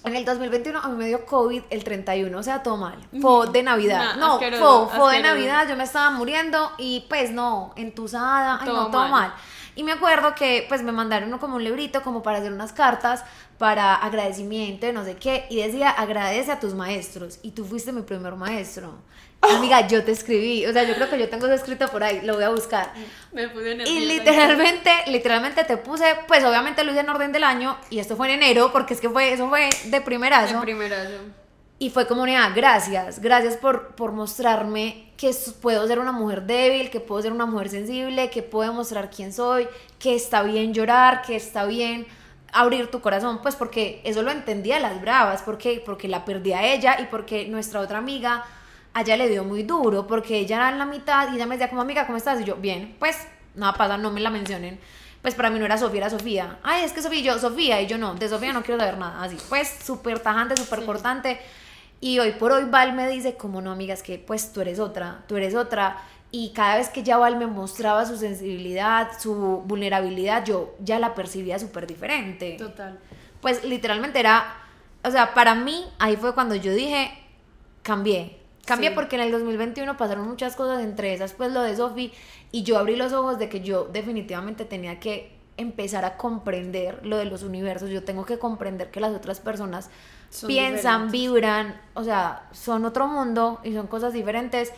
en 0.05 0.17
el 0.17 0.25
2021 0.25 0.81
a 0.81 0.89
mí 0.89 0.97
me 0.97 1.07
dio 1.07 1.25
COVID 1.25 1.63
el 1.71 1.85
31, 1.85 2.37
o 2.37 2.43
sea, 2.43 2.61
todo 2.65 2.77
mal. 2.77 2.99
Fue 3.21 3.47
de 3.51 3.63
Navidad. 3.63 4.17
Nah, 4.17 4.39
no, 4.41 4.89
fue, 4.89 5.17
de. 5.17 5.23
Navidad, 5.23 5.69
yo 5.69 5.77
me 5.77 5.85
estaba 5.85 6.11
muriendo 6.11 6.73
y 6.77 7.07
pues 7.09 7.31
no, 7.31 7.73
entusada, 7.77 8.59
ay 8.61 8.67
Todo 8.67 8.77
no, 8.77 8.91
todo 8.91 9.03
mal. 9.03 9.11
mal. 9.11 9.35
Y 9.75 9.85
me 9.85 9.93
acuerdo 9.93 10.35
que 10.35 10.67
pues 10.69 10.83
me 10.83 10.93
mandaron 10.93 11.29
uno 11.29 11.41
como 11.41 11.57
un 11.57 11.65
librito 11.65 12.03
como 12.03 12.23
para 12.23 12.39
hacer 12.39 12.53
unas 12.53 12.73
cartas 12.73 13.25
para 13.59 13.95
agradecimiento 13.95 14.87
de 14.87 14.93
no 14.93 15.05
sé 15.05 15.17
qué 15.17 15.47
y 15.49 15.63
decía 15.63 15.89
agradece 15.91 16.53
a 16.53 16.61
tus 16.61 16.75
maestros 16.75 17.39
y 17.43 17.53
tú 17.53 17.65
fuiste 17.65 17.93
mi 17.93 18.03
primer 18.03 18.35
maestro. 18.35 18.99
Amiga, 19.41 19.89
yo 19.89 20.05
te 20.05 20.13
escribí, 20.13 20.65
o 20.67 20.73
sea, 20.73 20.85
yo 20.85 20.95
creo 20.95 21.11
que 21.11 21.19
yo 21.19 21.29
tengo 21.29 21.47
eso 21.47 21.55
escrito 21.55 21.89
por 21.89 22.05
ahí, 22.05 22.21
lo 22.23 22.35
voy 22.35 22.45
a 22.45 22.51
buscar. 22.51 22.93
Me 23.33 23.49
puse 23.49 23.75
nerviosa. 23.75 23.91
Y 23.91 24.07
literalmente, 24.07 24.91
literalmente 25.09 25.65
te 25.65 25.77
puse, 25.79 26.05
pues 26.29 26.45
obviamente 26.45 26.85
lo 26.85 26.93
hice 26.93 27.01
en 27.01 27.09
orden 27.09 27.33
del 27.33 27.43
año 27.43 27.77
y 27.91 27.99
esto 27.99 28.15
fue 28.15 28.29
en 28.29 28.43
enero 28.43 28.71
porque 28.73 28.95
es 28.95 29.01
que 29.01 29.09
fue, 29.09 29.33
eso 29.33 29.49
fue 29.49 29.71
de 29.87 30.01
primerazo. 30.01 30.55
En 30.55 30.61
primerazo. 30.61 31.15
Y 31.81 31.91
fue 31.91 32.07
como 32.07 32.23
una, 32.23 32.51
gracias, 32.51 33.21
gracias 33.21 33.57
por, 33.57 33.97
por 33.97 34.13
mostrarme 34.13 35.12
que 35.23 35.33
puedo 35.61 35.87
ser 35.87 36.01
una 36.01 36.11
mujer 36.11 36.43
débil, 36.43 36.91
que 36.91 36.99
puedo 36.99 37.23
ser 37.23 37.31
una 37.31 37.47
mujer 37.47 37.69
sensible, 37.69 38.29
que 38.29 38.43
puedo 38.43 38.73
mostrar 38.73 39.09
quién 39.09 39.33
soy, 39.33 39.69
que 40.01 40.17
está 40.17 40.43
bien 40.43 40.75
llorar, 40.75 41.23
que 41.23 41.37
está 41.37 41.65
bien 41.65 42.09
abrir 42.53 42.91
tu 42.91 43.01
corazón, 43.01 43.39
pues 43.41 43.55
porque 43.55 44.01
eso 44.03 44.23
lo 44.23 44.33
entendía 44.33 44.81
las 44.81 45.01
bravas, 45.01 45.43
porque, 45.43 45.81
porque 45.87 46.09
la 46.09 46.25
perdí 46.25 46.55
a 46.55 46.67
ella 46.67 47.01
y 47.01 47.07
porque 47.07 47.47
nuestra 47.47 47.79
otra 47.79 47.99
amiga, 47.99 48.45
a 48.95 49.03
ella 49.03 49.17
le 49.17 49.29
dio 49.29 49.45
muy 49.45 49.63
duro, 49.63 50.09
porque 50.09 50.39
ella 50.39 50.57
era 50.57 50.71
en 50.71 50.79
la 50.79 50.87
mitad 50.87 51.33
y 51.33 51.37
ella 51.37 51.47
me 51.47 51.55
decía 51.55 51.71
como 51.71 51.83
amiga, 51.83 52.05
¿cómo 52.05 52.19
estás? 52.19 52.41
Y 52.41 52.45
yo, 52.45 52.57
bien, 52.57 52.97
pues 52.99 53.17
nada 53.55 53.75
pasa, 53.75 53.97
no 53.97 54.11
me 54.11 54.19
la 54.19 54.31
mencionen. 54.31 54.81
Pues 55.23 55.37
para 55.37 55.51
mí 55.51 55.61
no 55.61 55.67
era 55.67 55.79
Sofía, 55.79 55.99
era 55.99 56.11
Sofía. 56.11 56.59
Ay, 56.65 56.83
es 56.83 56.93
que 56.93 57.01
Sofía, 57.01 57.21
y 57.21 57.23
yo, 57.23 57.39
Sofía, 57.39 57.81
y 57.81 57.87
yo 57.87 57.97
no, 57.97 58.17
de 58.17 58.29
Sofía 58.29 58.53
no 58.53 58.65
quiero 58.65 58.81
saber 58.81 58.99
nada. 58.99 59.23
Así, 59.23 59.37
pues 59.49 59.73
súper 59.85 60.19
tajante, 60.19 60.57
súper 60.57 60.85
cortante. 60.85 61.41
Y 62.03 62.19
hoy 62.19 62.33
por 62.33 62.51
hoy 62.51 62.65
Val 62.65 62.95
me 62.95 63.09
dice, 63.09 63.37
como 63.37 63.61
no, 63.63 63.71
amiga, 63.71 63.95
es 63.95 64.03
que 64.03 64.19
pues 64.19 64.53
tú 64.53 64.61
eres 64.61 64.81
otra, 64.81 65.23
tú 65.29 65.37
eres 65.37 65.55
otra. 65.55 66.03
Y 66.33 66.53
cada 66.53 66.77
vez 66.79 66.89
que 66.89 67.05
ya 67.05 67.17
Val 67.17 67.37
me 67.37 67.47
mostraba 67.47 68.05
su 68.07 68.17
sensibilidad, 68.17 69.11
su 69.21 69.63
vulnerabilidad, 69.67 70.45
yo 70.45 70.75
ya 70.81 70.99
la 70.99 71.15
percibía 71.15 71.61
súper 71.61 71.87
diferente. 71.87 72.57
Total. 72.59 72.99
Pues 73.41 73.63
literalmente 73.63 74.19
era, 74.19 74.53
o 75.05 75.13
sea, 75.13 75.33
para 75.33 75.55
mí 75.55 75.85
ahí 76.01 76.17
fue 76.17 76.35
cuando 76.35 76.57
yo 76.57 76.73
dije, 76.75 77.13
cambié. 77.85 78.37
Cambié 78.67 78.89
Sí. 78.91 78.95
porque 78.97 79.15
en 79.15 79.23
el 79.23 79.31
2021 79.31 79.97
pasaron 79.97 80.27
muchas 80.27 80.57
cosas, 80.57 80.83
entre 80.83 81.15
esas 81.15 81.35
pues 81.35 81.53
lo 81.53 81.63
de 81.63 81.77
Sofi, 81.77 82.13
y 82.51 82.65
yo 82.65 82.79
abrí 82.79 82.97
los 82.97 83.13
ojos 83.13 83.39
de 83.39 83.49
que 83.49 83.61
yo 83.61 83.85
definitivamente 83.85 84.65
tenía 84.65 84.99
que 84.99 85.37
empezar 85.57 86.05
a 86.05 86.17
comprender 86.17 87.07
lo 87.07 87.17
de 87.17 87.27
los 87.27 87.45
universos, 87.45 87.91
yo 87.91 88.03
tengo 88.03 88.25
que 88.25 88.41
comprender 88.41 88.91
que 88.91 88.99
las 88.99 89.15
otras 89.15 89.39
personas 89.39 89.89
Son 90.33 90.49
piensan, 90.49 91.11
diferentes. 91.11 91.13
vibran, 91.13 91.81
o 91.93 92.05
sea, 92.05 92.49
son 92.53 92.87
otro 92.87 93.07
mundo 93.07 93.61
y 93.65 93.75
son 93.75 93.87
cosas 93.87 94.15
diferentes 94.15 94.73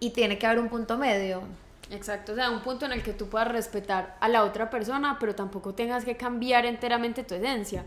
y 0.00 0.10
tiene 0.10 0.38
que 0.38 0.46
haber 0.46 0.58
un 0.58 0.70
punto 0.70 0.96
medio. 0.96 1.42
Exacto, 1.90 2.32
o 2.32 2.34
sea, 2.34 2.50
un 2.50 2.60
punto 2.60 2.86
en 2.86 2.92
el 2.92 3.02
que 3.02 3.12
tú 3.12 3.28
puedas 3.28 3.48
respetar 3.48 4.16
a 4.20 4.28
la 4.28 4.44
otra 4.44 4.70
persona, 4.70 5.18
pero 5.20 5.34
tampoco 5.34 5.74
tengas 5.74 6.06
que 6.06 6.16
cambiar 6.16 6.64
enteramente 6.64 7.22
tu 7.22 7.34
esencia. 7.34 7.84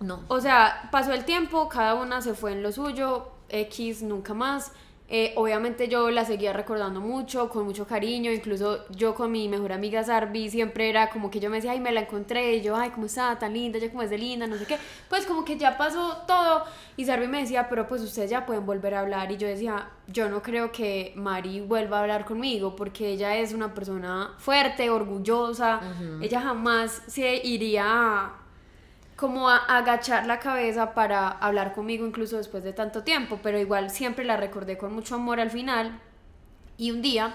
No. 0.00 0.20
O 0.28 0.38
sea, 0.38 0.90
pasó 0.92 1.14
el 1.14 1.24
tiempo, 1.24 1.66
cada 1.70 1.94
una 1.94 2.20
se 2.20 2.34
fue 2.34 2.52
en 2.52 2.62
lo 2.62 2.72
suyo, 2.72 3.32
X 3.48 4.02
nunca 4.02 4.34
más. 4.34 4.72
Eh, 5.06 5.34
obviamente 5.36 5.86
yo 5.86 6.10
la 6.10 6.24
seguía 6.24 6.54
recordando 6.54 6.98
mucho, 6.98 7.50
con 7.50 7.66
mucho 7.66 7.86
cariño, 7.86 8.32
incluso 8.32 8.86
yo 8.88 9.14
con 9.14 9.30
mi 9.30 9.48
mejor 9.48 9.74
amiga 9.74 10.02
Sarvi 10.02 10.48
siempre 10.48 10.88
era 10.88 11.10
como 11.10 11.30
que 11.30 11.40
yo 11.40 11.50
me 11.50 11.56
decía, 11.56 11.72
ay, 11.72 11.80
me 11.80 11.92
la 11.92 12.00
encontré, 12.00 12.54
y 12.56 12.62
yo, 12.62 12.74
ay, 12.74 12.88
cómo 12.88 13.04
está, 13.04 13.38
tan 13.38 13.52
linda, 13.52 13.78
ya 13.78 13.90
como 13.90 14.02
es 14.02 14.08
de 14.08 14.16
linda, 14.16 14.46
no 14.46 14.56
sé 14.56 14.64
qué. 14.64 14.78
Pues 15.10 15.26
como 15.26 15.44
que 15.44 15.58
ya 15.58 15.76
pasó 15.76 16.22
todo, 16.26 16.64
y 16.96 17.04
Sarvi 17.04 17.28
me 17.28 17.40
decía, 17.40 17.68
pero 17.68 17.86
pues 17.86 18.00
ustedes 18.00 18.30
ya 18.30 18.46
pueden 18.46 18.64
volver 18.64 18.94
a 18.94 19.00
hablar, 19.00 19.30
y 19.30 19.36
yo 19.36 19.46
decía, 19.46 19.90
yo 20.06 20.30
no 20.30 20.42
creo 20.42 20.72
que 20.72 21.12
Mari 21.16 21.60
vuelva 21.60 21.98
a 21.98 22.00
hablar 22.00 22.24
conmigo, 22.24 22.74
porque 22.74 23.08
ella 23.08 23.36
es 23.36 23.52
una 23.52 23.74
persona 23.74 24.32
fuerte, 24.38 24.88
orgullosa, 24.88 25.80
ella 26.22 26.40
jamás 26.40 27.02
se 27.06 27.36
iría 27.46 27.84
a 27.86 28.43
como 29.24 29.48
a 29.48 29.56
agachar 29.56 30.26
la 30.26 30.38
cabeza 30.38 30.92
para 30.92 31.30
hablar 31.30 31.72
conmigo 31.72 32.06
incluso 32.06 32.36
después 32.36 32.62
de 32.62 32.74
tanto 32.74 33.04
tiempo, 33.04 33.40
pero 33.42 33.58
igual 33.58 33.88
siempre 33.88 34.22
la 34.22 34.36
recordé 34.36 34.76
con 34.76 34.92
mucho 34.92 35.14
amor 35.14 35.40
al 35.40 35.50
final. 35.50 35.98
Y 36.76 36.90
un 36.90 37.00
día, 37.00 37.34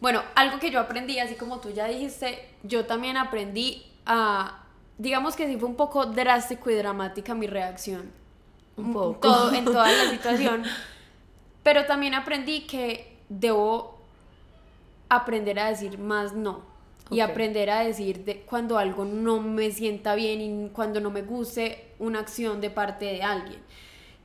bueno, 0.00 0.20
algo 0.34 0.58
que 0.58 0.72
yo 0.72 0.80
aprendí, 0.80 1.20
así 1.20 1.36
como 1.36 1.60
tú 1.60 1.70
ya 1.70 1.86
dijiste, 1.86 2.48
yo 2.64 2.86
también 2.86 3.16
aprendí 3.16 3.86
a, 4.04 4.64
digamos 4.98 5.36
que 5.36 5.46
sí 5.46 5.56
fue 5.56 5.68
un 5.68 5.76
poco 5.76 6.06
drástico 6.06 6.72
y 6.72 6.74
dramática 6.74 7.36
mi 7.36 7.46
reacción. 7.46 8.10
Un 8.76 8.92
poco. 8.92 9.20
Todo, 9.20 9.54
en 9.54 9.64
toda 9.64 9.92
la 9.92 10.10
situación. 10.10 10.64
Pero 11.62 11.86
también 11.86 12.14
aprendí 12.14 12.62
que 12.62 13.16
debo 13.28 14.00
aprender 15.08 15.60
a 15.60 15.68
decir 15.68 16.00
más 16.00 16.32
no. 16.32 16.62
Y 17.10 17.20
aprender 17.20 17.70
a 17.70 17.80
decir 17.84 18.24
de 18.24 18.40
cuando 18.40 18.78
algo 18.78 19.04
no 19.04 19.40
me 19.40 19.70
sienta 19.70 20.14
bien 20.16 20.40
y 20.40 20.68
cuando 20.70 21.00
no 21.00 21.10
me 21.10 21.22
guste 21.22 21.92
una 21.98 22.18
acción 22.20 22.60
de 22.60 22.70
parte 22.70 23.04
de 23.04 23.22
alguien. 23.22 23.60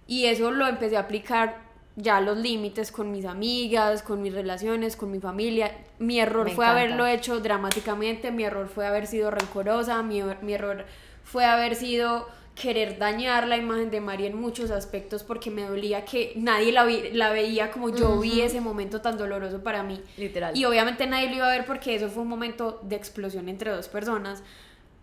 Y 0.07 0.25
eso 0.25 0.49
lo 0.51 0.67
empecé 0.67 0.97
a 0.97 1.01
aplicar 1.01 1.69
ya 1.95 2.19
los 2.21 2.37
límites 2.37 2.91
con 2.91 3.11
mis 3.11 3.25
amigas, 3.25 4.01
con 4.01 4.21
mis 4.21 4.33
relaciones, 4.33 4.95
con 4.95 5.11
mi 5.11 5.19
familia. 5.19 5.71
Mi 5.99 6.19
error 6.19 6.45
Me 6.45 6.55
fue 6.55 6.65
encanta. 6.65 6.81
haberlo 6.83 7.05
hecho 7.05 7.39
dramáticamente, 7.39 8.31
mi 8.31 8.43
error 8.43 8.67
fue 8.67 8.87
haber 8.87 9.05
sido 9.07 9.29
rencorosa, 9.29 10.01
mi, 10.01 10.21
mi 10.41 10.53
error 10.53 10.85
fue 11.23 11.45
haber 11.45 11.75
sido 11.75 12.27
querer 12.55 12.97
dañar 12.99 13.47
la 13.47 13.57
imagen 13.57 13.89
de 13.89 14.01
Mari 14.01 14.25
en 14.27 14.39
muchos 14.39 14.71
aspectos 14.71 15.23
porque 15.23 15.49
me 15.49 15.63
dolía 15.63 16.05
que 16.05 16.33
nadie 16.35 16.71
la, 16.71 16.83
vi- 16.85 17.11
la 17.11 17.31
veía 17.31 17.71
como 17.71 17.89
yo 17.89 18.19
vi 18.19 18.41
ese 18.41 18.61
momento 18.61 19.01
tan 19.01 19.17
doloroso 19.17 19.63
para 19.63 19.83
mí. 19.83 20.01
Literal. 20.17 20.55
Y 20.55 20.65
obviamente 20.65 21.07
nadie 21.07 21.29
lo 21.29 21.35
iba 21.37 21.47
a 21.47 21.51
ver 21.57 21.65
porque 21.65 21.95
eso 21.95 22.09
fue 22.09 22.23
un 22.23 22.29
momento 22.29 22.79
de 22.83 22.95
explosión 22.97 23.49
entre 23.49 23.71
dos 23.71 23.87
personas. 23.87 24.43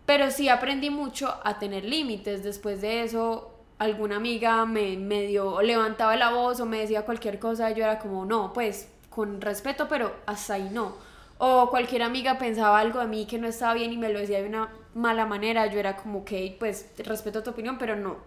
Pero 0.05 0.31
sí 0.31 0.49
aprendí 0.49 0.89
mucho 0.89 1.35
a 1.43 1.59
tener 1.59 1.83
límites. 1.85 2.43
Después 2.43 2.81
de 2.81 3.03
eso, 3.03 3.51
alguna 3.77 4.15
amiga 4.17 4.65
me 4.65 4.95
medio 4.97 5.61
levantaba 5.61 6.15
la 6.15 6.31
voz 6.31 6.59
o 6.59 6.65
me 6.65 6.79
decía 6.79 7.03
cualquier 7.03 7.39
cosa. 7.39 7.69
y 7.71 7.75
Yo 7.75 7.83
era 7.83 7.99
como, 7.99 8.25
no, 8.25 8.53
pues 8.53 8.89
con 9.09 9.41
respeto, 9.41 9.87
pero 9.89 10.13
hasta 10.25 10.53
ahí 10.55 10.69
no. 10.71 10.95
O 11.39 11.69
cualquier 11.69 12.03
amiga 12.03 12.37
pensaba 12.37 12.79
algo 12.79 12.99
de 12.99 13.07
mí 13.07 13.25
que 13.25 13.37
no 13.37 13.47
estaba 13.47 13.73
bien 13.73 13.91
y 13.93 13.97
me 13.97 14.09
lo 14.09 14.19
decía 14.19 14.41
de 14.41 14.47
una 14.47 14.69
mala 14.95 15.25
manera. 15.25 15.67
Yo 15.67 15.79
era 15.79 15.95
como, 15.97 16.19
ok, 16.19 16.31
pues 16.59 16.87
respeto 16.99 17.43
tu 17.43 17.51
opinión, 17.51 17.77
pero 17.77 17.95
no. 17.95 18.17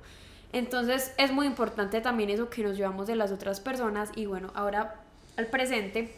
Entonces 0.52 1.14
es 1.16 1.32
muy 1.32 1.46
importante 1.46 2.00
también 2.00 2.28
eso 2.30 2.50
que 2.50 2.62
nos 2.62 2.76
llevamos 2.76 3.06
de 3.06 3.16
las 3.16 3.32
otras 3.32 3.60
personas. 3.60 4.10
Y 4.16 4.26
bueno, 4.26 4.50
ahora 4.54 4.96
al 5.36 5.46
presente. 5.46 6.14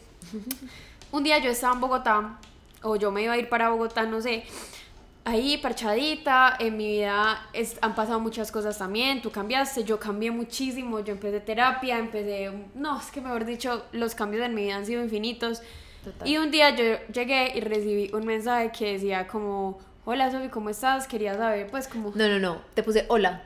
Un 1.11 1.23
día 1.23 1.37
yo 1.39 1.49
estaba 1.51 1.73
en 1.73 1.79
Bogotá, 1.81 2.37
o 2.81 2.95
yo 2.95 3.11
me 3.11 3.23
iba 3.23 3.33
a 3.33 3.37
ir 3.37 3.47
para 3.47 3.69
Bogotá, 3.69 4.03
no 4.03 4.21
sé, 4.21 4.43
ahí 5.23 5.57
parchadita, 5.57 6.55
en 6.59 6.77
mi 6.77 6.87
vida 6.87 7.47
es- 7.53 7.77
han 7.81 7.95
pasado 7.95 8.19
muchas 8.19 8.51
cosas 8.51 8.77
también, 8.77 9.21
tú 9.21 9.31
cambiaste, 9.31 9.83
yo 9.83 9.99
cambié 9.99 10.31
muchísimo, 10.31 10.99
yo 10.99 11.13
empecé 11.13 11.39
terapia, 11.39 11.97
empecé, 11.97 12.51
no, 12.75 12.99
es 12.99 13.07
que 13.11 13.21
mejor 13.21 13.45
dicho, 13.45 13.85
los 13.91 14.13
cambios 14.15 14.43
en 14.45 14.53
mi 14.53 14.63
vida 14.63 14.75
han 14.75 14.85
sido 14.85 15.03
infinitos. 15.03 15.61
Total. 16.03 16.27
Y 16.27 16.37
un 16.37 16.51
día 16.51 16.75
yo 16.75 16.83
llegué 17.13 17.53
y 17.55 17.61
recibí 17.61 18.11
un 18.13 18.25
mensaje 18.25 18.71
que 18.71 18.93
decía 18.93 19.25
como, 19.27 19.79
hola 20.05 20.31
Sofi, 20.31 20.49
¿cómo 20.49 20.69
estás? 20.69 21.07
Quería 21.07 21.35
saber, 21.35 21.67
pues 21.67 21.87
como, 21.87 22.11
No, 22.15 22.27
no, 22.27 22.39
no. 22.39 22.61
Te 22.73 22.83
puse 22.83 23.05
hola. 23.09 23.43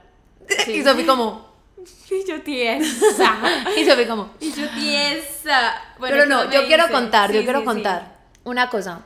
Sí. 0.65 0.74
Y 0.74 0.84
Sofi 0.84 1.06
como. 1.06 1.50
y 2.12 2.28
yo 2.28 2.41
tiesa, 2.41 3.36
Y 3.78 3.86
Sofi 3.86 4.06
como. 4.06 4.32
y 4.39 4.52
yo 4.52 4.69
tiesa. 4.72 5.74
Bueno, 6.00 6.15
Pero 6.17 6.24
¿qué 6.24 6.30
no, 6.30 6.52
yo 6.52 6.67
quiero 6.67 6.89
contar, 6.89 7.32
yo 7.32 7.43
quiero 7.43 7.60
sí, 7.60 7.65
contar. 7.65 8.19
Una 8.43 8.69
cosa. 8.69 9.02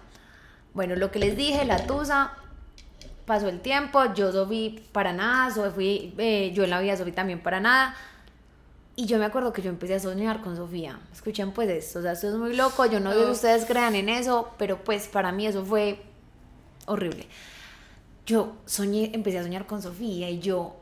Bueno, 0.73 0.95
lo 0.95 1.11
que 1.11 1.19
les 1.19 1.35
dije, 1.37 1.65
la 1.65 1.85
tusa, 1.85 2.31
pasó 3.25 3.47
el 3.47 3.59
tiempo, 3.61 4.13
yo 4.15 4.31
Sofi 4.31 4.83
para 4.91 5.13
nada, 5.13 5.53
Sofi, 5.53 6.13
eh, 6.17 6.51
yo 6.53 6.63
en 6.63 6.69
la 6.71 6.79
vida 6.79 6.97
Sofi 6.97 7.11
también 7.11 7.41
para 7.41 7.59
nada. 7.59 7.95
Y 8.95 9.05
yo 9.07 9.17
me 9.17 9.25
acuerdo 9.25 9.53
que 9.53 9.63
yo 9.63 9.69
empecé 9.69 9.95
a 9.95 9.99
soñar 9.99 10.41
con 10.41 10.55
Sofía. 10.55 10.99
Escuchen 11.11 11.51
pues 11.51 11.67
esto, 11.67 11.97
o 11.97 12.01
sea, 12.03 12.11
esto 12.11 12.27
es 12.29 12.35
muy 12.35 12.55
loco, 12.55 12.85
yo 12.85 12.99
no 12.99 13.11
sé 13.11 13.19
si 13.19 13.25
Oh. 13.25 13.31
ustedes 13.31 13.65
crean 13.65 13.95
en 13.95 14.07
eso, 14.07 14.51
pero 14.59 14.83
pues 14.83 15.07
para 15.07 15.31
mí 15.31 15.47
eso 15.47 15.65
fue 15.65 15.99
horrible. 16.87 17.27
Yo 18.25 18.53
soñé, 18.65 19.11
empecé 19.13 19.39
a 19.39 19.43
soñar 19.43 19.65
con 19.65 19.81
Sofía 19.81 20.29
y 20.29 20.39
yo, 20.39 20.75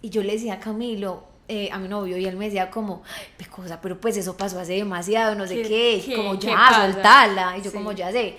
y 0.00 0.10
yo 0.10 0.22
le 0.22 0.32
decía 0.32 0.54
a 0.54 0.60
Camilo, 0.60 1.24
eh, 1.48 1.68
a 1.72 1.78
mi 1.78 1.88
novio, 1.88 2.16
y 2.16 2.24
él 2.24 2.36
me 2.36 2.46
decía 2.46 2.70
como, 2.70 3.02
"Ay, 3.18 3.26
Pecosa, 3.36 3.80
pero 3.80 4.00
pues 4.00 4.16
eso 4.16 4.36
pasó 4.36 4.60
hace 4.60 4.74
demasiado, 4.74 5.34
no 5.34 5.46
sé 5.46 5.62
¿Qué- 5.62 6.02
qué, 6.06 6.14
como 6.14 6.38
qué 6.38 6.46
ya, 6.46 6.70
soltala. 6.92 7.58
Y 7.58 7.62
yo 7.62 7.70
Sí. 7.70 7.76
como 7.76 7.92
ya 7.92 8.10
sé. 8.12 8.36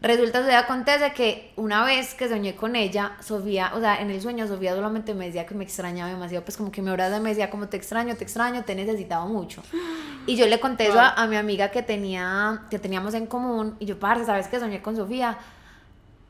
Resulta, 0.00 0.46
se 0.46 0.54
acontece 0.54 1.12
que 1.12 1.52
una 1.56 1.84
vez 1.84 2.14
que 2.14 2.28
soñé 2.28 2.54
con 2.54 2.76
ella, 2.76 3.16
Sofía, 3.20 3.72
o 3.74 3.80
sea, 3.80 4.00
en 4.00 4.10
el 4.12 4.20
sueño 4.22 4.46
Sofía 4.46 4.76
solamente 4.76 5.12
me 5.12 5.26
decía 5.26 5.44
que 5.44 5.56
me 5.56 5.64
extrañaba 5.64 6.08
demasiado, 6.08 6.44
pues 6.44 6.56
como 6.56 6.70
que 6.70 6.80
me 6.82 6.90
abrazaba 6.90 7.16
y 7.16 7.20
me 7.20 7.30
decía 7.30 7.50
como 7.50 7.68
te 7.68 7.76
extraño, 7.76 8.14
te 8.14 8.22
extraño, 8.22 8.62
te 8.64 8.76
necesitaba 8.76 9.26
mucho. 9.26 9.60
Y 10.28 10.36
yo 10.36 10.46
le 10.46 10.60
conté 10.60 10.84
eso 10.84 10.92
Wow. 10.94 11.02
a, 11.02 11.08
a 11.14 11.26
mi 11.26 11.34
amiga 11.34 11.72
que 11.72 11.82
tenía, 11.82 12.62
que 12.70 12.78
teníamos 12.78 13.12
en 13.14 13.26
común, 13.26 13.74
y 13.80 13.86
yo, 13.86 13.98
parce, 13.98 14.24
¿sabes 14.24 14.46
que 14.46 14.60
soñé 14.60 14.80
con 14.80 14.94
Sofía? 14.94 15.36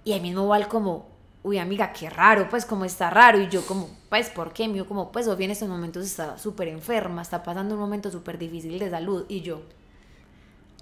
Y 0.04 0.12
ahí 0.12 0.20
mismo 0.20 0.46
Val 0.48 0.68
como, 0.68 1.08
uy 1.42 1.58
amiga, 1.58 1.92
qué 1.92 2.08
raro, 2.10 2.48
pues 2.48 2.64
como 2.64 2.84
está 2.84 3.10
raro. 3.10 3.40
Y 3.40 3.48
yo 3.48 3.64
como, 3.66 3.88
pues, 4.08 4.30
¿por 4.30 4.52
qué? 4.52 4.66
Dijo 4.68 4.86
como, 4.86 5.12
pues 5.12 5.26
Sofía 5.26 5.46
en 5.46 5.50
estos 5.52 5.68
momentos 5.68 6.04
está 6.06 6.38
súper 6.38 6.68
enferma, 6.68 7.22
está 7.22 7.42
pasando 7.42 7.74
un 7.74 7.80
momento 7.80 8.10
súper 8.10 8.38
difícil 8.38 8.78
de 8.78 8.90
salud. 8.90 9.24
Y 9.28 9.42
yo, 9.42 9.60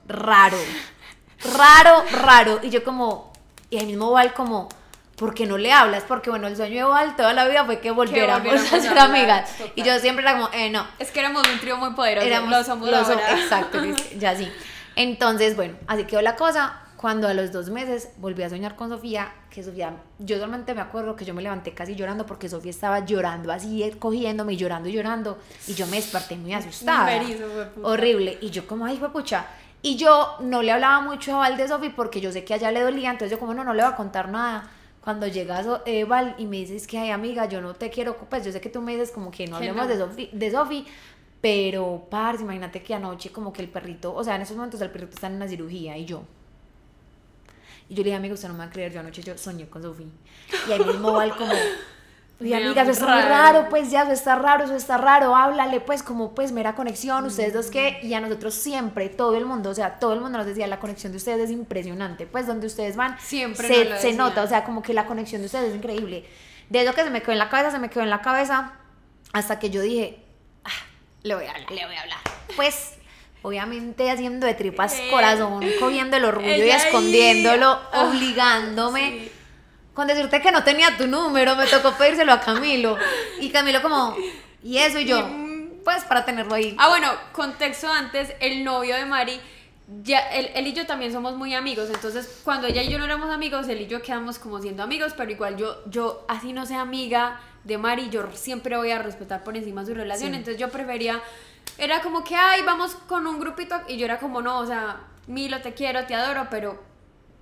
raro, 0.08 0.58
raro, 1.56 2.04
raro. 2.22 2.60
Y 2.62 2.70
yo 2.70 2.84
como, 2.84 3.32
y 3.70 3.78
ahí 3.78 3.86
mismo 3.86 4.10
Val 4.12 4.32
como, 4.34 4.68
¿por 5.16 5.34
qué 5.34 5.46
no 5.46 5.58
le 5.58 5.72
hablas? 5.72 6.04
Porque 6.06 6.30
bueno, 6.30 6.46
el 6.46 6.56
sueño 6.56 6.76
de 6.86 6.92
Val 6.92 7.16
toda 7.16 7.32
la 7.32 7.46
vida 7.48 7.64
fue 7.64 7.80
que 7.80 7.90
volviéramos, 7.90 8.44
volviéramos 8.44 8.72
a 8.72 8.80
ser 8.80 8.90
hablar, 8.90 9.10
amigas. 9.10 9.50
total. 9.56 9.72
Y 9.74 9.82
yo 9.82 9.98
siempre 9.98 10.22
era 10.24 10.34
como, 10.38 10.50
eh, 10.52 10.70
no, 10.70 10.86
Es 10.98 11.10
que 11.10 11.20
éramos 11.20 11.42
un 11.52 11.58
trío 11.58 11.76
muy 11.76 11.90
poderoso, 11.94 12.26
éramos 12.26 12.50
lo 12.50 12.64
somos 12.64 12.88
los- 12.90 13.08
ahora. 13.08 13.32
exacto, 13.40 13.78
ya 14.18 14.36
sí. 14.36 14.48
Entonces, 14.96 15.56
bueno, 15.56 15.76
así 15.88 16.04
quedó 16.04 16.22
la 16.22 16.36
cosa. 16.36 16.80
Cuando 17.06 17.28
a 17.28 17.34
los 17.34 17.52
dos 17.52 17.70
meses 17.70 18.08
volví 18.16 18.42
a 18.42 18.50
soñar 18.50 18.74
con 18.74 18.88
Sofía, 18.88 19.32
que 19.48 19.62
Sofía, 19.62 19.94
yo 20.18 20.38
solamente 20.38 20.74
me 20.74 20.80
acuerdo 20.80 21.14
que 21.14 21.24
yo 21.24 21.34
me 21.34 21.40
levanté 21.40 21.72
casi 21.72 21.94
llorando 21.94 22.26
porque 22.26 22.48
Sofía 22.48 22.72
estaba 22.72 23.04
llorando 23.04 23.52
así, 23.52 23.84
eh, 23.84 23.96
cogiéndome 23.96 24.54
y 24.54 24.56
llorando 24.56 24.88
y 24.88 24.92
llorando, 24.92 25.38
y 25.68 25.74
yo 25.74 25.86
me 25.86 25.98
desperté 25.98 26.36
muy 26.36 26.52
asustada. 26.52 27.06
Horrible. 27.84 28.38
Y 28.40 28.50
yo 28.50 28.66
como, 28.66 28.86
ay, 28.86 29.00
pucha. 29.12 29.46
Y 29.82 29.94
yo 29.94 30.34
no 30.40 30.62
le 30.62 30.72
hablaba 30.72 31.00
mucho 31.00 31.36
a 31.36 31.38
Val 31.38 31.56
de 31.56 31.68
Sofía 31.68 31.92
porque 31.94 32.20
yo 32.20 32.32
sé 32.32 32.44
que 32.44 32.54
a 32.54 32.56
ella 32.56 32.72
le 32.72 32.80
dolía, 32.80 33.12
entonces 33.12 33.30
yo 33.30 33.38
como, 33.38 33.54
no, 33.54 33.62
no 33.62 33.72
le 33.72 33.84
voy 33.84 33.92
a 33.92 33.94
contar 33.94 34.28
nada. 34.28 34.68
Cuando 35.00 35.28
llega 35.28 35.62
So- 35.62 35.82
eh, 35.86 36.02
Val 36.02 36.34
y 36.38 36.46
me 36.46 36.56
dices 36.56 36.88
que, 36.88 36.98
ay, 36.98 37.12
amiga, 37.12 37.46
yo 37.46 37.60
no 37.60 37.74
te 37.74 37.88
quiero, 37.88 38.16
pues 38.16 38.44
yo 38.44 38.50
sé 38.50 38.60
que 38.60 38.68
tú 38.68 38.82
me 38.82 38.94
dices 38.94 39.12
como 39.12 39.30
que 39.30 39.46
no 39.46 39.58
hablemos 39.58 39.86
no. 39.86 40.08
de 40.32 40.50
Sofi, 40.50 40.84
pero, 41.40 42.08
parce, 42.10 42.42
imagínate 42.42 42.82
que 42.82 42.94
anoche 42.94 43.30
como 43.30 43.52
que 43.52 43.62
el 43.62 43.68
perrito, 43.68 44.12
o 44.12 44.24
sea, 44.24 44.34
en 44.34 44.42
esos 44.42 44.56
momentos 44.56 44.80
el 44.80 44.90
perrito 44.90 45.14
está 45.14 45.28
en 45.28 45.34
una 45.34 45.46
cirugía 45.46 45.96
y 45.96 46.04
yo. 46.04 46.24
Y 47.88 47.94
yo 47.94 47.98
le 47.98 48.04
dije, 48.04 48.16
amigo, 48.16 48.34
usted 48.34 48.48
no 48.48 48.54
me 48.54 48.60
va 48.60 48.64
a 48.66 48.70
creer, 48.70 48.92
yo 48.92 49.00
anoche 49.00 49.22
yo 49.22 49.36
soñé 49.38 49.68
con 49.68 49.82
Sofi. 49.82 50.06
Y 50.68 50.72
ahí 50.72 50.84
mismo 50.84 51.12
Val 51.12 51.36
como, 51.36 51.52
Vea, 52.38 52.58
amiga, 52.58 52.82
eso 52.82 52.90
está 52.90 53.06
muy 53.06 53.22
raro. 53.22 53.68
pues 53.70 53.90
ya, 53.90 54.02
eso 54.02 54.12
está 54.12 54.36
raro, 54.36 54.64
eso 54.64 54.76
está 54.76 54.98
raro, 54.98 55.34
háblale, 55.34 55.80
pues, 55.80 56.02
como, 56.02 56.34
pues, 56.34 56.52
mera 56.52 56.74
conexión, 56.74 57.24
ustedes 57.24 57.54
dos 57.54 57.70
que, 57.70 57.98
y 58.02 58.12
a 58.12 58.20
nosotros 58.20 58.52
siempre, 58.52 59.08
todo 59.08 59.36
el 59.36 59.46
mundo, 59.46 59.70
o 59.70 59.74
sea, 59.74 59.98
todo 59.98 60.12
el 60.12 60.20
mundo 60.20 60.36
nos 60.36 60.46
decía, 60.46 60.66
la 60.66 60.78
conexión 60.78 61.12
de 61.12 61.16
ustedes 61.16 61.44
es 61.44 61.50
impresionante, 61.50 62.26
pues, 62.26 62.46
donde 62.46 62.66
ustedes 62.66 62.94
van, 62.94 63.18
Siempre 63.20 63.66
se, 63.66 63.84
lo 63.86 63.96
se 63.98 64.12
nota, 64.12 64.42
o 64.42 64.46
sea, 64.46 64.64
como 64.64 64.82
que 64.82 64.92
la 64.92 65.06
conexión 65.06 65.40
de 65.40 65.46
ustedes 65.46 65.70
es 65.70 65.76
increíble. 65.76 66.26
De 66.68 66.82
eso 66.82 66.92
que 66.92 67.04
se 67.04 67.10
me 67.10 67.22
quedó 67.22 67.32
en 67.32 67.38
la 67.38 67.48
cabeza, 67.48 67.70
se 67.70 67.78
me 67.78 67.88
quedó 67.88 68.02
en 68.02 68.10
la 68.10 68.20
cabeza, 68.20 68.74
hasta 69.32 69.58
que 69.58 69.70
yo 69.70 69.80
dije, 69.80 70.22
ah, 70.64 70.70
le 71.22 71.36
voy 71.36 71.46
a 71.46 71.52
hablar, 71.52 71.70
le 71.70 71.86
voy 71.86 71.96
a 71.96 72.02
hablar. 72.02 72.18
Pues, 72.56 72.98
obviamente 73.46 74.10
haciendo 74.10 74.46
de 74.46 74.54
tripas 74.54 74.94
Eh, 74.94 75.08
corazón, 75.10 75.64
cogiendo 75.80 76.16
el 76.16 76.24
orgullo 76.24 76.48
y 76.64 76.70
ahí. 76.70 76.70
escondiéndolo, 76.70 77.78
Ah, 77.92 78.04
obligándome. 78.04 79.00
Sí. 79.10 79.32
Con 79.94 80.06
decirte 80.06 80.40
que 80.42 80.52
no 80.52 80.62
tenía 80.64 80.96
tu 80.96 81.06
número, 81.06 81.56
me 81.56 81.66
tocó 81.66 81.92
pedírselo 81.96 82.32
a 82.32 82.40
Camilo. 82.40 82.96
Y 83.40 83.48
Camilo 83.50 83.80
como, 83.80 84.16
¿y 84.62 84.78
eso? 84.78 84.98
Y 84.98 85.04
yo, 85.06 85.26
pues 85.84 86.04
para 86.04 86.24
tenerlo 86.24 86.54
ahí. 86.54 86.74
Ah, 86.78 86.88
bueno, 86.88 87.10
contexto 87.32 87.90
antes, 87.90 88.32
el 88.40 88.62
novio 88.64 88.94
de 88.96 89.06
Mari, 89.06 89.40
ya, 90.02 90.18
él, 90.30 90.50
él 90.54 90.66
y 90.66 90.72
yo 90.72 90.84
también 90.84 91.12
somos 91.12 91.36
muy 91.36 91.54
amigos, 91.54 91.88
entonces 91.94 92.40
cuando 92.44 92.66
ella 92.66 92.82
y 92.82 92.88
yo 92.90 92.98
no 92.98 93.04
éramos 93.04 93.30
amigos, 93.32 93.68
él 93.68 93.80
y 93.82 93.86
yo 93.86 94.02
quedamos 94.02 94.40
como 94.40 94.60
siendo 94.60 94.82
amigos, 94.82 95.14
pero 95.16 95.30
igual 95.30 95.56
yo, 95.56 95.80
yo 95.86 96.24
así 96.26 96.52
no 96.52 96.66
sea 96.66 96.80
amiga 96.80 97.40
de 97.62 97.78
Mari, 97.78 98.10
yo 98.10 98.24
siempre 98.34 98.76
voy 98.76 98.90
a 98.90 98.98
respetar 99.00 99.44
por 99.44 99.56
encima 99.56 99.86
su 99.86 99.94
relación, 99.94 100.30
Sí. 100.32 100.36
entonces 100.38 100.60
yo 100.60 100.70
prefería, 100.70 101.20
era 101.78 102.00
como 102.00 102.24
que, 102.24 102.34
ay, 102.36 102.62
vamos 102.62 102.94
con 103.06 103.26
un 103.26 103.38
grupito, 103.38 103.80
y 103.88 103.96
yo 103.96 104.04
era 104.04 104.18
como, 104.18 104.42
no, 104.42 104.58
o 104.58 104.66
sea, 104.66 105.00
Milo, 105.26 105.60
te 105.60 105.74
quiero, 105.74 106.06
te 106.06 106.14
adoro, 106.14 106.46
pero 106.50 106.82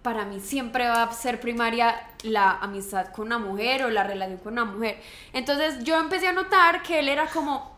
para 0.03 0.25
mí 0.25 0.41
siempre 0.41 0.87
va 0.87 1.05
a 1.05 1.13
ser 1.13 1.41
primaria 1.41 2.09
la 2.25 2.59
amistad 2.61 3.07
con 3.09 3.27
una 3.27 3.39
mujer 3.39 3.85
o 3.85 3.91
la 3.91 4.05
relación 4.05 4.39
con 4.39 4.53
una 4.53 4.67
mujer. 4.67 5.01
Entonces 5.33 5.83
yo 5.83 5.99
empecé 5.99 6.29
a 6.29 6.33
notar 6.33 6.83
que 6.83 6.99
él 6.99 7.09
era 7.09 7.27
como, 7.27 7.75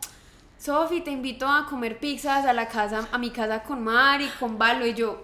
Sofi, 0.59 1.01
te 1.01 1.11
invito 1.11 1.47
a 1.47 1.65
comer 1.67 1.99
pizzas 1.99 2.45
a 2.45 2.51
la 2.51 2.67
casa, 2.67 3.07
a 3.11 3.17
mi 3.17 3.31
casa 3.31 3.63
con 3.63 3.83
Mari, 3.83 4.29
con 4.39 4.57
Valo 4.57 4.85
y 4.85 4.93
yo. 4.93 5.23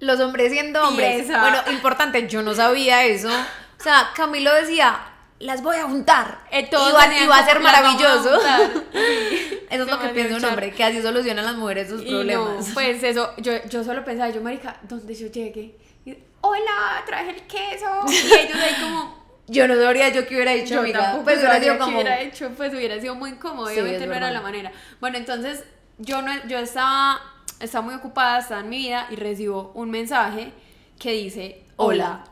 Los 0.00 0.18
hombres 0.18 0.50
siendo 0.50 0.82
hombres. 0.82 1.26
Tiesa. 1.26 1.42
Bueno, 1.42 1.58
importante, 1.70 2.26
yo 2.26 2.42
no 2.42 2.54
sabía 2.54 3.04
eso. 3.04 3.28
O 3.28 3.82
sea, 3.82 4.10
Camilo 4.14 4.52
decía, 4.52 5.11
las 5.42 5.62
voy 5.62 5.76
a 5.76 5.84
juntar. 5.84 6.38
eh, 6.50 6.68
y, 6.70 6.74
va, 6.74 7.06
venían 7.06 7.24
y 7.24 7.26
va 7.26 7.38
a 7.38 7.44
ser 7.46 7.60
"Las 7.60 7.72
vamos 7.82 8.02
a 8.02 8.04
maravilloso. 8.22 8.36
juntar". 8.38 8.70
Sí. 8.92 9.58
Eso 9.70 9.82
es 9.84 9.88
lo 9.90 9.98
que 10.00 10.08
piensa 10.08 10.36
un 10.36 10.44
hombre, 10.44 10.70
que 10.72 10.84
así 10.84 11.00
solucionan 11.00 11.44
las 11.46 11.54
mujeres 11.56 11.88
sus 11.88 12.02
Y 12.02 12.06
problemas. 12.10 12.68
no, 12.68 12.74
pues 12.74 13.02
eso, 13.12 13.32
yo, 13.38 13.52
yo 13.68 13.82
solo 13.84 14.04
pensaba, 14.04 14.28
yo, 14.30 14.40
marica, 14.42 14.76
donde 14.82 15.14
yo 15.14 15.28
llegue, 15.28 15.76
y, 16.04 16.16
hola, 16.42 17.02
traje 17.06 17.30
el 17.30 17.42
queso, 17.42 17.86
y 18.08 18.14
ellos 18.38 18.56
ahí 18.56 18.74
como, 18.82 19.22
Yo 19.48 19.66
no 19.68 19.74
sabría 19.74 20.08
yo 20.10 20.26
qué 20.26 20.34
hubiera 20.34 20.52
dicho, 20.52 20.74
yo 20.74 20.80
amiga. 20.80 21.20
Pues 21.24 21.38
hubiera 21.38 21.60
sido 21.60 21.78
como... 21.78 21.94
hubiera 21.96 22.20
hecho, 22.20 22.50
pues 22.56 22.72
hubiera 22.74 23.00
sido 23.00 23.14
muy 23.14 23.30
incómodo, 23.30 23.68
Sí, 23.68 23.74
obviamente 23.80 24.06
no 24.06 24.14
era 24.14 24.30
la 24.30 24.40
manera. 24.42 24.72
Bueno, 25.00 25.16
entonces 25.18 25.64
yo 25.98 26.20
no, 26.22 26.32
yo 26.46 26.58
estaba, 26.58 27.20
estaba 27.60 27.82
muy 27.84 27.94
ocupada, 27.94 28.38
estaba 28.40 28.60
en 28.60 28.68
mi 28.68 28.78
vida 28.78 29.06
y 29.10 29.16
recibo 29.16 29.72
un 29.74 29.90
mensaje 29.90 30.52
que 30.98 31.12
dice, 31.12 31.62
hola. 31.76 32.04
Hola. 32.04 32.24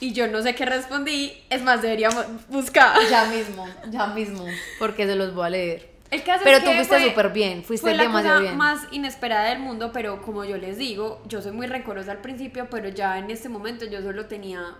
Y 0.00 0.12
yo 0.12 0.28
no 0.28 0.42
sé 0.42 0.54
qué 0.54 0.64
respondí, 0.64 1.32
es 1.50 1.62
más, 1.62 1.82
deberíamos 1.82 2.24
buscar. 2.48 2.96
Ya 3.10 3.24
mismo, 3.26 3.66
ya 3.90 4.06
mismo. 4.08 4.44
Porque 4.78 5.06
se 5.06 5.16
los 5.16 5.34
voy 5.34 5.46
a 5.46 5.50
leer. 5.50 5.90
El 6.10 6.22
caso 6.22 6.40
Pero 6.44 6.58
es 6.58 6.64
tú 6.64 6.70
fuiste 6.70 7.02
súper 7.10 7.32
bien, 7.32 7.64
fuiste 7.64 7.82
fue 7.86 7.94
la 7.94 8.04
demasiado 8.04 8.36
cosa 8.36 8.42
bien. 8.44 8.56
más 8.56 8.86
inesperada 8.92 9.50
del 9.50 9.58
mundo, 9.58 9.90
pero 9.92 10.22
como 10.22 10.44
yo 10.44 10.56
les 10.56 10.78
digo, 10.78 11.20
yo 11.26 11.42
soy 11.42 11.52
muy 11.52 11.66
rencorosa 11.66 12.12
al 12.12 12.18
principio, 12.22 12.68
pero 12.70 12.88
ya 12.88 13.18
en 13.18 13.30
este 13.30 13.48
momento 13.50 13.84
yo 13.84 14.00
solo 14.00 14.24
tenía 14.26 14.76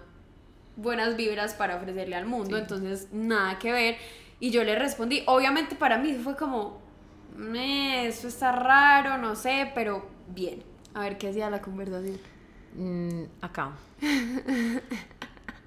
buenas 0.76 1.16
vibras 1.16 1.52
para 1.54 1.76
ofrecerle 1.76 2.16
al 2.16 2.24
mundo, 2.24 2.56
entonces 2.56 3.08
nada 3.12 3.58
que 3.58 3.72
ver. 3.72 3.96
Y 4.40 4.50
yo 4.50 4.64
le 4.64 4.74
respondí, 4.76 5.22
obviamente 5.26 5.74
para 5.74 5.98
mí 5.98 6.14
fue 6.14 6.34
como, 6.36 6.80
"Meh, 7.36 8.06
esto 8.06 8.28
está 8.28 8.52
raro, 8.52 9.18
no 9.18 9.34
sé, 9.36 9.70
pero 9.74 10.08
bien. 10.28 10.62
A 10.94 11.00
ver 11.00 11.18
qué 11.18 11.28
hacía 11.28 11.50
la 11.50 11.60
conversación. 11.60 12.18
Mm, 12.74 13.24
acá. 13.40 13.70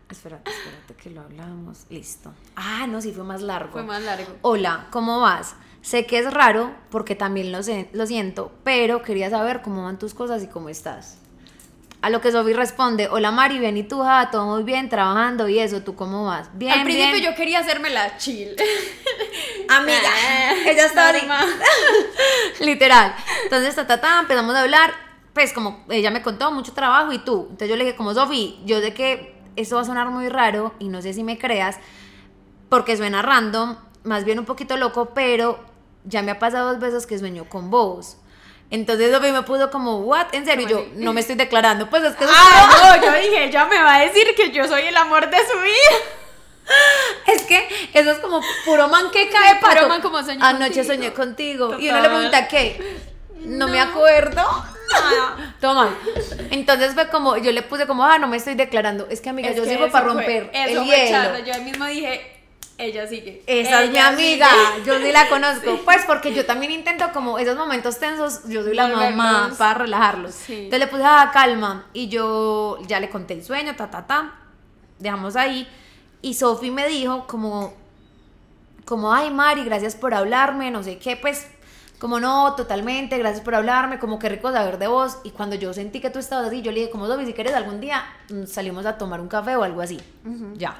espérate, 0.10 0.52
espérate 0.52 0.94
que 1.02 1.10
lo 1.10 1.22
hablamos. 1.22 1.86
Listo. 1.90 2.34
Ah, 2.56 2.86
no, 2.88 3.02
sí 3.02 3.12
fue 3.14 3.24
más 3.24 3.42
largo. 3.42 3.72
Fue 3.72 3.84
más 3.84 4.02
largo. 4.04 4.36
Hola, 4.42 4.88
¿cómo 4.92 5.20
vas? 5.20 5.56
Sé 5.82 6.06
que 6.06 6.20
es 6.20 6.32
raro 6.32 6.72
porque 6.92 7.16
también 7.16 7.52
lo, 7.52 7.64
sé- 7.64 7.90
lo 7.94 8.06
siento, 8.06 8.52
pero 8.64 9.02
quería 9.02 9.30
saber 9.30 9.62
cómo 9.62 9.84
van 9.86 9.98
tus 9.98 10.14
cosas 10.14 10.44
y 10.44 10.48
cómo 10.48 10.70
estás. 10.70 11.18
A 12.04 12.10
lo 12.10 12.20
que 12.20 12.32
Sofi 12.32 12.54
responde, 12.54 13.08
hola 13.10 13.30
Mari, 13.32 13.60
bien 13.60 13.78
y 13.78 13.84
tú, 13.84 14.02
ja, 14.02 14.30
todo 14.32 14.46
muy 14.48 14.64
bien, 14.64 14.90
trabajando 14.90 15.48
y 15.48 15.60
eso, 15.60 15.82
¿tú 15.84 15.94
cómo 15.96 16.26
vas? 16.26 16.50
Bien, 16.58 16.72
Al 16.74 16.84
principio 16.84 17.12
bien. 17.18 17.24
yo 17.32 17.36
quería 17.36 17.60
hacerme 17.60 17.92
la 17.92 18.18
chill. 18.18 18.56
Amiga, 19.70 20.00
Ah, 20.10 20.54
ella 20.66 20.88
normal. 20.94 21.48
literal. 22.60 23.16
Entonces, 23.44 23.76
ta, 23.76 23.86
ta, 23.86 24.02
ta, 24.02 24.20
empezamos 24.20 24.56
a 24.56 24.62
hablar, 24.62 24.94
pues 25.34 25.54
como 25.54 25.84
ella 25.90 26.12
me 26.12 26.22
contó, 26.22 26.52
mucho 26.52 26.74
trabajo 26.74 27.12
y 27.12 27.20
tú. 27.20 27.44
Entonces 27.52 27.70
yo 27.70 27.76
le 27.76 27.86
dije, 27.86 27.96
como 27.96 28.14
Sofi, 28.14 28.60
yo 28.66 28.80
sé 28.82 28.94
que 28.94 29.36
esto 29.56 29.76
va 29.76 29.82
a 29.82 29.86
sonar 29.86 30.08
muy 30.10 30.30
raro 30.30 30.74
y 30.80 30.88
no 30.90 31.02
sé 31.02 31.14
si 31.14 31.24
me 31.24 31.38
creas, 31.38 31.78
porque 32.70 32.96
suena 32.98 33.22
random, 33.22 33.76
más 34.04 34.24
bien 34.26 34.40
un 34.40 34.46
poquito 34.46 34.78
loco, 34.78 35.12
pero 35.14 35.60
ya 36.06 36.22
me 36.22 36.32
ha 36.32 36.40
pasado 36.40 36.70
dos 36.72 36.80
veces 36.80 37.06
que 37.06 37.18
sueño 37.20 37.46
con 37.50 37.70
vos. 37.70 38.18
Entonces 38.70 39.14
Sofi 39.14 39.32
me 39.34 39.44
puso 39.44 39.70
como, 39.70 39.98
¿what? 40.00 40.28
¿En 40.34 40.46
serio? 40.46 40.66
Y 40.66 40.70
yo, 40.70 40.86
no 40.96 41.12
me 41.12 41.20
estoy 41.20 41.36
declarando. 41.36 41.90
Pues 41.90 42.04
es 42.04 42.16
que 42.16 42.24
Ah, 42.26 42.96
no, 42.98 43.06
yo 43.06 43.14
dije, 43.20 43.44
ella 43.46 43.66
me 43.66 43.78
va 43.84 43.96
a 43.96 44.00
decir 44.00 44.34
que 44.36 44.52
yo 44.52 44.66
soy 44.66 44.84
el 44.84 44.96
amor 44.96 45.30
de 45.30 45.38
su 45.38 45.60
vida. 45.60 45.98
Es 47.28 47.42
que 47.42 47.68
eso 47.94 48.12
es 48.12 48.20
como 48.20 48.40
puro 48.66 48.88
man 48.88 49.12
que 49.12 49.30
cae 49.30 49.56
puro 49.60 49.74
pato. 49.74 49.90
man 49.90 50.02
como 50.02 50.20
soñé 50.24 50.40
Anoche 50.42 50.68
contigo. 50.76 50.86
soñé 50.86 51.14
contigo. 51.14 51.66
Y 51.80 51.88
Total. 51.88 51.90
uno 51.90 52.02
le 52.02 52.10
pregunta 52.10 52.48
qué. 52.48 52.98
No, 53.42 53.68
me 53.68 53.82
acuerdo. 53.82 54.42
Toma. 55.62 55.96
Entonces 56.50 56.94
fue 56.94 57.08
como, 57.10 57.38
yo 57.38 57.52
le 57.52 57.62
puse 57.64 57.88
como, 57.88 58.04
ah, 58.06 58.18
no 58.18 58.28
me 58.28 58.38
estoy 58.38 58.56
declarando. 58.56 59.08
Es 59.10 59.22
que 59.22 59.30
amiga, 59.30 59.50
Es 59.50 59.56
yo 59.58 59.64
que 59.64 59.70
sirvo 59.70 59.90
para 59.92 60.06
fue- 60.06 60.14
romper 60.16 60.50
eso 60.54 60.82
el 60.82 60.88
fue 60.88 61.08
hielo. 61.08 61.40
Yo 61.46 61.64
mismo 61.64 61.86
dije, 61.86 62.38
ella 62.78 63.08
sigue. 63.08 63.44
Esa 63.46 63.84
es 63.84 63.92
mi 63.92 63.98
amiga, 64.00 64.48
sigue. 64.76 64.86
yo 64.88 64.98
sí 65.00 65.12
la 65.12 65.30
conozco. 65.30 65.80
Pues 65.86 66.04
porque 66.06 66.34
yo 66.34 66.46
también 66.46 66.72
intento 66.72 67.12
como 67.14 67.38
esos 67.38 67.56
momentos 67.56 68.00
tensos, 68.00 68.42
yo 68.48 68.64
soy 68.64 68.74
la 68.76 68.88
mamá 68.88 69.52
para 69.58 69.76
relajarlos. 69.76 70.34
Sí. 70.34 70.54
Entonces 70.66 70.80
le 70.80 70.88
puse, 70.88 71.04
ah, 71.06 71.30
calma. 71.34 71.86
Y 71.94 72.08
yo 72.10 72.80
ya 72.88 73.00
le 73.00 73.10
conté 73.10 73.36
el 73.36 73.44
sueño, 73.44 73.76
ta, 73.76 73.90
ta, 73.90 74.08
ta. 74.08 74.36
Dejamos 75.00 75.36
ahí. 75.36 75.68
Y 76.24 76.34
Sofi 76.36 76.70
me 76.72 76.88
dijo 76.88 77.26
como, 77.28 77.74
como, 78.86 79.14
ay, 79.14 79.30
Mari, 79.32 79.64
gracias 79.64 79.96
por 79.96 80.14
hablarme, 80.14 80.70
no 80.72 80.84
sé 80.84 80.98
qué, 80.98 81.16
pues, 81.16 81.48
como 82.02 82.20
no, 82.20 82.56
totalmente, 82.56 83.16
gracias 83.20 83.46
por 83.46 83.54
hablarme, 83.54 84.00
como 84.00 84.18
qué 84.18 84.28
rico 84.28 84.52
saber 84.52 84.80
de 84.80 84.88
vos. 84.88 85.20
Y 85.24 85.30
cuando 85.30 85.56
yo 85.56 85.72
sentí 85.72 86.02
que 86.02 86.10
tú 86.10 86.18
estabas 86.18 86.48
así, 86.48 86.64
yo 86.64 86.72
le 86.72 86.80
dije, 86.80 86.92
como 86.92 87.06
Sofi, 87.06 87.28
si 87.28 87.34
quieres 87.34 87.54
algún 87.54 87.80
día 87.80 88.04
mm, 88.32 88.46
salimos 88.46 88.88
a 88.88 88.98
tomar 88.98 89.22
un 89.22 89.28
café 89.28 89.56
o 89.56 89.62
algo 89.62 89.82
así. 89.82 90.00
Ya. 90.56 90.78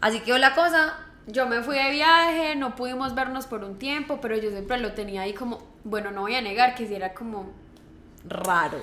Así 0.00 0.20
quedó 0.20 0.38
la 0.38 0.54
cosa. 0.54 1.00
Yo 1.26 1.48
me 1.48 1.62
fui 1.62 1.76
de 1.76 1.90
viaje, 1.90 2.54
no 2.54 2.76
pudimos 2.76 3.12
vernos 3.16 3.46
por 3.46 3.64
un 3.64 3.76
tiempo, 3.76 4.20
pero 4.20 4.36
yo 4.36 4.50
siempre 4.50 4.78
lo 4.78 4.92
tenía 4.92 5.22
ahí 5.22 5.34
como, 5.34 5.58
bueno, 5.82 6.12
no 6.12 6.20
voy 6.20 6.36
a 6.36 6.40
negar 6.40 6.76
que 6.76 6.86
si 6.86 6.94
era 6.94 7.12
como, 7.12 7.50
Raro. 8.24 8.78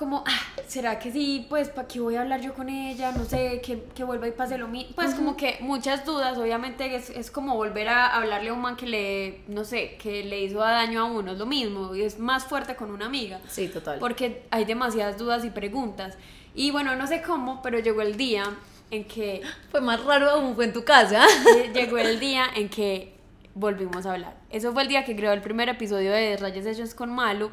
Como, 0.00 0.24
ah, 0.26 0.62
¿será 0.66 0.98
que 0.98 1.12
sí? 1.12 1.44
Pues, 1.50 1.68
¿para 1.68 1.86
qué 1.86 2.00
voy 2.00 2.16
a 2.16 2.22
hablar 2.22 2.40
yo 2.40 2.54
con 2.54 2.70
ella? 2.70 3.12
No 3.12 3.26
sé, 3.26 3.60
que, 3.62 3.82
que 3.94 4.02
vuelva 4.02 4.26
y 4.26 4.30
pase 4.30 4.56
lo 4.56 4.66
mismo. 4.66 4.94
Pues, 4.96 5.14
como 5.14 5.36
que 5.36 5.58
muchas 5.60 6.06
dudas, 6.06 6.38
obviamente 6.38 6.96
es, 6.96 7.10
es 7.10 7.30
como 7.30 7.54
volver 7.54 7.90
a 7.90 8.06
hablarle 8.16 8.48
a 8.48 8.54
un 8.54 8.62
man 8.62 8.76
que 8.76 8.86
le, 8.86 9.42
no 9.46 9.62
sé, 9.66 9.98
que 10.02 10.24
le 10.24 10.40
hizo 10.40 10.60
daño 10.60 11.02
a 11.02 11.04
uno, 11.04 11.32
es 11.32 11.38
lo 11.38 11.44
mismo, 11.44 11.94
y 11.94 12.00
es 12.00 12.18
más 12.18 12.46
fuerte 12.46 12.76
con 12.76 12.90
una 12.90 13.04
amiga. 13.04 13.40
Sí, 13.46 13.68
total. 13.68 13.98
Porque 13.98 14.46
hay 14.50 14.64
demasiadas 14.64 15.18
dudas 15.18 15.44
y 15.44 15.50
preguntas. 15.50 16.16
Y 16.54 16.70
bueno, 16.70 16.96
no 16.96 17.06
sé 17.06 17.20
cómo, 17.20 17.60
pero 17.60 17.78
llegó 17.78 18.00
el 18.00 18.16
día 18.16 18.44
en 18.90 19.04
que 19.04 19.42
Fue 19.70 19.82
más 19.82 20.02
raro 20.02 20.30
aún, 20.30 20.54
fue 20.54 20.64
en 20.64 20.72
tu 20.72 20.82
casa. 20.82 21.26
llegó 21.74 21.98
el 21.98 22.18
día 22.18 22.46
en 22.56 22.70
que 22.70 23.20
volvimos 23.54 24.06
a 24.06 24.14
hablar. 24.14 24.34
Eso 24.48 24.72
fue 24.72 24.82
el 24.82 24.88
día 24.88 25.04
que 25.04 25.14
creó 25.14 25.32
el 25.32 25.42
primer 25.42 25.68
episodio 25.68 26.10
de 26.10 26.38
Rayas 26.38 26.64
Sessions 26.64 26.94
con 26.94 27.12
Malu. 27.12 27.50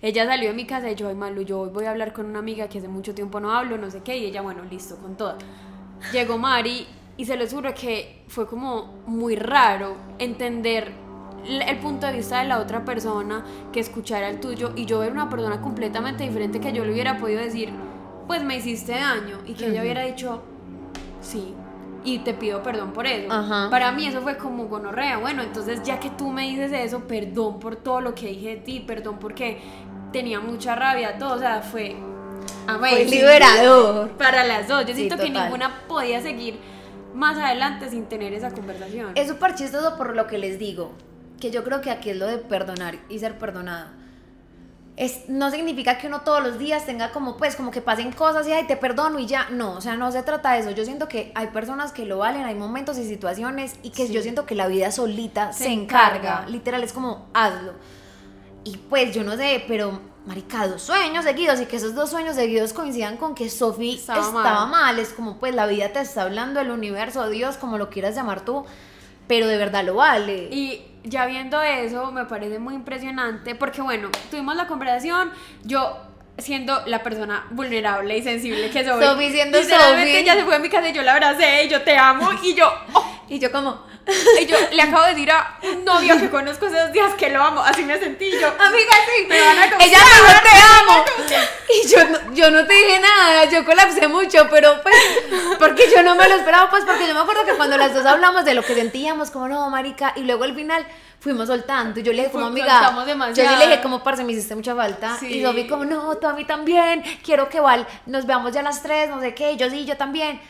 Ella 0.00 0.26
salió 0.26 0.50
de 0.50 0.54
mi 0.54 0.64
casa 0.64 0.90
y 0.90 0.94
yo, 0.94 1.08
ay 1.08 1.14
Malu, 1.14 1.42
yo 1.42 1.60
hoy 1.60 1.70
voy 1.70 1.84
a 1.86 1.90
hablar 1.90 2.12
con 2.12 2.26
una 2.26 2.38
amiga 2.38 2.68
que 2.68 2.78
hace 2.78 2.88
mucho 2.88 3.14
tiempo 3.14 3.40
no 3.40 3.52
hablo, 3.52 3.76
no 3.78 3.90
sé 3.90 4.02
qué, 4.02 4.16
y 4.16 4.26
ella, 4.26 4.42
bueno, 4.42 4.62
listo, 4.64 4.96
con 4.96 5.16
toda. 5.16 5.36
Llegó 6.12 6.38
Mari 6.38 6.86
y 7.16 7.24
se 7.24 7.36
lo 7.36 7.46
juro 7.48 7.74
que 7.74 8.24
fue 8.28 8.46
como 8.46 9.02
muy 9.06 9.34
raro 9.34 9.96
entender 10.18 10.92
el 11.44 11.78
punto 11.78 12.06
de 12.06 12.12
vista 12.12 12.40
de 12.40 12.48
la 12.48 12.58
otra 12.58 12.84
persona 12.84 13.44
que 13.72 13.80
escuchara 13.80 14.28
el 14.28 14.38
tuyo 14.40 14.72
y 14.76 14.86
yo 14.86 15.00
ver 15.00 15.12
una 15.12 15.28
persona 15.28 15.60
completamente 15.60 16.24
diferente 16.24 16.60
que 16.60 16.72
yo 16.72 16.84
le 16.84 16.92
hubiera 16.92 17.18
podido 17.18 17.40
decir, 17.40 17.70
pues 18.26 18.42
me 18.44 18.56
hiciste 18.56 18.92
daño 18.92 19.38
y 19.46 19.54
que 19.54 19.66
ella 19.66 19.82
hubiera 19.82 20.02
dicho, 20.02 20.42
sí. 21.20 21.54
Y 22.04 22.18
te 22.20 22.32
pido 22.34 22.62
perdón 22.62 22.92
por 22.92 23.06
eso. 23.06 23.30
Ajá. 23.32 23.68
Para 23.70 23.92
mí 23.92 24.06
eso 24.06 24.20
fue 24.22 24.36
como 24.36 24.66
gonorrea. 24.66 25.18
Bueno, 25.18 25.42
entonces 25.42 25.82
ya 25.82 25.98
que 26.00 26.10
tú 26.10 26.28
me 26.30 26.42
dices 26.42 26.72
eso, 26.72 27.00
perdón 27.08 27.58
por 27.58 27.76
todo 27.76 28.00
lo 28.00 28.14
que 28.14 28.28
dije 28.28 28.50
de 28.50 28.56
ti, 28.56 28.80
perdón 28.80 29.18
porque 29.18 29.60
tenía 30.12 30.40
mucha 30.40 30.74
rabia, 30.74 31.18
todo. 31.18 31.34
O 31.34 31.38
sea, 31.38 31.60
fue. 31.62 31.96
Fue 32.66 32.74
amazing. 32.74 33.10
liberador. 33.10 34.10
Para 34.10 34.44
las 34.44 34.68
dos. 34.68 34.82
Yo 34.82 34.88
Sí, 34.94 34.94
siento 35.00 35.16
que 35.16 35.26
total. 35.26 35.44
ninguna 35.44 35.82
podía 35.88 36.20
seguir 36.22 36.58
más 37.14 37.36
adelante 37.36 37.90
sin 37.90 38.06
tener 38.06 38.32
esa 38.32 38.50
conversación. 38.52 39.12
Es 39.14 39.28
súper 39.28 39.54
chistoso 39.54 39.96
por 39.96 40.14
lo 40.14 40.26
que 40.26 40.38
les 40.38 40.58
digo. 40.58 40.92
Que 41.40 41.50
yo 41.50 41.64
creo 41.64 41.80
que 41.80 41.90
aquí 41.90 42.10
es 42.10 42.16
lo 42.16 42.26
de 42.26 42.38
perdonar 42.38 42.96
y 43.08 43.18
ser 43.18 43.38
perdonado. 43.38 43.88
Es, 45.00 45.28
no 45.28 45.48
significa 45.52 45.96
que 45.96 46.08
uno 46.08 46.22
todos 46.22 46.42
los 46.42 46.58
días 46.58 46.84
tenga 46.84 47.12
como, 47.12 47.36
pues, 47.36 47.54
como 47.54 47.70
que 47.70 47.80
pasen 47.80 48.10
cosas 48.10 48.48
y, 48.48 48.52
ay, 48.52 48.66
te 48.66 48.76
perdono 48.76 49.20
y 49.20 49.26
ya. 49.26 49.48
No, 49.48 49.74
o 49.74 49.80
sea, 49.80 49.94
no 49.96 50.10
se 50.10 50.24
trata 50.24 50.52
de 50.54 50.58
eso. 50.58 50.72
Yo 50.72 50.84
siento 50.84 51.06
que 51.06 51.30
hay 51.36 51.46
personas 51.48 51.92
que 51.92 52.04
lo 52.04 52.18
valen, 52.18 52.44
hay 52.44 52.56
momentos 52.56 52.98
y 52.98 53.06
situaciones 53.06 53.76
y 53.84 53.90
que 53.90 54.08
Sí. 54.08 54.12
yo 54.12 54.22
siento 54.22 54.44
que 54.44 54.56
la 54.56 54.66
vida 54.66 54.90
solita 54.90 55.52
se, 55.52 55.64
Se 55.64 55.70
encarga. 55.72 56.16
encarga. 56.18 56.46
Literal, 56.48 56.82
es 56.82 56.92
como, 56.92 57.28
hazlo. 57.32 57.74
Y 58.64 58.76
pues, 58.76 59.14
yo 59.14 59.22
no 59.22 59.36
sé, 59.36 59.64
pero, 59.68 60.00
marica, 60.26 60.66
dos 60.66 60.82
sueños 60.82 61.24
seguidos 61.24 61.60
y 61.60 61.66
que 61.66 61.76
esos 61.76 61.94
dos 61.94 62.10
sueños 62.10 62.34
seguidos 62.34 62.72
coincidan 62.72 63.16
con 63.18 63.36
que 63.36 63.48
Sophie 63.50 63.94
Estaba 63.94 64.18
estaba, 64.20 64.66
mal. 64.66 64.70
mal. 64.70 64.98
Es 64.98 65.10
como, 65.10 65.38
pues, 65.38 65.54
la 65.54 65.66
vida 65.66 65.90
te 65.92 66.00
está 66.00 66.22
hablando, 66.22 66.58
el 66.58 66.72
universo, 66.72 67.28
Dios, 67.30 67.56
como 67.56 67.78
lo 67.78 67.88
quieras 67.88 68.16
llamar 68.16 68.44
tú, 68.44 68.64
pero 69.28 69.46
de 69.46 69.58
verdad 69.58 69.84
lo 69.84 69.94
vale. 69.94 70.48
Y 70.50 70.82
ya 71.08 71.26
viendo 71.26 71.60
eso, 71.62 72.12
me 72.12 72.24
parece 72.24 72.58
muy 72.58 72.74
impresionante 72.74 73.54
porque, 73.54 73.82
bueno, 73.82 74.10
tuvimos 74.30 74.56
la 74.56 74.66
conversación, 74.66 75.30
yo 75.64 75.96
siendo 76.38 76.82
la 76.86 77.02
persona 77.02 77.46
vulnerable 77.50 78.16
y 78.16 78.22
sensible 78.22 78.70
que 78.70 78.84
soy. 78.84 79.02
Sophie 79.02 79.30
siendo 79.30 79.58
Sophie. 79.58 80.20
ella 80.20 80.34
se 80.34 80.44
fue 80.44 80.56
a 80.56 80.58
mi 80.58 80.68
casa 80.68 80.88
y 80.88 80.92
yo 80.92 81.02
la 81.02 81.14
abracé 81.14 81.64
y 81.64 81.68
yo 81.68 81.82
te 81.82 81.96
amo 81.96 82.30
y 82.42 82.54
yo, 82.54 82.72
oh, 82.92 83.04
Y 83.28 83.38
yo 83.38 83.50
como, 83.50 83.82
y 84.40 84.46
yo 84.46 84.56
le 84.72 84.82
acabo 84.82 85.04
de 85.04 85.10
decir 85.10 85.30
a 85.30 85.58
un 85.62 85.84
novio 85.84 86.18
que 86.18 86.30
conozco 86.30 86.66
esos 86.66 86.92
días 86.92 87.14
que 87.14 87.28
lo 87.30 87.42
amo, 87.42 87.60
así 87.60 87.84
me 87.84 87.98
sentí 87.98 88.30
yo. 88.30 88.48
amiga, 88.58 88.92
sí, 89.06 89.26
Me 89.28 89.40
van 89.40 89.58
a 89.58 89.64
ella 89.66 89.76
me 89.78 89.84
dijo, 89.84 90.42
te 90.42 90.80
amo. 90.80 91.04
Y 91.68 91.88
yo 91.88 92.04
no, 92.08 92.34
yo 92.34 92.50
no 92.50 92.66
te 92.66 92.72
dije 92.74 93.00
nada, 93.00 93.44
yo 93.44 93.64
colapsé 93.64 94.08
mucho, 94.08 94.48
pero 94.50 94.80
pues, 94.82 94.94
porque 95.58 95.90
yo 95.94 96.02
no 96.02 96.14
me 96.14 96.28
lo 96.28 96.36
esperaba, 96.36 96.70
pues, 96.70 96.84
porque 96.84 97.06
yo 97.06 97.14
me 97.14 97.20
acuerdo 97.20 97.44
que 97.44 97.52
cuando 97.54 97.76
las 97.76 97.92
dos 97.94 98.06
hablamos 98.06 98.44
de 98.44 98.54
lo 98.54 98.62
que 98.62 98.74
sentíamos, 98.74 99.30
como 99.30 99.48
no, 99.48 99.68
marica, 99.68 100.12
y 100.16 100.20
luego 100.22 100.44
al 100.44 100.54
final 100.54 100.86
fuimos 101.20 101.48
soltando, 101.48 102.00
y 102.00 102.02
yo 102.02 102.12
le 102.12 102.22
dije 102.22 102.30
como 102.32 102.46
amiga, 102.46 102.90
yo 103.34 103.48
sí 103.48 103.56
le 103.58 103.66
dije 103.66 103.82
como, 103.82 104.02
parce, 104.02 104.24
me 104.24 104.32
hiciste 104.32 104.54
mucha 104.54 104.74
falta, 104.74 105.16
Sí. 105.18 105.38
y 105.38 105.42
Sofi 105.42 105.66
como, 105.66 105.84
no, 105.84 106.16
tú 106.16 106.26
a 106.26 106.32
mí 106.32 106.44
también, 106.44 107.02
quiero 107.24 107.48
que 107.48 107.60
Val, 107.60 107.86
nos 108.06 108.24
veamos 108.24 108.52
ya 108.52 108.60
a 108.60 108.62
las 108.62 108.82
tres, 108.82 109.10
no 109.10 109.20
sé 109.20 109.34
qué, 109.34 109.52
y 109.52 109.56
yo 109.56 109.68
sí, 109.68 109.84
yo 109.84 109.96
también. 109.96 110.40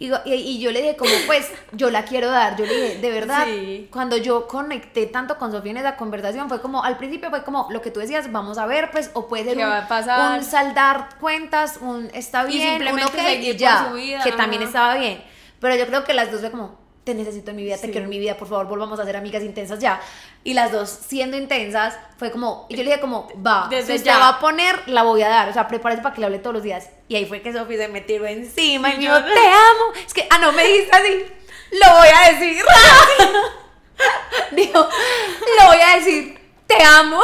Y, 0.00 0.12
y- 0.26 0.32
y 0.34 0.58
yo 0.60 0.70
le 0.70 0.80
dije 0.80 0.96
como, 0.96 1.10
pues, 1.26 1.50
yo 1.72 1.90
la 1.90 2.04
quiero 2.04 2.30
dar, 2.30 2.56
yo 2.56 2.64
le 2.64 2.72
dije, 2.72 2.98
de 3.00 3.10
verdad, 3.10 3.44
Sí. 3.46 3.88
cuando 3.90 4.16
yo 4.16 4.46
conecté 4.46 5.06
tanto 5.06 5.36
con 5.38 5.50
Sofía 5.50 5.72
en 5.72 5.78
esa 5.78 5.96
conversación, 5.96 6.48
fue 6.48 6.60
como, 6.62 6.84
al 6.84 6.96
principio 6.98 7.30
fue 7.30 7.42
como 7.42 7.66
lo 7.70 7.82
que 7.82 7.90
tú 7.90 7.98
decías, 7.98 8.30
vamos 8.30 8.58
a 8.58 8.66
ver, 8.66 8.92
pues, 8.92 9.10
o 9.14 9.26
puede 9.26 9.42
ser 9.44 9.56
¿Qué 9.56 9.64
un, 9.64 9.70
va 9.70 9.78
a 9.78 9.88
pasar? 9.88 10.38
un 10.38 10.44
saldar 10.44 11.08
cuentas, 11.18 11.78
un 11.82 12.08
está 12.14 12.44
Y 12.48 12.52
bien, 12.58 12.68
simplemente 12.70 13.10
un 13.12 13.18
ok, 13.20 13.26
seguir 13.26 13.54
y 13.56 13.58
ya, 13.58 13.88
su 13.88 13.94
vida, 13.94 14.22
que 14.22 14.30
también 14.32 14.62
estaba 14.62 14.94
bien. 14.94 15.20
Pero 15.60 15.74
yo 15.74 15.84
creo 15.88 16.04
que 16.04 16.14
las 16.14 16.30
dos 16.30 16.40
fue 16.42 16.52
como, 16.52 16.78
te 17.08 17.14
necesito 17.14 17.52
en 17.52 17.56
mi 17.56 17.64
vida, 17.64 17.76
te 17.78 17.90
quiero 17.90 18.04
en 18.04 18.10
mi 18.10 18.18
vida, 18.18 18.36
por 18.36 18.48
favor, 18.48 18.66
volvamos 18.66 19.00
a 19.00 19.04
ser 19.06 19.16
amigas 19.16 19.42
intensas 19.42 19.78
ya. 19.78 19.98
Y 20.44 20.52
las 20.52 20.72
dos 20.72 20.90
siendo 20.90 21.38
intensas, 21.38 21.96
fue 22.18 22.30
como, 22.30 22.66
y 22.68 22.76
yo 22.76 22.82
le 22.82 22.90
dije 22.90 23.00
como, 23.00 23.28
va, 23.46 23.66
Desde 23.70 23.96
si 23.96 24.04
ya. 24.04 24.18
va 24.18 24.28
a 24.28 24.40
poner, 24.40 24.86
la 24.88 25.04
voy 25.04 25.22
a 25.22 25.28
dar, 25.30 25.48
o 25.48 25.52
sea, 25.54 25.66
prepárese 25.68 26.02
para 26.02 26.14
que 26.14 26.20
le 26.20 26.26
hable 26.26 26.38
todos 26.38 26.52
los 26.52 26.62
días. 26.62 26.90
Y 27.08 27.16
ahí 27.16 27.24
fue 27.24 27.40
que 27.40 27.50
Sofía 27.54 27.78
se 27.78 27.88
me 27.88 28.02
tiró 28.02 28.26
encima 28.26 28.92
y 28.92 28.98
me 28.98 29.04
yo- 29.04 29.14
dijo, 29.20 29.24
te 29.32 29.40
amo. 29.48 29.92
Es 30.06 30.12
que, 30.12 30.26
ah, 30.28 30.36
no, 30.38 30.52
me 30.52 30.64
dijiste 30.66 30.94
así, 30.94 31.24
lo 31.72 31.96
voy 31.96 32.08
a 32.14 32.32
decir. 32.34 32.62
Dijo, 34.52 34.78
lo 34.80 35.66
voy 35.66 35.78
a 35.80 35.96
decir, 35.96 36.37
te 36.68 36.84
amo. 36.84 37.20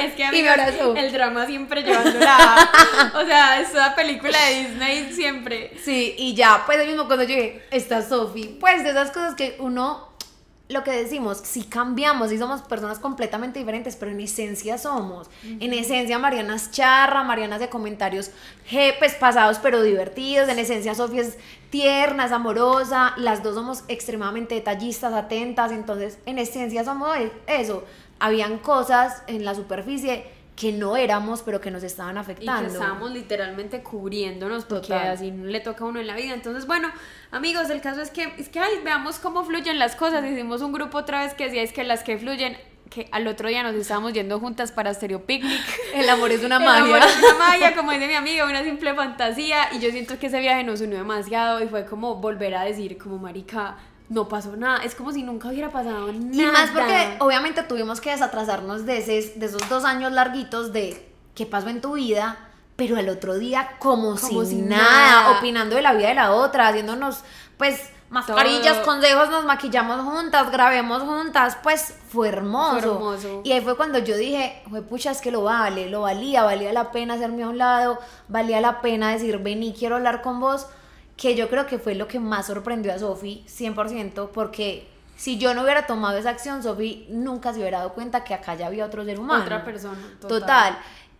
Es 0.00 0.14
que 0.14 0.24
amiga, 0.24 0.54
abrazó. 0.54 0.96
el 0.96 1.12
drama 1.12 1.46
siempre 1.46 1.82
llevándola. 1.84 2.70
o 3.14 3.24
sea, 3.24 3.60
es 3.60 3.70
una 3.72 3.94
película 3.94 4.36
de 4.46 4.64
Disney 4.64 5.12
siempre. 5.12 5.72
Sí, 5.84 6.16
y 6.18 6.34
ya, 6.34 6.64
pues 6.66 6.78
lo 6.78 6.86
mismo 6.86 7.06
cuando 7.06 7.24
llegué, 7.24 7.64
está 7.70 8.02
Sofi. 8.02 8.56
Pues 8.58 8.82
de 8.82 8.90
esas 8.90 9.10
cosas 9.10 9.34
que 9.34 9.56
uno, 9.58 10.08
lo 10.70 10.82
que 10.82 10.92
decimos, 10.92 11.38
si 11.44 11.64
cambiamos, 11.64 12.30
si 12.30 12.38
somos 12.38 12.62
personas 12.62 12.98
completamente 12.98 13.58
diferentes, 13.58 13.96
pero 13.96 14.10
en 14.12 14.20
esencia 14.20 14.78
somos. 14.78 15.28
En 15.44 15.74
esencia 15.74 16.18
Mariana 16.18 16.56
es 16.56 16.70
charra, 16.70 17.22
Mariana 17.22 17.56
hace 17.56 17.68
comentarios 17.68 18.30
je, 18.66 18.94
pues 18.98 19.14
pasados 19.14 19.58
pero 19.62 19.82
divertidos. 19.82 20.48
En 20.48 20.58
esencia 20.58 20.94
Sofi 20.94 21.18
es 21.18 21.36
tierna, 21.68 22.24
es 22.24 22.32
amorosa. 22.32 23.12
Las 23.18 23.42
dos 23.42 23.54
somos 23.56 23.84
extremadamente 23.88 24.54
detallistas, 24.54 25.12
atentas. 25.12 25.70
Entonces, 25.70 26.18
en 26.24 26.38
esencia 26.38 26.82
somos 26.82 27.14
eso. 27.46 27.84
Habían 28.20 28.58
cosas 28.58 29.22
en 29.26 29.44
la 29.44 29.54
superficie 29.54 30.24
que 30.56 30.70
no 30.70 30.96
éramos, 30.96 31.42
pero 31.42 31.60
que 31.60 31.72
nos 31.72 31.82
estaban 31.82 32.14
Y 32.14 32.18
afectando. 32.20 32.68
que 32.68 32.72
estábamos 32.74 33.10
literalmente 33.10 33.82
cubriéndonos 33.82 34.64
porque 34.64 34.88
Total. 34.88 35.08
así 35.08 35.32
le 35.32 35.58
toca 35.60 35.82
a 35.84 35.88
uno 35.88 35.98
en 35.98 36.06
la 36.06 36.14
vida. 36.14 36.32
Entonces, 36.32 36.66
bueno, 36.66 36.90
amigos, 37.32 37.70
el 37.70 37.80
caso 37.80 38.00
es 38.00 38.10
que, 38.10 38.32
es 38.38 38.48
que 38.48 38.60
ay, 38.60 38.74
veamos 38.84 39.18
cómo 39.18 39.44
fluyen 39.44 39.78
las 39.80 39.96
cosas. 39.96 40.24
Hicimos 40.24 40.62
un 40.62 40.72
grupo 40.72 40.98
otra 40.98 41.24
vez 41.24 41.34
que 41.34 41.44
decía 41.46 41.62
es 41.62 41.72
que 41.72 41.82
las 41.82 42.04
que 42.04 42.18
fluyen, 42.18 42.56
que 42.88 43.08
al 43.10 43.26
otro 43.26 43.48
día 43.48 43.64
nos 43.64 43.74
estábamos 43.74 44.12
yendo 44.12 44.38
juntas 44.38 44.70
para 44.70 44.94
Stereo 44.94 45.26
Picnic. 45.26 45.60
El 45.94 46.08
amor 46.08 46.30
es 46.30 46.44
una 46.44 46.56
El 46.62 46.66
amor 46.68 47.00
magia. 47.00 47.08
es 47.08 47.18
una 47.18 47.34
magia, 47.34 47.74
como 47.74 47.90
dice 47.90 48.06
mi 48.06 48.14
amiga, 48.14 48.44
una 48.44 48.62
simple 48.62 48.94
fantasía. 48.94 49.70
Y 49.72 49.80
yo 49.80 49.90
siento 49.90 50.20
que 50.20 50.28
ese 50.28 50.38
viaje 50.38 50.62
nos 50.62 50.80
unió 50.80 50.98
demasiado 50.98 51.60
y 51.64 51.66
fue 51.66 51.84
como 51.84 52.14
volver 52.16 52.54
a 52.54 52.62
decir, 52.62 52.96
como 52.96 53.18
marica, 53.18 53.76
no 54.14 54.28
pasó 54.28 54.56
nada. 54.56 54.82
Es 54.84 54.94
como 54.94 55.12
si 55.12 55.22
nunca 55.22 55.48
hubiera 55.48 55.70
pasado 55.70 56.12
nada. 56.12 56.32
Y 56.32 56.46
más 56.46 56.70
porque 56.70 57.16
obviamente 57.18 57.62
tuvimos 57.64 58.00
que 58.00 58.10
desatrasarnos 58.12 58.86
de, 58.86 58.98
ese- 58.98 59.34
de 59.38 59.46
esos 59.46 59.68
dos 59.68 59.84
años 59.84 60.12
larguitos 60.12 60.72
de 60.72 61.12
qué 61.34 61.44
pasó 61.46 61.68
en 61.68 61.80
tu 61.80 61.94
vida, 61.94 62.36
pero 62.76 62.96
al 62.96 63.08
otro 63.08 63.34
día 63.34 63.70
como, 63.78 64.16
Como 64.16 64.44
si 64.44 64.50
si 64.50 64.62
nada, 64.62 64.82
nada. 65.22 65.38
opinando 65.38 65.76
de 65.76 65.82
la 65.82 65.92
vida 65.92 66.08
de 66.08 66.14
la 66.14 66.32
otra, 66.32 66.68
haciéndonos 66.68 67.20
pues 67.58 67.90
mascarillas, 68.10 68.76
Todo. 68.76 68.84
consejos, 68.84 69.30
nos 69.30 69.44
maquillamos 69.44 70.00
juntas, 70.04 70.50
grabemos 70.52 71.02
juntas, 71.02 71.56
pues 71.62 71.94
fue 72.08 72.28
hermoso. 72.28 72.80
Fue 72.80 72.90
hermoso. 72.92 73.40
Y 73.44 73.52
ahí 73.52 73.60
fue 73.60 73.76
cuando 73.76 73.98
yo 73.98 74.16
dije, 74.16 74.62
"Jue 74.70 74.82
pucha, 74.82 75.10
es 75.10 75.20
que 75.20 75.32
lo 75.32 75.42
vale, 75.42 75.88
lo 75.90 76.02
valía, 76.02 76.42
valía 76.44 76.72
la 76.72 76.92
pena 76.92 77.14
hacerme 77.14 77.42
a 77.42 77.48
un 77.48 77.58
lado, 77.58 77.98
valía 78.28 78.60
la 78.60 78.80
pena 78.80 79.10
decir, 79.10 79.38
vení, 79.38 79.72
quiero 79.76 79.96
hablar 79.96 80.22
con 80.22 80.38
vos, 80.40 80.66
que 81.16 81.34
yo 81.34 81.48
creo 81.48 81.66
que 81.66 81.78
fue 81.78 81.94
lo 81.94 82.08
que 82.08 82.18
más 82.20 82.46
sorprendió 82.46 82.92
a 82.92 82.98
Sofi, 82.98 83.44
100%, 83.48 84.30
porque 84.30 84.88
si 85.16 85.38
yo 85.38 85.54
no 85.54 85.62
hubiera 85.62 85.86
tomado 85.86 86.18
esa 86.18 86.30
acción, 86.30 86.62
Sofi 86.62 87.06
nunca 87.08 87.52
se 87.52 87.60
hubiera 87.60 87.78
dado 87.78 87.92
cuenta 87.92 88.24
que 88.24 88.34
acá 88.34 88.54
ya 88.54 88.66
había 88.66 88.84
otro 88.84 89.04
ser 89.04 89.18
humano. 89.20 89.44
Otra 89.44 89.64
persona. 89.64 89.98
Total. 90.20 90.76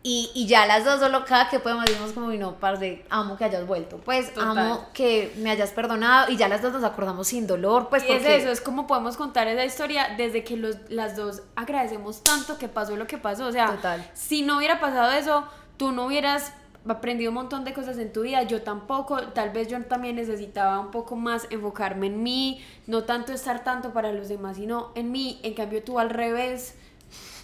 Y, 0.06 0.30
y 0.34 0.46
ya 0.46 0.66
las 0.66 0.84
dos 0.84 1.00
solo 1.00 1.24
cada 1.24 1.48
que 1.48 1.60
podemos 1.60 1.86
decimos 1.86 2.12
como, 2.12 2.26
"Uy, 2.26 2.36
no, 2.36 2.56
parce, 2.56 3.06
amo 3.08 3.38
que 3.38 3.44
hayas 3.44 3.66
vuelto. 3.66 3.96
Pues 4.04 4.34
Total. 4.34 4.58
amo 4.58 4.86
que 4.92 5.32
me 5.38 5.50
hayas 5.50 5.70
perdonado 5.70 6.30
y 6.30 6.36
ya 6.36 6.46
las 6.46 6.60
dos 6.60 6.74
nos 6.74 6.84
acordamos 6.84 7.28
sin 7.28 7.46
dolor, 7.46 7.88
pues 7.88 8.02
y 8.02 8.08
es 8.08 8.18
porque... 8.18 8.36
eso, 8.36 8.50
es 8.50 8.60
como 8.60 8.86
podemos 8.86 9.16
contar 9.16 9.48
esa 9.48 9.64
historia 9.64 10.14
desde 10.18 10.44
que 10.44 10.58
los, 10.58 10.76
las 10.90 11.16
dos 11.16 11.42
agradecemos 11.56 12.22
tanto 12.22 12.58
que 12.58 12.68
pasó 12.68 12.96
lo 12.96 13.06
que 13.06 13.16
pasó. 13.16 13.46
O 13.46 13.52
sea, 13.52 13.68
Total. 13.76 14.06
si 14.12 14.42
no 14.42 14.58
hubiera 14.58 14.78
pasado 14.78 15.10
eso, 15.12 15.44
tú 15.78 15.90
no 15.92 16.04
hubieras 16.04 16.52
aprendido 16.88 17.30
un 17.30 17.36
montón 17.36 17.64
de 17.64 17.72
cosas 17.72 17.98
en 17.98 18.12
tu 18.12 18.22
vida, 18.22 18.42
yo 18.42 18.62
tampoco, 18.62 19.20
tal 19.28 19.50
vez 19.50 19.68
yo 19.68 19.80
también 19.84 20.16
necesitaba 20.16 20.78
un 20.80 20.90
poco 20.90 21.16
más 21.16 21.46
enfocarme 21.50 22.08
en 22.08 22.22
mí, 22.22 22.64
no 22.86 23.04
tanto 23.04 23.32
estar 23.32 23.64
tanto 23.64 23.92
para 23.92 24.12
los 24.12 24.28
demás, 24.28 24.56
sino 24.56 24.92
en 24.94 25.10
mí, 25.10 25.40
en 25.42 25.54
cambio 25.54 25.82
tú 25.82 25.98
al 25.98 26.10
revés. 26.10 26.76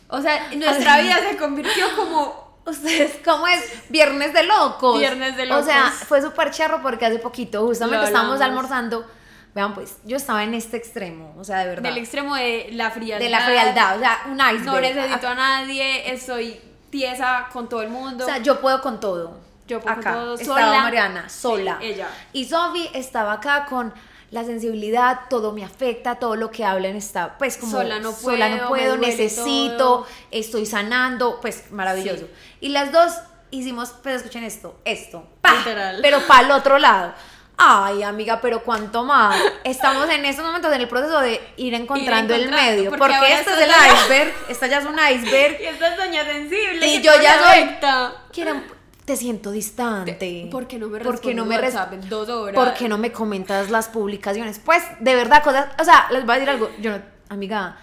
O 0.08 0.20
sea, 0.20 0.50
nuestra 0.56 1.00
vida 1.00 1.16
se 1.30 1.36
convirtió 1.36 1.84
como 1.96 2.50
Ustedes, 2.66 3.18
¿cómo 3.24 3.46
es? 3.46 3.62
Viernes 3.88 4.32
de 4.34 4.44
locos. 4.44 4.98
Viernes 4.98 5.36
de 5.36 5.50
O 5.52 5.62
sea, 5.62 5.84
locos. 5.84 6.04
fue 6.06 6.20
súper 6.22 6.50
charro 6.50 6.82
porque 6.82 7.06
hace 7.06 7.18
poquito, 7.18 7.66
justamente 7.66 8.06
estábamos 8.06 8.40
almorzando. 8.40 9.06
Vean, 9.54 9.74
pues, 9.74 9.96
yo 10.04 10.16
estaba 10.16 10.44
en 10.44 10.54
este 10.54 10.76
extremo, 10.76 11.34
o 11.36 11.42
sea, 11.42 11.60
de 11.60 11.66
verdad. 11.66 11.82
del 11.82 11.98
extremo 11.98 12.36
de 12.36 12.68
la 12.72 12.90
frialdad. 12.90 13.24
de 13.24 13.30
la 13.30 13.40
frialdad, 13.40 13.96
o 13.96 13.98
sea, 13.98 14.20
un 14.26 14.36
iceberg. 14.36 14.64
No 14.64 14.80
necesito 14.80 15.28
a 15.28 15.34
nadie, 15.34 16.12
estoy 16.12 16.60
tiesa 16.90 17.48
con 17.52 17.68
todo 17.68 17.82
el 17.82 17.88
mundo. 17.90 18.24
O 18.24 18.26
sea, 18.26 18.38
yo 18.38 18.60
puedo 18.60 18.80
con 18.80 19.00
todo. 19.00 19.38
Yo 19.66 19.80
puedo 19.80 19.94
con 19.96 20.04
todo, 20.04 20.34
Estaba 20.34 20.60
sola. 20.60 20.82
Mariana, 20.82 21.28
sola. 21.28 21.78
Sí, 21.80 21.86
ella. 21.86 22.08
Y 22.32 22.44
Sofi 22.44 22.90
estaba 22.92 23.34
acá 23.34 23.66
con 23.66 23.92
la 24.30 24.44
sensibilidad, 24.44 25.22
todo 25.28 25.52
me 25.52 25.64
afecta, 25.64 26.16
todo 26.16 26.36
lo 26.36 26.50
que 26.50 26.64
hablan 26.64 26.94
está, 26.96 27.36
pues 27.36 27.56
como 27.56 27.72
Sola 27.72 27.98
no 27.98 28.12
sola 28.12 28.48
no 28.48 28.68
puedo, 28.68 28.68
puedo, 28.68 28.96
necesito, 28.96 29.76
todo. 29.76 30.06
estoy 30.30 30.66
sanando, 30.66 31.40
pues 31.40 31.72
maravilloso. 31.72 32.26
Sí. 32.26 32.32
Y 32.60 32.68
las 32.68 32.92
dos 32.92 33.12
hicimos, 33.50 33.92
pues 34.02 34.16
escuchen 34.16 34.44
esto, 34.44 34.78
esto, 34.84 35.24
¡pa! 35.40 35.54
Literal. 35.54 35.98
pero 36.00 36.20
para 36.28 36.46
el 36.46 36.52
otro 36.52 36.78
lado. 36.78 37.12
Ay, 37.62 38.02
amiga, 38.02 38.40
pero 38.40 38.62
cuánto 38.62 39.04
más. 39.04 39.36
Estamos 39.64 40.08
en 40.08 40.24
estos 40.24 40.44
momentos 40.44 40.72
en 40.72 40.80
el 40.80 40.88
proceso 40.88 41.20
de 41.20 41.40
ir 41.58 41.74
encontrando, 41.74 42.34
el 42.34 42.42
encontrando, 42.44 42.72
medio. 42.76 42.90
porque 42.90 43.04
Porque, 43.18 43.34
este 43.34 43.50
es 43.52 43.58
el 43.60 43.68
la- 43.68 43.88
iceberg. 43.94 44.34
Esta 44.48 44.66
ya 44.66 44.78
es 44.78 44.86
un 44.86 44.94
iceberg. 44.98 45.58
Y 45.60 45.64
esta 45.66 45.88
es 45.88 45.96
doña 45.98 46.24
sensible. 46.24 46.86
Y 46.86 47.02
yo 47.02 47.12
ya 47.20 47.38
soy-. 47.42 47.70
Quieren, 48.32 48.64
te 49.04 49.16
siento 49.16 49.50
distante. 49.50 50.48
¿Por 50.50 50.66
qué 50.66 50.78
no 50.78 50.88
me 50.88 51.00
¿Por 51.00 51.20
qué 51.20 51.34
no 51.34 51.44
me 51.44 51.58
WhatsApp 51.58 51.92
en 51.92 52.08
dos 52.08 52.28
horas? 52.30 52.54
¿Por 52.54 52.72
qué 52.74 52.88
no 52.88 52.96
me 52.96 53.12
comentas 53.12 53.68
las 53.68 53.88
publicaciones? 53.88 54.58
Pues, 54.58 54.82
de 55.00 55.14
verdad, 55.14 55.42
cosas. 55.42 55.66
O 55.78 55.84
sea, 55.84 56.06
les 56.12 56.24
voy 56.24 56.32
a 56.32 56.38
decir 56.38 56.50
algo. 56.50 56.70
Yo 56.80 56.92
no, 56.92 57.02
amiga, 57.30 57.76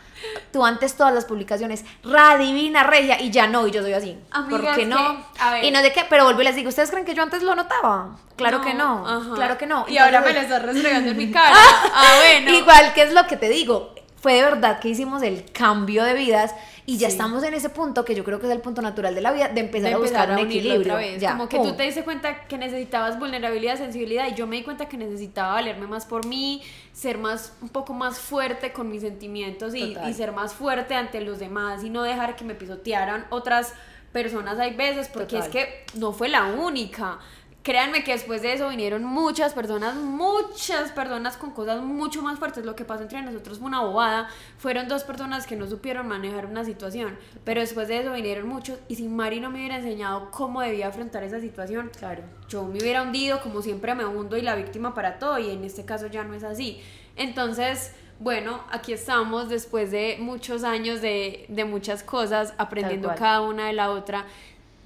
tú 0.51 0.63
antes 0.65 0.95
todas 0.95 1.13
las 1.13 1.25
publicaciones, 1.25 1.85
ra 2.03 2.37
divina, 2.37 2.83
regia, 2.83 3.19
y 3.19 3.31
ya 3.31 3.47
no, 3.47 3.65
y 3.65 3.71
yo 3.71 3.81
soy 3.81 3.93
así. 3.93 4.19
Amiga, 4.29 4.57
¿Por 4.57 4.75
qué 4.75 4.85
no? 4.85 4.97
que, 4.97 5.23
a 5.39 5.51
ver. 5.53 5.63
Y 5.63 5.71
no 5.71 5.79
sé 5.79 5.93
qué, 5.93 6.05
pero 6.09 6.25
vuelvo 6.25 6.41
y 6.41 6.45
les 6.45 6.55
digo, 6.55 6.69
¿ustedes 6.69 6.91
creen 6.91 7.05
que 7.05 7.15
yo 7.15 7.23
antes 7.23 7.41
lo 7.41 7.55
notaba? 7.55 8.17
Claro 8.35 8.61
que 8.61 8.73
no. 8.73 9.07
ajá. 9.07 9.35
Claro 9.35 9.57
que 9.57 9.65
no. 9.65 9.85
Y 9.87 9.97
ahora 9.97 10.21
me 10.21 10.33
lo 10.33 10.41
estás 10.41 10.61
restregando 10.61 11.11
en 11.11 11.17
mi 11.17 11.31
cara. 11.31 11.55
ah, 11.55 12.13
bueno. 12.19 12.51
Igual 12.51 12.93
que 12.93 13.03
es 13.03 13.13
lo 13.13 13.25
que 13.25 13.37
te 13.37 13.49
digo, 13.49 13.95
fue 14.19 14.33
de 14.33 14.43
verdad 14.43 14.79
que 14.79 14.89
hicimos 14.89 15.21
el 15.23 15.45
cambio 15.51 16.03
de 16.03 16.13
vidas 16.13 16.53
y 16.85 16.97
ya 16.97 17.07
Sí. 17.07 17.13
estamos 17.13 17.43
en 17.43 17.53
ese 17.53 17.69
punto 17.69 18.03
que 18.05 18.15
yo 18.15 18.23
creo 18.23 18.39
que 18.39 18.47
es 18.47 18.51
el 18.51 18.61
punto 18.61 18.81
natural 18.81 19.13
de 19.13 19.21
la 19.21 19.31
vida 19.31 19.49
de 19.49 19.59
empezar 19.59 19.89
de 19.89 19.95
a 19.95 19.97
buscar 19.97 20.31
un 20.31 20.39
equilibrio. 20.39 20.79
otra 20.81 20.95
vez. 20.95 21.21
Ya, 21.21 21.31
como 21.31 21.47
que 21.49 21.57
pum. 21.57 21.67
tú 21.67 21.75
te 21.75 21.83
diste 21.83 22.03
cuenta 22.03 22.45
que 22.47 22.57
necesitabas 22.57 23.19
vulnerabilidad, 23.19 23.77
sensibilidad 23.77 24.27
y 24.29 24.35
yo 24.35 24.47
me 24.47 24.55
di 24.57 24.63
cuenta 24.63 24.87
que 24.87 24.97
necesitaba 24.97 25.53
valerme 25.53 25.85
más 25.87 26.05
por 26.05 26.25
mí, 26.25 26.61
ser 26.93 27.17
más 27.17 27.53
un 27.61 27.69
poco 27.69 27.93
más 27.93 28.19
fuerte 28.19 28.71
con 28.73 28.89
mis 28.89 29.01
sentimientos 29.01 29.75
y, 29.75 29.95
y 30.07 30.13
ser 30.13 30.31
más 30.31 30.53
fuerte 30.53 30.95
ante 30.95 31.21
los 31.21 31.39
demás 31.39 31.83
y 31.83 31.89
no 31.89 32.03
dejar 32.03 32.35
que 32.35 32.43
me 32.45 32.55
pisotearan 32.55 33.25
otras 33.29 33.73
personas 34.13 34.57
hay 34.57 34.73
veces 34.75 35.09
porque 35.09 35.35
Total. 35.35 35.43
es 35.43 35.49
que 35.49 35.85
no 35.99 36.11
fue 36.13 36.29
la 36.29 36.45
única. 36.45 37.19
Créanme 37.67 38.01
que 38.05 38.13
después 38.13 38.41
de 38.41 38.53
eso 38.53 38.69
vinieron 38.69 39.03
muchas 39.03 39.53
personas, 39.53 39.93
muchas 39.95 40.89
personas 40.93 41.35
con 41.35 41.51
cosas 41.51 41.83
mucho 41.83 42.21
más 42.21 42.39
fuertes. 42.39 42.63
Lo 42.63 42.77
que 42.77 42.85
pasó 42.85 43.03
entre 43.03 43.21
nosotros 43.21 43.59
fue 43.59 43.67
una 43.67 43.81
bobada. 43.81 44.29
Fueron 44.57 44.87
dos 44.87 45.03
personas 45.03 45.45
que 45.45 45.57
no 45.57 45.67
supieron 45.67 46.07
manejar 46.07 46.45
una 46.45 46.63
situación. 46.63 47.17
Pero 47.43 47.59
después 47.59 47.89
de 47.89 47.99
eso 47.99 48.13
vinieron 48.13 48.47
muchos. 48.47 48.79
Y 48.87 48.95
si 48.95 49.09
Mari 49.09 49.41
no 49.41 49.49
me 49.49 49.59
hubiera 49.59 49.79
enseñado 49.79 50.31
cómo 50.31 50.61
debía 50.61 50.87
afrontar 50.87 51.25
esa 51.25 51.41
situación, 51.41 51.91
Claro. 51.99 52.23
yo 52.47 52.63
me 52.63 52.79
hubiera 52.79 53.01
hundido 53.01 53.41
como 53.41 53.61
siempre 53.61 53.93
me 53.95 54.05
hundo 54.05 54.37
y 54.37 54.43
la 54.43 54.55
víctima 54.55 54.93
para 54.93 55.19
todo. 55.19 55.37
Y 55.37 55.49
en 55.49 55.65
este 55.65 55.83
caso 55.83 56.07
ya 56.07 56.23
no 56.23 56.35
es 56.35 56.45
así. 56.45 56.81
Entonces, 57.17 57.91
bueno, 58.19 58.61
aquí 58.71 58.93
estamos 58.93 59.49
después 59.49 59.91
de 59.91 60.15
muchos 60.21 60.63
años 60.63 61.01
de, 61.01 61.45
de 61.49 61.65
muchas 61.65 62.01
cosas, 62.01 62.53
aprendiendo 62.57 63.13
cada 63.17 63.41
una 63.41 63.67
de 63.67 63.73
la 63.73 63.91
otra. 63.91 64.25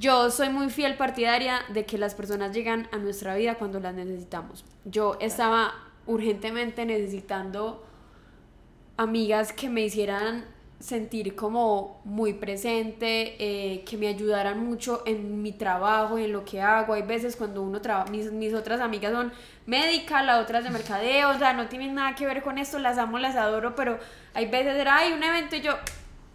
Yo 0.02 0.32
soy 0.32 0.50
muy 0.50 0.72
fiel 0.72 0.98
partidaria 0.98 1.60
de 1.70 1.86
que 1.86 2.00
las 2.00 2.16
personas 2.16 2.56
llegan 2.56 2.88
a 2.92 2.98
nuestra 2.98 3.36
vida 3.36 3.54
cuando 3.54 3.80
las 3.80 3.94
necesitamos. 3.94 4.66
Yo 4.84 5.16
estaba 5.22 5.76
urgentemente 6.08 6.88
necesitando 6.88 7.86
amigas 8.98 9.54
que 9.54 9.70
me 9.70 9.82
hicieran 9.82 10.46
sentir 10.80 11.36
como 11.36 12.02
muy 12.04 12.34
presente, 12.34 13.36
eh, 13.38 13.84
que 13.84 13.96
me 13.96 14.08
ayudaran 14.08 14.66
mucho 14.66 15.04
en 15.06 15.44
mi 15.44 15.52
trabajo, 15.52 16.18
en 16.18 16.32
lo 16.32 16.46
que 16.46 16.64
hago. 16.64 16.94
Hay 16.94 17.04
veces 17.04 17.36
cuando 17.36 17.62
uno 17.62 17.80
trabaja, 17.80 18.10
mis, 18.10 18.32
mis 18.32 18.56
otras 18.56 18.82
amigas 18.82 19.12
son 19.12 19.32
médicas, 19.68 20.26
las 20.26 20.42
otras 20.42 20.64
de 20.64 20.72
mercadeo, 20.72 21.30
o 21.30 21.38
sea, 21.38 21.54
no 21.54 21.68
tienen 21.68 21.94
nada 21.94 22.16
que 22.16 22.26
ver 22.26 22.42
con 22.42 22.58
esto, 22.58 22.80
las 22.80 22.98
amo, 22.98 23.20
las 23.20 23.36
adoro, 23.36 23.76
pero 23.76 24.00
hay 24.34 24.48
veces 24.48 24.78
era, 24.78 24.98
hay 24.98 25.14
un 25.14 25.22
evento 25.22 25.58
y 25.58 25.62
yo, 25.62 25.74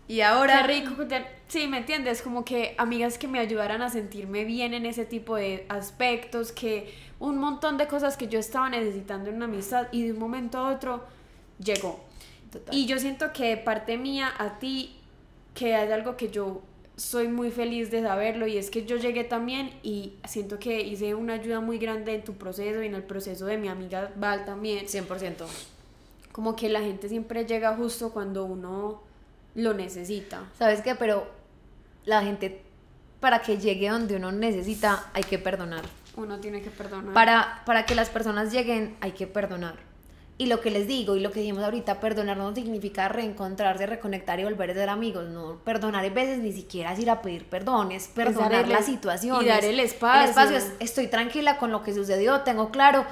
Y 0.09 0.21
ahora. 0.21 0.63
Qué 0.67 0.81
rico. 0.81 1.05
Sí, 1.49 1.67
¿me 1.69 1.79
entiendes? 1.79 2.23
Como 2.23 2.45
que 2.45 2.75
amigas 2.79 3.19
que 3.19 3.29
me 3.29 3.39
ayudaran 3.39 3.83
a 3.83 3.91
sentirme 3.91 4.45
bien 4.45 4.75
en 4.75 4.85
ese 4.85 5.05
tipo 5.05 5.37
de 5.37 5.65
aspectos, 5.69 6.51
que 6.53 6.93
un 7.21 7.39
montón 7.39 7.77
de 7.79 7.87
cosas 7.87 8.17
que 8.17 8.27
yo 8.29 8.39
estaba 8.39 8.69
necesitando 8.69 9.31
en 9.31 9.37
una 9.37 9.45
amistad 9.45 9.87
y 9.93 10.03
de 10.03 10.13
un 10.13 10.19
momento 10.19 10.59
a 10.59 10.75
otro 10.75 11.05
llegó. 11.59 12.01
Total. 12.51 12.75
Y 12.75 12.87
yo 12.87 12.99
siento 12.99 13.33
que 13.33 13.45
de 13.51 13.57
parte 13.57 13.97
mía 13.97 14.33
a 14.39 14.59
ti, 14.59 14.97
que 15.55 15.75
hay 15.75 15.91
algo 15.93 16.17
que 16.17 16.31
yo 16.31 16.63
soy 16.97 17.29
muy 17.29 17.51
feliz 17.51 17.91
de 17.91 18.03
saberlo 18.03 18.47
y 18.47 18.57
es 18.57 18.71
que 18.71 18.87
yo 18.87 18.97
llegué 18.97 19.23
también 19.23 19.71
y 19.83 20.15
siento 20.27 20.59
que 20.59 20.81
hice 20.81 21.15
una 21.15 21.35
ayuda 21.35 21.61
muy 21.61 21.79
grande 21.79 22.15
en 22.15 22.25
tu 22.25 22.35
proceso 22.35 22.83
y 22.83 22.87
en 22.87 22.95
el 22.95 23.03
proceso 23.03 23.45
de 23.45 23.59
mi 23.59 23.69
amiga 23.69 24.13
Val 24.17 24.47
también 24.47 24.87
100%. 24.87 25.45
como 26.33 26.57
que 26.57 26.69
la 26.71 26.81
gente 26.81 27.09
siempre 27.09 27.45
llega 27.45 27.77
justo 27.77 28.13
cuando 28.13 28.45
uno 28.45 29.03
lo 29.57 29.75
necesita. 29.75 30.45
¿Sabes 30.57 30.83
qué? 30.83 30.95
Pero 30.95 31.27
la 32.05 32.23
gente, 32.23 32.63
para 33.19 33.41
que 33.41 33.59
llegue 33.59 33.89
donde 33.89 34.17
uno 34.17 34.31
necesita, 34.31 35.11
hay 35.13 35.25
que 35.25 35.39
perdonar. 35.39 35.83
Uno 36.15 36.39
tiene 36.39 36.63
que 36.63 36.71
perdonar. 36.71 37.13
Para, 37.13 37.63
para 37.67 37.85
que 37.85 37.95
las 37.95 38.11
personas 38.11 38.53
lleguen, 38.53 38.97
hay 39.01 39.13
que 39.13 39.27
perdonar. 39.27 39.75
Y 40.39 40.47
lo 40.47 40.61
que 40.61 40.71
les 40.71 40.87
digo 40.87 41.17
y 41.17 41.21
lo 41.21 41.31
que 41.31 41.41
dijimos 41.41 41.65
ahorita, 41.65 41.99
perdonar 41.99 42.37
no 42.37 42.55
significa 42.55 43.09
reencontrarse, 43.09 43.87
reconectar 43.87 44.39
y 44.39 44.45
volver 44.45 44.71
a 44.71 44.75
ser 44.75 44.91
amigos. 44.91 45.31
No, 45.31 45.57
perdonar 45.65 46.05
a 46.05 46.09
veces 46.11 46.41
ni 46.41 46.53
siquiera 46.53 46.93
es 46.93 46.99
ir 46.99 47.09
a 47.09 47.23
pedir 47.23 47.47
perdón, 47.47 47.91
es 47.93 48.09
perdonar 48.09 48.69
la 48.69 48.83
situación. 48.83 49.43
y 49.43 49.49
dar 49.49 49.65
el 49.65 49.81
espacio. 49.81 50.25
El 50.25 50.29
espacio 50.29 50.57
es, 50.59 50.73
estoy 50.79 51.07
tranquila 51.07 51.57
con 51.57 51.73
lo 51.73 51.83
que 51.83 51.95
sucedió, 51.95 52.43
tengo 52.43 52.71
claro. 52.71 53.07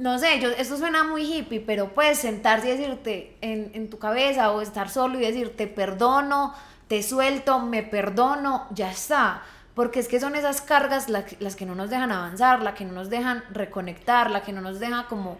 No 0.00 0.18
sé, 0.18 0.40
yo, 0.40 0.48
esto 0.48 0.78
suena 0.78 1.04
muy 1.04 1.22
hippie, 1.30 1.60
pero 1.60 1.92
puedes 1.92 2.18
sentarse 2.18 2.68
y 2.68 2.76
decirte 2.76 3.36
en, 3.42 3.70
en 3.74 3.90
tu 3.90 3.98
cabeza 3.98 4.50
o 4.50 4.62
estar 4.62 4.88
solo 4.88 5.18
y 5.20 5.22
decir, 5.26 5.54
te 5.56 5.66
perdono, 5.66 6.54
te 6.88 7.02
suelto, 7.02 7.58
me 7.60 7.82
perdono, 7.82 8.66
ya 8.70 8.90
está. 8.90 9.42
Porque 9.74 10.00
es 10.00 10.08
que 10.08 10.18
son 10.18 10.36
esas 10.36 10.62
cargas 10.62 11.08
la- 11.10 11.24
las 11.38 11.54
que 11.54 11.66
no 11.66 11.74
nos 11.74 11.90
dejan 11.90 12.12
avanzar, 12.12 12.62
las 12.62 12.74
que 12.76 12.84
no 12.86 12.92
nos 12.92 13.10
dejan 13.10 13.44
reconectar, 13.50 14.30
las 14.30 14.42
que 14.42 14.52
no 14.52 14.62
nos 14.62 14.80
dejan 14.80 15.04
como 15.04 15.38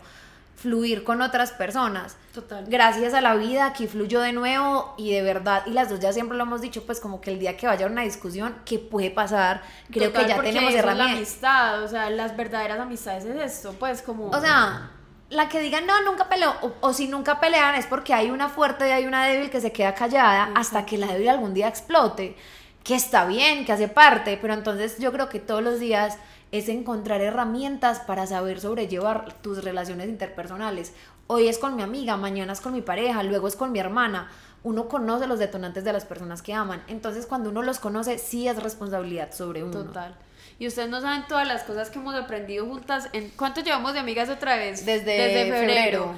fluir 0.60 1.04
con 1.04 1.22
otras 1.22 1.52
personas. 1.52 2.16
Total. 2.34 2.64
Gracias 2.68 3.14
a 3.14 3.20
la 3.20 3.34
vida 3.34 3.64
aquí 3.66 3.86
fluyó 3.86 4.20
de 4.20 4.32
nuevo 4.32 4.94
y 4.98 5.12
de 5.12 5.22
verdad, 5.22 5.62
y 5.66 5.70
las 5.70 5.88
dos 5.88 6.00
ya 6.00 6.12
siempre 6.12 6.36
lo 6.36 6.44
hemos 6.44 6.60
dicho, 6.60 6.84
pues 6.84 7.00
como 7.00 7.20
que 7.20 7.30
el 7.30 7.38
día 7.38 7.56
que 7.56 7.66
vaya 7.66 7.86
una 7.86 8.02
discusión, 8.02 8.56
¿qué 8.66 8.78
puede 8.78 9.10
pasar? 9.10 9.62
Creo 9.90 10.10
Total, 10.10 10.22
que 10.22 10.28
ya 10.28 10.34
porque 10.36 10.52
tenemos 10.52 10.74
es 10.74 10.74
la 10.74 10.80
herramientas. 10.80 11.16
amistad, 11.16 11.82
o 11.82 11.88
sea, 11.88 12.10
las 12.10 12.36
verdaderas 12.36 12.78
amistades 12.78 13.24
es 13.24 13.36
esto, 13.36 13.74
pues 13.78 14.02
como... 14.02 14.28
O 14.28 14.40
sea, 14.40 14.90
la 15.30 15.48
que 15.48 15.60
digan 15.60 15.86
no, 15.86 16.02
nunca 16.02 16.28
peleo, 16.28 16.54
o, 16.60 16.72
o 16.80 16.92
si 16.92 17.08
nunca 17.08 17.40
pelean 17.40 17.74
es 17.76 17.86
porque 17.86 18.12
hay 18.12 18.30
una 18.30 18.48
fuerte 18.48 18.86
y 18.88 18.92
hay 18.92 19.06
una 19.06 19.26
débil 19.26 19.48
que 19.50 19.60
se 19.60 19.72
queda 19.72 19.94
callada 19.94 20.50
hasta 20.54 20.84
que 20.84 20.98
la 20.98 21.06
débil 21.06 21.28
algún 21.30 21.54
día 21.54 21.68
explote, 21.68 22.36
que 22.84 22.94
está 22.94 23.24
bien, 23.24 23.64
que 23.64 23.72
hace 23.72 23.88
parte, 23.88 24.38
pero 24.40 24.54
entonces 24.54 24.98
yo 24.98 25.10
creo 25.12 25.28
que 25.28 25.40
todos 25.40 25.62
los 25.62 25.80
días 25.80 26.18
es 26.52 26.68
encontrar 26.68 27.20
herramientas 27.20 28.00
para 28.00 28.26
saber 28.26 28.60
sobrellevar 28.60 29.34
tus 29.42 29.62
relaciones 29.62 30.08
interpersonales. 30.08 30.92
Hoy 31.26 31.48
es 31.48 31.58
con 31.58 31.76
mi 31.76 31.82
amiga, 31.82 32.16
mañana 32.16 32.52
es 32.52 32.60
con 32.60 32.72
mi 32.72 32.82
pareja, 32.82 33.22
luego 33.22 33.48
es 33.48 33.56
con 33.56 33.72
mi 33.72 33.78
hermana. 33.78 34.30
Uno 34.62 34.88
conoce 34.88 35.26
los 35.26 35.38
detonantes 35.38 35.84
de 35.84 35.92
las 35.92 36.04
personas 36.04 36.42
que 36.42 36.52
aman. 36.52 36.82
Entonces, 36.88 37.26
cuando 37.26 37.50
uno 37.50 37.62
los 37.62 37.78
conoce, 37.78 38.18
sí 38.18 38.48
es 38.48 38.62
responsabilidad 38.62 39.32
sobre 39.32 39.62
uno. 39.62 39.84
Total. 39.84 40.14
Y 40.58 40.66
ustedes 40.66 40.90
no 40.90 41.00
saben 41.00 41.24
todas 41.28 41.48
las 41.48 41.62
cosas 41.62 41.88
que 41.88 41.98
hemos 41.98 42.14
aprendido 42.14 42.66
juntas. 42.66 43.08
En, 43.12 43.30
¿Cuánto 43.30 43.62
llevamos 43.62 43.94
de 43.94 44.00
amigas 44.00 44.28
otra 44.28 44.56
vez? 44.56 44.84
Desde 44.84 45.50
febrero. 45.50 46.14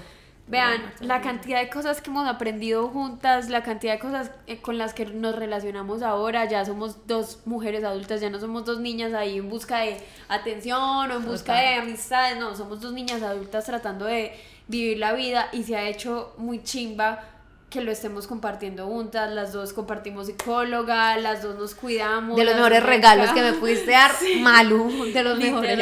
Vean, 0.48 0.82
la 1.00 1.22
cantidad 1.22 1.60
de 1.60 1.70
cosas 1.70 2.00
que 2.02 2.10
hemos 2.10 2.28
aprendido 2.28 2.88
juntas, 2.88 3.48
la 3.48 3.62
cantidad 3.62 3.94
de 3.94 3.98
cosas 4.00 4.30
eh, 4.46 4.60
con 4.60 4.76
las 4.76 4.92
que 4.92 5.06
nos 5.06 5.36
relacionamos 5.36 6.02
ahora. 6.02 6.44
Ya 6.46 6.64
somos 6.64 7.06
dos 7.06 7.40
mujeres 7.46 7.84
adultas, 7.84 8.20
ya 8.20 8.28
no 8.28 8.40
somos 8.40 8.64
dos 8.64 8.80
niñas 8.80 9.14
ahí 9.14 9.38
en 9.38 9.48
busca 9.48 9.78
de 9.78 9.98
atención 10.28 11.10
o 11.10 11.14
en 11.14 11.24
busca 11.24 11.54
de 11.54 11.74
amistades. 11.76 12.38
No, 12.38 12.54
somos 12.56 12.80
dos 12.80 12.92
niñas 12.92 13.22
adultas 13.22 13.64
tratando 13.64 14.04
de 14.04 14.32
vivir 14.68 14.98
la 14.98 15.12
vida 15.12 15.48
y 15.52 15.62
se 15.62 15.76
ha 15.76 15.88
hecho 15.88 16.34
muy 16.38 16.62
chimba 16.62 17.24
que 17.72 17.80
lo 17.80 17.90
estemos 17.90 18.26
compartiendo 18.26 18.86
juntas. 18.86 19.32
Las 19.32 19.52
dos 19.52 19.72
compartimos 19.72 20.26
psicóloga, 20.26 21.16
las 21.16 21.42
dos 21.42 21.56
nos 21.56 21.74
cuidamos. 21.74 22.36
de 22.36 22.44
los 22.44 22.54
mejores 22.54 22.82
regalos 22.82 23.30
que 23.30 23.40
me 23.40 23.54
pudiste 23.54 23.92
dar, 23.92 24.12
Malu, 24.40 25.10
de 25.12 25.22
los 25.22 25.38
mejores. 25.38 25.78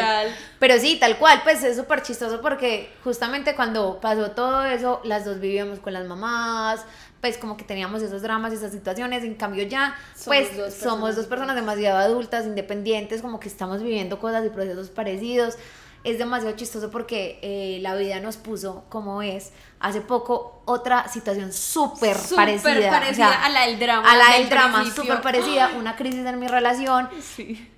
Pero 0.61 0.78
sí, 0.78 0.99
tal 1.01 1.18
cual, 1.18 1.41
pues 1.43 1.62
es 1.64 1.76
súper 1.76 2.03
chistoso 2.03 2.41
porque 2.41 2.91
justamente 3.03 3.57
cuando 3.57 3.99
pasó 4.01 4.30
todo 4.30 4.64
eso, 4.64 5.01
las 5.05 5.24
dos 5.24 5.41
vivíamos 5.41 5.80
con 5.80 5.93
las 5.93 6.07
mamás, 6.07 6.84
pues 7.20 7.36
como 7.36 7.57
que 7.57 7.64
teníamos 7.64 8.03
esos 8.03 8.22
dramas 8.22 8.53
y 8.53 8.57
esas 8.57 8.70
situaciones, 8.70 9.24
en 9.24 9.34
cambio 9.34 9.64
ya, 9.64 9.97
Somos 10.14 10.24
pues 10.26 10.57
dos 10.57 10.74
somos 10.74 11.16
dos 11.16 11.26
personas 11.26 11.57
demasiado 11.57 11.99
adultas, 11.99 12.47
independientes, 12.47 13.20
como 13.20 13.41
que 13.41 13.49
estamos 13.49 13.82
viviendo 13.82 14.18
cosas 14.20 14.47
y 14.47 14.51
procesos 14.51 14.91
parecidos. 14.91 15.57
Es 16.03 16.18
demasiado 16.18 16.57
chistoso 16.57 16.90
porque 16.90 17.38
eh, 17.42 17.78
la 17.82 17.94
vida 17.94 18.20
nos 18.20 18.36
puso 18.38 18.84
como 18.88 19.20
es. 19.22 19.53
Hace 19.80 20.01
poco 20.01 20.62
otra 20.64 21.09
situación 21.09 21.53
súper 21.53 22.16
Súper 22.16 22.36
parecida. 22.61 22.88
o 22.88 22.90
parecida 22.90 23.28
sea, 23.28 23.44
a 23.44 23.48
la 23.51 23.66
del 23.66 23.78
drama 23.78 24.11
A 24.11 24.16
la 24.16 24.24
del 24.32 24.40
del 24.42 24.51
drama, 24.51 24.84
súper 24.90 25.20
parecida. 25.20 25.72
Una 25.78 25.96
crisis 25.96 26.24
en 26.24 26.38
mi 26.38 26.46
relación. 26.48 27.09
Sí. 27.22 27.68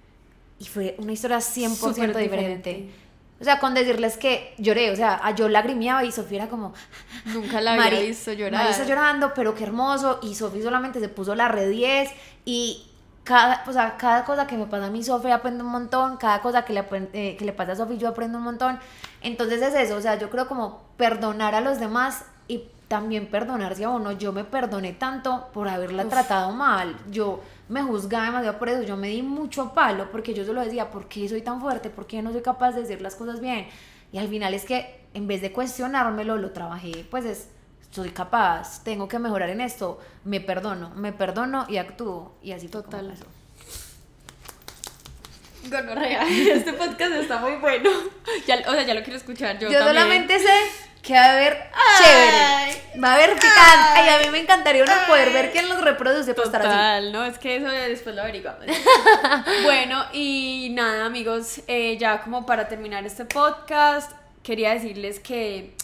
Y 0.61 0.65
fue 0.67 0.95
una 0.99 1.13
historia 1.13 1.39
100% 1.39 1.75
Súper 1.75 1.95
diferente. 2.17 2.21
diferente. 2.23 2.91
O 3.41 3.45
sea, 3.45 3.59
con 3.59 3.75
decirles 3.75 4.17
que 4.17 4.55
lloré, 4.59 4.93
o 4.93 4.95
sea, 4.97 5.35
yo 5.35 5.49
lagrimeaba 5.49 6.05
y 6.05 6.13
Sofía 6.13 6.43
era 6.43 6.49
como... 6.49 6.75
Nunca 7.25 7.61
la 7.61 7.73
había 7.73 7.85
Mari- 7.91 8.07
visto 8.07 8.33
llorar. 8.33 8.53
Mari 8.53 8.71
está 8.71 8.85
llorando, 8.85 9.33
pero 9.35 9.53
qué 9.57 9.65
hermoso. 9.65 10.21
Y 10.23 10.37
Sofía 10.37 10.63
solamente 10.63 11.01
se 11.01 11.09
puso 11.09 11.35
la 11.35 11.49
red 11.49 11.69
10 11.71 12.09
y 12.45 12.87
cada, 13.25 13.65
o 13.67 13.73
sea, 13.73 13.97
cada 13.97 14.25
cosa 14.25 14.47
que 14.47 14.57
me 14.57 14.67
pasa 14.67 14.87
a 14.87 14.91
mí, 14.91 15.03
Sofía 15.03 15.37
aprende 15.37 15.63
un 15.63 15.71
montón. 15.71 16.17
Cada 16.17 16.41
cosa 16.41 16.65
que 16.65 16.73
le, 16.73 16.85
eh, 17.13 17.37
que 17.37 17.45
le 17.45 17.53
pasa 17.53 17.73
a 17.73 17.77
Sofía, 17.77 17.97
yo 17.97 18.09
aprendo 18.09 18.39
un 18.39 18.45
montón. 18.45 18.79
Entonces 19.21 19.63
es 19.63 19.75
eso, 19.75 19.97
o 19.97 20.01
sea, 20.01 20.19
yo 20.19 20.31
creo 20.31 20.49
como 20.49 20.83
perdonar 20.97 21.55
a 21.55 21.61
los 21.61 21.79
demás 21.79 22.25
y 22.49 22.65
también 22.89 23.29
perdonarse 23.29 23.85
a 23.85 23.91
uno. 23.91 24.13
Yo 24.13 24.33
me 24.33 24.45
perdoné 24.45 24.93
tanto 24.93 25.49
por 25.53 25.69
haberla 25.69 26.05
tratado 26.09 26.53
mal. 26.53 26.97
Yo 27.11 27.41
me 27.69 27.83
juzgaba 27.83 28.27
demasiado 28.27 28.59
por 28.59 28.69
eso. 28.69 28.83
Yo 28.83 28.97
me 28.97 29.09
di 29.09 29.23
mucho 29.23 29.73
palo 29.73 30.11
porque 30.11 30.35
yo 30.35 30.45
solo 30.45 30.61
decía, 30.61 30.91
¿por 30.91 31.09
qué 31.09 31.29
soy 31.29 31.43
tan 31.43 31.61
fuerte? 31.61 31.91
¿Por 31.91 32.07
qué 32.07 32.21
no 32.23 32.33
soy 32.33 32.43
capaz 32.43 32.73
de 32.73 32.83
decir 32.83 33.01
las 33.01 33.15
cosas 33.15 33.41
bien? 33.41 33.67
Y 34.13 34.19
al 34.19 34.29
final 34.29 34.53
es 34.53 34.65
que 34.65 35.07
en 35.15 35.27
vez 35.27 35.41
de 35.41 35.53
cuestionármelo, 35.53 36.37
lo 36.37 36.51
trabajé, 36.51 37.07
pues 37.11 37.25
es, 37.25 37.49
soy 37.93 38.11
capaz, 38.11 38.83
tengo 38.83 39.07
que 39.07 39.19
mejorar 39.19 39.51
en 39.51 39.61
esto, 39.61 40.01
me 40.25 40.41
perdono, 40.41 40.91
me 40.97 41.13
perdono 41.13 41.67
y 41.69 41.77
actúo. 41.77 42.35
Y 42.43 42.53
así 42.53 42.67
fue 42.69 42.83
como 42.83 42.97
Total. 42.97 43.11
pasó. 43.11 43.27
Gonorrea, 45.69 46.27
este 46.29 46.73
podcast 46.73 47.13
está 47.13 47.39
muy 47.39 47.57
bueno. 47.57 47.91
Ya, 48.47 48.57
o 48.67 48.73
sea, 48.73 48.83
ya 48.83 48.95
lo 48.95 49.03
quiero 49.03 49.19
escuchar. 49.19 49.59
Yo, 49.59 49.71
Yo, 49.71 49.79
también. 49.79 50.03
solamente 50.03 50.39
sé 50.39 50.55
que 51.03 51.13
va 51.13 51.25
a 51.25 51.33
haber 51.33 51.71
Ay. 51.73 52.03
chévere, 52.03 53.01
va 53.01 53.11
a 53.11 53.15
haber 53.15 53.35
picante. 53.35 54.01
Ay, 54.01 54.09
a 54.09 54.19
mí 54.25 54.31
me 54.31 54.39
encantaría 54.41 54.83
uno 54.83 54.93
poder 55.07 55.33
ver 55.33 55.53
quién 55.53 55.69
los 55.69 55.81
reproduce 55.83 56.33
para 56.35 56.47
estar 56.47 56.63
así. 56.63 56.71
Total, 56.71 57.13
no, 57.13 57.25
es 57.25 57.39
que 57.39 57.57
eso 57.57 57.67
después 57.69 58.17
lo 58.17 58.23
averiguamos. 58.23 58.65
bueno, 59.65 60.05
y 60.13 60.71
nada, 60.73 61.05
amigos, 61.05 61.61
eh, 61.67 61.99
ya 61.99 62.23
como 62.23 62.47
para 62.47 62.69
terminar 62.69 63.05
este 63.05 63.27
podcast, 63.27 64.13
quería 64.43 64.73
decirles 64.73 65.21
que, 65.21 65.77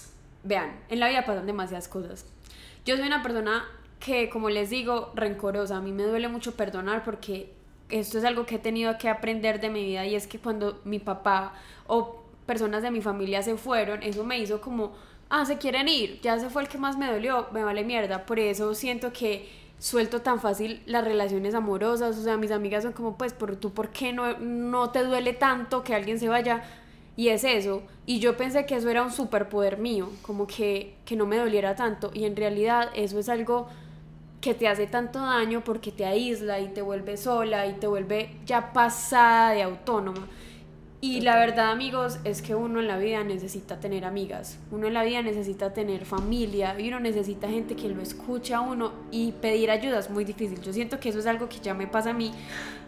vean, 0.48 0.80
en 0.88 0.98
la 0.98 1.08
vida 1.08 1.24
pasan 1.24 1.46
demasiadas 1.46 1.88
cosas. 1.88 2.26
Yo 2.84 2.96
soy 2.96 3.06
una 3.06 3.22
persona 3.22 3.64
que, 4.00 4.30
como 4.30 4.48
les 4.48 4.70
digo, 4.70 5.12
rencorosa. 5.14 5.76
A 5.76 5.80
mí 5.80 5.92
me 5.92 6.04
duele 6.04 6.28
mucho 6.28 6.56
perdonar 6.56 7.04
porque 7.04 7.52
esto 7.90 8.18
es 8.18 8.24
algo 8.24 8.46
que 8.46 8.56
he 8.56 8.58
tenido 8.58 8.96
que 8.98 9.08
aprender 9.08 9.60
de 9.60 9.70
mi 9.70 9.84
vida 9.84 10.06
y 10.06 10.14
es 10.14 10.26
que 10.26 10.38
cuando 10.38 10.80
mi 10.84 10.98
papá 10.98 11.52
o 11.86 12.24
personas 12.46 12.82
de 12.82 12.90
mi 12.90 13.02
familia 13.02 13.42
se 13.42 13.56
fueron, 13.56 14.02
eso 14.02 14.24
me 14.24 14.38
hizo 14.38 14.60
como, 14.60 14.94
ah, 15.28 15.44
se 15.44 15.58
quieren 15.58 15.88
ir, 15.88 16.20
ya 16.22 16.38
se 16.38 16.48
fue 16.48 16.62
el 16.62 16.68
que 16.68 16.78
más 16.78 16.96
me 16.96 17.10
dolió, 17.10 17.48
me 17.52 17.62
vale 17.62 17.84
mierda. 17.84 18.24
Por 18.24 18.38
eso 18.38 18.74
siento 18.74 19.12
que 19.12 19.48
suelto 19.78 20.22
tan 20.22 20.40
fácil 20.40 20.82
las 20.86 21.04
relaciones 21.04 21.54
amorosas, 21.54 22.16
o 22.16 22.22
sea, 22.22 22.36
mis 22.36 22.50
amigas 22.50 22.84
son 22.84 22.92
como, 22.92 23.16
pues, 23.18 23.32
¿por 23.32 23.56
tú 23.56 23.72
por 23.72 23.90
qué 23.90 24.12
no, 24.12 24.38
no 24.38 24.90
te 24.90 25.04
duele 25.04 25.34
tanto 25.34 25.84
que 25.84 25.94
alguien 25.94 26.18
se 26.18 26.28
vaya? 26.28 26.64
Y 27.18 27.30
es 27.30 27.42
eso. 27.42 27.82
Y 28.06 28.20
yo 28.20 28.36
pensé 28.36 28.64
que 28.64 28.76
eso 28.76 28.88
era 28.88 29.02
un 29.02 29.10
superpoder 29.10 29.78
mío, 29.78 30.08
como 30.22 30.46
que, 30.46 30.94
que 31.04 31.16
no 31.16 31.26
me 31.26 31.36
doliera 31.36 31.74
tanto. 31.74 32.12
Y 32.14 32.24
en 32.26 32.36
realidad 32.36 32.90
eso 32.94 33.18
es 33.18 33.28
algo 33.28 33.66
que 34.40 34.54
te 34.54 34.68
hace 34.68 34.86
tanto 34.86 35.18
daño 35.18 35.64
porque 35.64 35.90
te 35.90 36.04
aísla 36.04 36.60
y 36.60 36.68
te 36.68 36.80
vuelve 36.80 37.16
sola 37.16 37.66
y 37.66 37.72
te 37.74 37.88
vuelve 37.88 38.36
ya 38.46 38.72
pasada 38.72 39.50
de 39.50 39.64
autónoma. 39.64 40.28
Y 41.00 41.20
la 41.20 41.38
verdad, 41.38 41.70
amigos, 41.70 42.18
es 42.24 42.42
que 42.42 42.56
uno 42.56 42.80
en 42.80 42.88
la 42.88 42.98
vida 42.98 43.22
necesita 43.22 43.78
tener 43.78 44.04
amigas, 44.04 44.58
uno 44.72 44.88
en 44.88 44.94
la 44.94 45.04
vida 45.04 45.22
necesita 45.22 45.72
tener 45.72 46.04
familia 46.04 46.74
y 46.76 46.88
uno 46.88 46.98
necesita 46.98 47.48
gente 47.48 47.76
que 47.76 47.88
lo 47.88 48.02
escuche 48.02 48.52
a 48.52 48.60
uno 48.60 48.90
y 49.12 49.30
pedir 49.30 49.70
ayuda 49.70 50.00
es 50.00 50.10
muy 50.10 50.24
difícil. 50.24 50.60
Yo 50.60 50.72
siento 50.72 50.98
que 50.98 51.10
eso 51.10 51.20
es 51.20 51.26
algo 51.26 51.48
que 51.48 51.60
ya 51.60 51.72
me 51.72 51.86
pasa 51.86 52.10
a 52.10 52.14
mí 52.14 52.32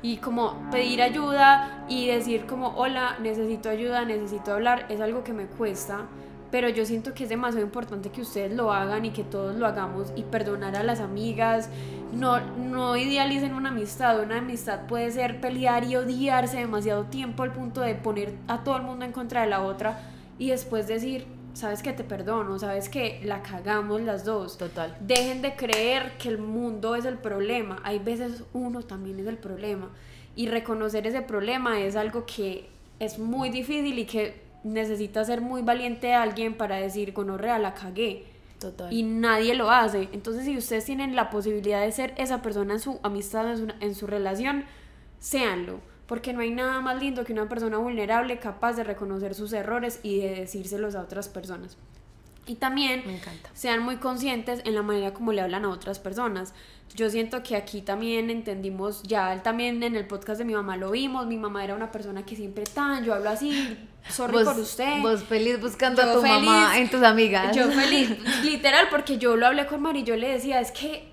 y 0.02 0.16
como 0.16 0.68
pedir 0.72 1.02
ayuda 1.02 1.84
y 1.88 2.08
decir 2.08 2.46
como, 2.46 2.74
hola, 2.76 3.16
necesito 3.22 3.68
ayuda, 3.68 4.04
necesito 4.04 4.54
hablar, 4.54 4.86
es 4.88 5.00
algo 5.00 5.22
que 5.22 5.32
me 5.32 5.46
cuesta, 5.46 6.08
pero 6.50 6.68
yo 6.68 6.84
siento 6.84 7.14
que 7.14 7.24
es 7.24 7.28
demasiado 7.28 7.64
importante 7.64 8.10
que 8.10 8.22
ustedes 8.22 8.52
lo 8.52 8.72
hagan 8.72 9.04
y 9.04 9.10
que 9.10 9.24
todos 9.24 9.56
lo 9.56 9.66
hagamos 9.66 10.12
y 10.16 10.22
perdonar 10.22 10.76
a 10.76 10.82
las 10.82 11.00
amigas. 11.00 11.68
No, 12.12 12.40
no 12.40 12.96
idealicen 12.96 13.54
una 13.54 13.68
amistad, 13.68 14.20
una 14.20 14.38
amistad 14.38 14.86
puede 14.86 15.10
ser 15.12 15.40
pelear 15.40 15.84
y 15.84 15.96
odiarse 15.96 16.58
demasiado 16.58 17.04
tiempo 17.04 17.42
al 17.44 17.52
punto 17.52 17.80
de 17.80 17.94
poner 17.94 18.34
a 18.48 18.64
todo 18.64 18.76
el 18.76 18.82
mundo 18.82 19.04
en 19.04 19.12
contra 19.12 19.42
de 19.42 19.48
la 19.48 19.62
otra 19.62 20.00
y 20.38 20.50
después 20.50 20.88
decir, 20.88 21.26
sabes 21.52 21.82
que 21.82 21.92
te 21.92 22.02
perdono, 22.02 22.58
sabes 22.58 22.88
que 22.88 23.20
la 23.24 23.42
cagamos 23.42 24.00
las 24.00 24.24
dos. 24.24 24.58
Total. 24.58 24.96
Dejen 25.00 25.42
de 25.42 25.54
creer 25.54 26.16
que 26.18 26.28
el 26.28 26.38
mundo 26.38 26.96
es 26.96 27.04
el 27.04 27.18
problema. 27.18 27.80
Hay 27.84 27.98
veces 27.98 28.44
uno 28.52 28.82
también 28.82 29.20
es 29.20 29.26
el 29.26 29.36
problema. 29.36 29.90
Y 30.34 30.48
reconocer 30.48 31.06
ese 31.06 31.22
problema 31.22 31.80
es 31.80 31.96
algo 31.96 32.24
que 32.24 32.68
es 32.98 33.18
muy 33.18 33.50
difícil 33.50 33.98
y 33.98 34.06
que 34.06 34.49
necesita 34.64 35.24
ser 35.24 35.40
muy 35.40 35.62
valiente 35.62 36.14
alguien 36.14 36.54
para 36.54 36.76
decir, 36.76 37.12
gonorrea, 37.12 37.58
la 37.58 37.74
cagué. 37.74 38.26
Total. 38.58 38.92
Y 38.92 39.02
nadie 39.02 39.54
lo 39.54 39.70
hace. 39.70 40.08
Entonces, 40.12 40.44
si 40.44 40.56
ustedes 40.56 40.84
tienen 40.84 41.16
la 41.16 41.30
posibilidad 41.30 41.80
de 41.80 41.92
ser 41.92 42.14
esa 42.18 42.42
persona 42.42 42.74
en 42.74 42.80
su 42.80 43.00
amistad, 43.02 43.50
en 43.50 43.56
su, 43.56 43.74
en 43.80 43.94
su 43.94 44.06
relación, 44.06 44.64
séanlo. 45.18 45.80
Porque 46.06 46.32
no 46.32 46.40
hay 46.40 46.50
nada 46.50 46.80
más 46.80 47.00
lindo 47.00 47.24
que 47.24 47.32
una 47.32 47.48
persona 47.48 47.78
vulnerable 47.78 48.38
capaz 48.38 48.74
de 48.74 48.84
reconocer 48.84 49.34
sus 49.34 49.52
errores 49.52 50.00
y 50.02 50.20
de 50.20 50.30
decírselos 50.34 50.94
a 50.94 51.02
otras 51.02 51.28
personas. 51.28 51.76
Y 52.46 52.56
también 52.56 53.04
sean 53.54 53.82
muy 53.82 53.98
conscientes 53.98 54.60
en 54.64 54.74
la 54.74 54.82
manera 54.82 55.14
como 55.14 55.32
le 55.32 55.40
hablan 55.40 55.64
a 55.64 55.68
otras 55.68 56.00
personas. 56.00 56.52
Yo 56.96 57.08
siento 57.08 57.44
que 57.44 57.54
aquí 57.54 57.80
también 57.80 58.28
entendimos, 58.28 59.04
ya 59.04 59.40
también 59.42 59.82
en 59.84 59.94
el 59.94 60.06
podcast 60.08 60.38
de 60.38 60.44
mi 60.44 60.54
mamá 60.54 60.76
lo 60.76 60.90
vimos, 60.90 61.28
mi 61.28 61.36
mamá 61.36 61.62
era 61.62 61.76
una 61.76 61.92
persona 61.92 62.24
que 62.24 62.34
siempre 62.34 62.64
tan, 62.64 63.04
yo 63.04 63.14
hablo 63.14 63.30
así, 63.30 63.78
sorry 64.08 64.32
Vos- 64.34 64.44
por 64.44 64.58
usted. 64.58 65.00
Vos 65.02 65.22
feliz 65.24 65.60
buscando 65.60 66.02
Yo 66.02 66.10
a 66.10 66.14
tu 66.14 66.20
feliz. 66.22 66.34
mamá 66.42 66.78
en 66.78 66.90
tus 66.90 67.02
amigas. 67.02 67.54
Yo 67.56 67.70
feliz, 67.70 68.10
literal, 68.44 68.86
porque 68.90 69.18
yo 69.18 69.36
lo 69.36 69.46
hablé 69.46 69.66
con 69.66 69.82
Mari 69.82 70.00
y 70.00 70.04
yo 70.04 70.16
le 70.16 70.28
decía, 70.32 70.60
es 70.60 70.70
que 70.72 71.08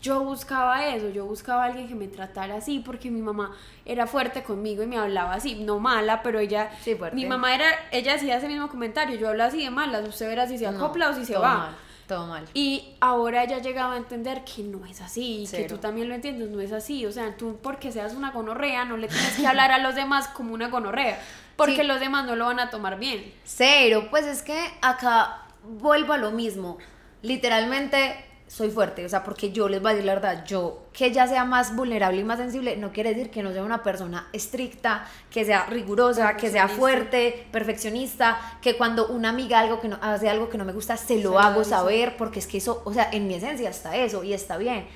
yo 0.00 0.20
buscaba 0.22 0.86
eso, 0.94 1.08
yo 1.10 1.24
buscaba 1.26 1.64
a 1.64 1.66
alguien 1.66 1.88
que 1.88 1.94
me 1.96 2.06
tratara 2.06 2.56
así, 2.56 2.78
porque 2.78 3.10
mi 3.10 3.20
mamá 3.20 3.50
era 3.84 4.06
fuerte 4.06 4.44
conmigo 4.44 4.82
y 4.84 4.86
me 4.86 4.96
hablaba 4.96 5.34
así, 5.34 5.56
no 5.56 5.80
mala, 5.80 6.22
pero 6.22 6.38
ella, 6.38 6.70
Sí, 6.84 6.94
fuerte. 6.94 7.16
mi 7.16 7.26
mamá 7.26 7.52
era, 7.54 7.66
ella 7.90 8.14
hacía 8.14 8.36
ese 8.36 8.46
mismo 8.46 8.68
comentario, 8.68 9.16
yo 9.18 9.28
hablo 9.28 9.42
así 9.42 9.62
de 9.64 9.70
malas, 9.70 10.06
usted 10.08 10.28
verá 10.28 10.46
si 10.46 10.56
se 10.56 10.70
No, 10.70 10.76
acopla 10.78 11.10
o 11.10 11.14
si 11.14 11.24
se 11.24 11.32
todo 11.32 11.42
va. 11.42 11.54
mal, 11.58 11.76
todo 12.06 12.26
mal. 12.28 12.44
Y 12.54 12.94
ahora 13.00 13.42
ella 13.42 13.58
llegaba 13.58 13.94
a 13.94 13.96
entender 13.96 14.44
que 14.44 14.62
no 14.62 14.86
es 14.86 15.00
así, 15.00 15.48
que 15.50 15.64
tú 15.64 15.78
también 15.78 16.08
lo 16.08 16.14
entiendes, 16.14 16.48
no 16.48 16.60
es 16.60 16.70
así. 16.72 17.04
O 17.04 17.10
sea, 17.10 17.36
tú 17.36 17.58
porque 17.60 17.90
seas 17.90 18.14
una 18.14 18.30
gonorrea 18.30 18.84
no 18.84 18.96
le 18.96 19.08
tienes 19.08 19.34
que 19.36 19.46
hablar 19.48 19.72
a 19.72 19.78
los 19.78 19.96
demás 19.96 20.28
como 20.28 20.54
una 20.54 20.68
gonorrea, 20.68 21.18
porque 21.58 21.76
Sí. 21.76 21.82
los 21.82 22.00
demás 22.00 22.24
no 22.24 22.36
lo 22.36 22.46
van 22.46 22.60
a 22.60 22.70
tomar 22.70 22.98
bien. 22.98 23.34
Cero, 23.44 24.06
pues 24.10 24.24
es 24.24 24.40
que 24.42 24.58
acá 24.80 25.42
vuelvo 25.64 26.14
a 26.14 26.16
lo 26.18 26.30
mismo. 26.30 26.78
Literalmente 27.20 28.24
soy 28.46 28.70
fuerte, 28.70 29.04
o 29.04 29.08
sea, 29.10 29.24
porque 29.24 29.52
yo 29.52 29.68
les 29.68 29.82
voy 29.82 29.90
a 29.90 29.94
decir 29.94 30.06
la 30.06 30.14
verdad, 30.14 30.44
yo 30.46 30.86
que 30.94 31.04
ella 31.04 31.26
sea 31.26 31.44
más 31.44 31.76
vulnerable 31.76 32.22
y 32.22 32.24
más 32.24 32.38
sensible 32.38 32.78
no 32.78 32.92
quiere 32.92 33.10
decir 33.10 33.30
que 33.30 33.42
no 33.42 33.52
sea 33.52 33.62
una 33.62 33.82
persona 33.82 34.28
estricta, 34.32 35.06
que 35.30 35.44
sea 35.44 35.66
rigurosa, 35.66 36.34
que 36.38 36.48
sea 36.48 36.66
fuerte, 36.66 37.46
perfeccionista, 37.52 38.40
que 38.62 38.78
cuando 38.78 39.08
una 39.08 39.28
amiga 39.28 39.58
algo 39.60 39.80
que 39.80 39.88
no, 39.88 39.98
hace 40.00 40.30
algo 40.30 40.48
que 40.48 40.56
no 40.56 40.64
me 40.64 40.72
gusta 40.72 40.96
se 40.96 41.20
lo 41.20 41.32
Se 41.32 41.38
hago 41.38 41.62
saber, 41.64 42.16
porque 42.16 42.38
es 42.38 42.46
que 42.46 42.56
eso, 42.56 42.80
o 42.86 42.94
sea, 42.94 43.10
en 43.12 43.26
mi 43.28 43.34
esencia 43.34 43.68
está 43.68 43.94
eso 43.96 44.24
y 44.24 44.32
está 44.32 44.56
bien. 44.56 44.86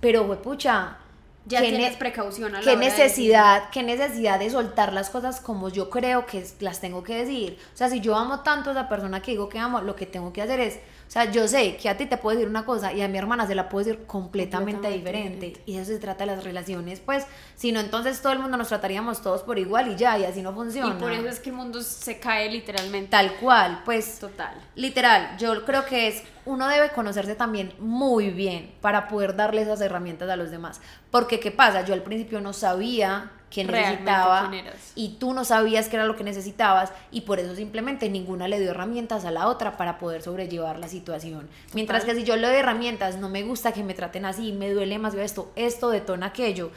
Pero, 0.00 0.40
pucha, 0.40 0.98
Ya 1.46 1.62
¿qué 1.62 1.68
tienes 1.68 1.92
ne- 1.92 1.96
precaución 1.98 2.54
a 2.54 2.62
la 2.62 2.64
qué 2.64 2.76
hora 2.76 2.78
de 2.80 2.84
necesidad, 2.86 3.70
qué 3.70 3.82
necesidad 3.82 4.38
de 4.38 4.50
soltar 4.50 4.92
las 4.92 5.10
cosas 5.10 5.40
como 5.40 5.68
yo 5.70 5.90
creo 5.90 6.26
que 6.26 6.44
las 6.60 6.80
tengo 6.80 7.02
que 7.02 7.14
decir. 7.16 7.58
O 7.74 7.76
sea, 7.76 7.88
si 7.88 8.00
yo 8.00 8.14
amo 8.16 8.40
tanto 8.40 8.70
a 8.70 8.72
esa 8.72 8.88
persona 8.88 9.22
que 9.22 9.32
digo 9.32 9.48
que 9.48 9.58
amo, 9.58 9.80
lo 9.80 9.96
que 9.96 10.06
tengo 10.06 10.32
que 10.32 10.42
hacer 10.42 10.60
es, 10.60 10.80
o 11.10 11.12
sea, 11.12 11.24
yo 11.24 11.48
sé 11.48 11.76
que 11.76 11.88
a 11.88 11.96
ti 11.96 12.06
te 12.06 12.16
puedo 12.18 12.36
decir 12.36 12.48
una 12.48 12.64
cosa 12.64 12.92
y 12.92 13.02
a 13.02 13.08
mi 13.08 13.18
hermana 13.18 13.44
se 13.44 13.56
la 13.56 13.68
puedo 13.68 13.84
decir 13.84 14.06
completamente, 14.06 14.74
Completamente 14.74 14.96
diferente. 14.96 15.46
diferente. 15.46 15.62
Y 15.72 15.76
eso 15.78 15.86
se 15.90 15.98
trata 15.98 16.24
de 16.24 16.36
las 16.36 16.44
relaciones, 16.44 17.00
pues, 17.00 17.26
si 17.56 17.72
no, 17.72 17.80
entonces 17.80 18.22
todo 18.22 18.32
el 18.32 18.38
mundo 18.38 18.56
nos 18.56 18.68
trataríamos 18.68 19.20
todos 19.20 19.42
por 19.42 19.58
igual 19.58 19.90
y 19.90 19.96
ya, 19.96 20.16
y 20.20 20.24
así 20.24 20.40
no 20.40 20.54
funciona. 20.54 20.94
Y 20.94 21.00
por 21.00 21.10
eso 21.10 21.26
es 21.26 21.40
que 21.40 21.50
el 21.50 21.56
mundo 21.56 21.82
se 21.82 22.20
cae 22.20 22.48
literalmente. 22.48 23.10
Tal 23.10 23.32
cual, 23.40 23.82
pues, 23.84 24.20
Total. 24.20 24.54
Literal, 24.76 25.36
yo 25.36 25.64
creo 25.64 25.84
que 25.84 26.06
es, 26.06 26.22
uno 26.46 26.68
debe 26.68 26.90
conocerse 26.90 27.34
también 27.34 27.74
muy 27.80 28.30
bien 28.30 28.72
para 28.80 29.08
poder 29.08 29.34
darle 29.34 29.62
esas 29.62 29.80
herramientas 29.80 30.30
a 30.30 30.36
los 30.36 30.52
demás. 30.52 30.80
Porque, 31.10 31.40
¿qué 31.40 31.50
pasa? 31.50 31.84
Yo 31.84 31.92
al 31.92 32.04
principio 32.04 32.40
no 32.40 32.52
sabía 32.52 33.32
Realmente 33.50 33.80
necesitaba 33.80 34.50
y 34.94 35.16
tú 35.18 35.34
no 35.34 35.44
sabías 35.44 35.88
qué 35.88 35.96
era 35.96 36.06
lo 36.06 36.16
que 36.16 36.22
necesitabas 36.22 36.92
y 37.10 37.22
por 37.22 37.40
eso 37.40 37.56
simplemente 37.56 38.08
ninguna 38.08 38.46
le 38.46 38.60
dio 38.60 38.70
herramientas 38.70 39.24
a 39.24 39.30
la 39.30 39.48
otra 39.48 39.76
para 39.76 39.98
poder 39.98 40.22
sobrellevar 40.22 40.78
la 40.78 40.88
situación. 40.88 41.48
Mientras 41.74 42.04
que 42.04 42.14
si 42.14 42.22
yo 42.22 42.36
le 42.36 42.46
doy 42.46 42.56
herramientas, 42.56 43.16
no 43.16 43.28
me 43.28 43.42
gusta 43.42 43.72
que 43.72 43.82
me 43.82 43.94
traten 43.94 44.24
así, 44.24 44.52
me 44.52 44.72
duele 44.72 44.98
más 44.98 45.14
esto, 45.14 45.50
esto 45.56 45.90
detona 45.90 46.26
aquello. 46.26 46.70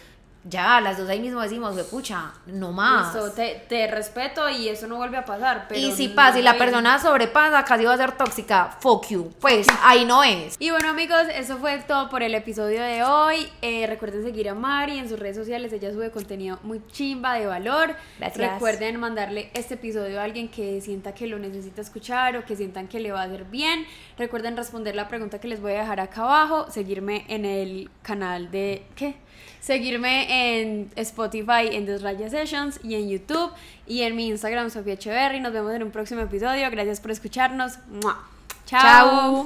Ya, 0.45 0.81
las 0.81 0.97
dos 0.97 1.09
ahí 1.09 1.19
mismo 1.19 1.41
decimos, 1.41 1.73
"Güey, 1.73 1.85
pucha, 1.85 2.33
no 2.47 2.71
más. 2.71 3.13
Listo, 3.13 3.31
te, 3.31 3.63
te 3.69 3.87
respeto 3.87 4.49
y 4.49 4.67
eso 4.67 4.87
no 4.87 4.97
vuelve 4.97 5.17
a 5.17 5.25
pasar. 5.25 5.67
Pero 5.69 5.79
y 5.79 5.91
si 5.91 6.09
no 6.09 6.15
pasa 6.15 6.39
y 6.39 6.41
la 6.41 6.57
persona 6.57 6.99
sobrepasa, 6.99 7.63
casi 7.63 7.85
va 7.85 7.93
a 7.93 7.97
ser 7.97 8.11
tóxica, 8.13 8.75
fuck 8.79 9.07
you. 9.07 9.31
Pues 9.39 9.67
ahí 9.83 10.05
no 10.05 10.23
es. 10.23 10.55
Y 10.59 10.69
bueno 10.71 10.89
amigos, 10.89 11.23
eso 11.33 11.57
fue 11.57 11.77
todo 11.79 12.09
por 12.09 12.23
el 12.23 12.35
episodio 12.35 12.81
de 12.81 13.03
hoy. 13.03 13.47
Eh, 13.61 13.87
recuerden 13.87 14.23
seguir 14.23 14.49
a 14.49 14.53
Mari 14.53 14.99
en 14.99 15.07
sus 15.07 15.17
redes 15.19 15.37
sociales, 15.37 15.71
ella 15.71 15.91
sube 15.91 16.11
contenido 16.11 16.59
muy 16.63 16.81
chimba, 16.91 17.35
de 17.35 17.45
valor. 17.45 17.95
Gracias. 18.19 18.53
Recuerden 18.53 18.99
mandarle 18.99 19.49
este 19.53 19.75
episodio 19.75 20.19
a 20.19 20.23
alguien 20.23 20.49
que 20.49 20.81
sienta 20.81 21.13
que 21.13 21.27
lo 21.27 21.39
necesita 21.39 21.81
escuchar 21.81 22.35
o 22.37 22.45
que 22.45 22.55
sientan 22.55 22.87
que 22.87 22.99
le 22.99 23.11
va 23.11 23.21
a 23.21 23.25
hacer 23.25 23.45
bien. 23.45 23.85
Recuerden 24.17 24.57
responder 24.57 24.95
la 24.95 25.07
pregunta 25.07 25.39
que 25.39 25.47
les 25.47 25.61
voy 25.61 25.73
a 25.73 25.79
dejar 25.81 25.99
acá 25.99 26.23
abajo, 26.23 26.69
seguirme 26.69 27.25
en 27.27 27.45
el 27.45 27.89
canal 28.01 28.51
de... 28.51 28.85
¿Qué? 28.95 29.15
Seguirme 29.63 30.59
en 30.59 30.91
Spotify 30.97 31.69
en 31.71 31.85
Desraya 31.85 32.29
Sessions 32.29 32.81
y 32.83 32.95
en 32.95 33.07
YouTube 33.07 33.49
y 33.87 34.01
en 34.01 34.13
mi 34.13 34.27
Instagram 34.27 34.69
Sofía 34.69 34.95
Echeverry. 34.95 35.39
Nos 35.39 35.53
vemos 35.53 35.71
en 35.73 35.83
un 35.83 35.91
próximo 35.91 36.19
episodio. 36.19 36.69
Gracias 36.69 36.99
por 36.99 37.11
escucharnos. 37.11 37.79
¡Mua! 37.87 38.27
Chao. 38.65 39.41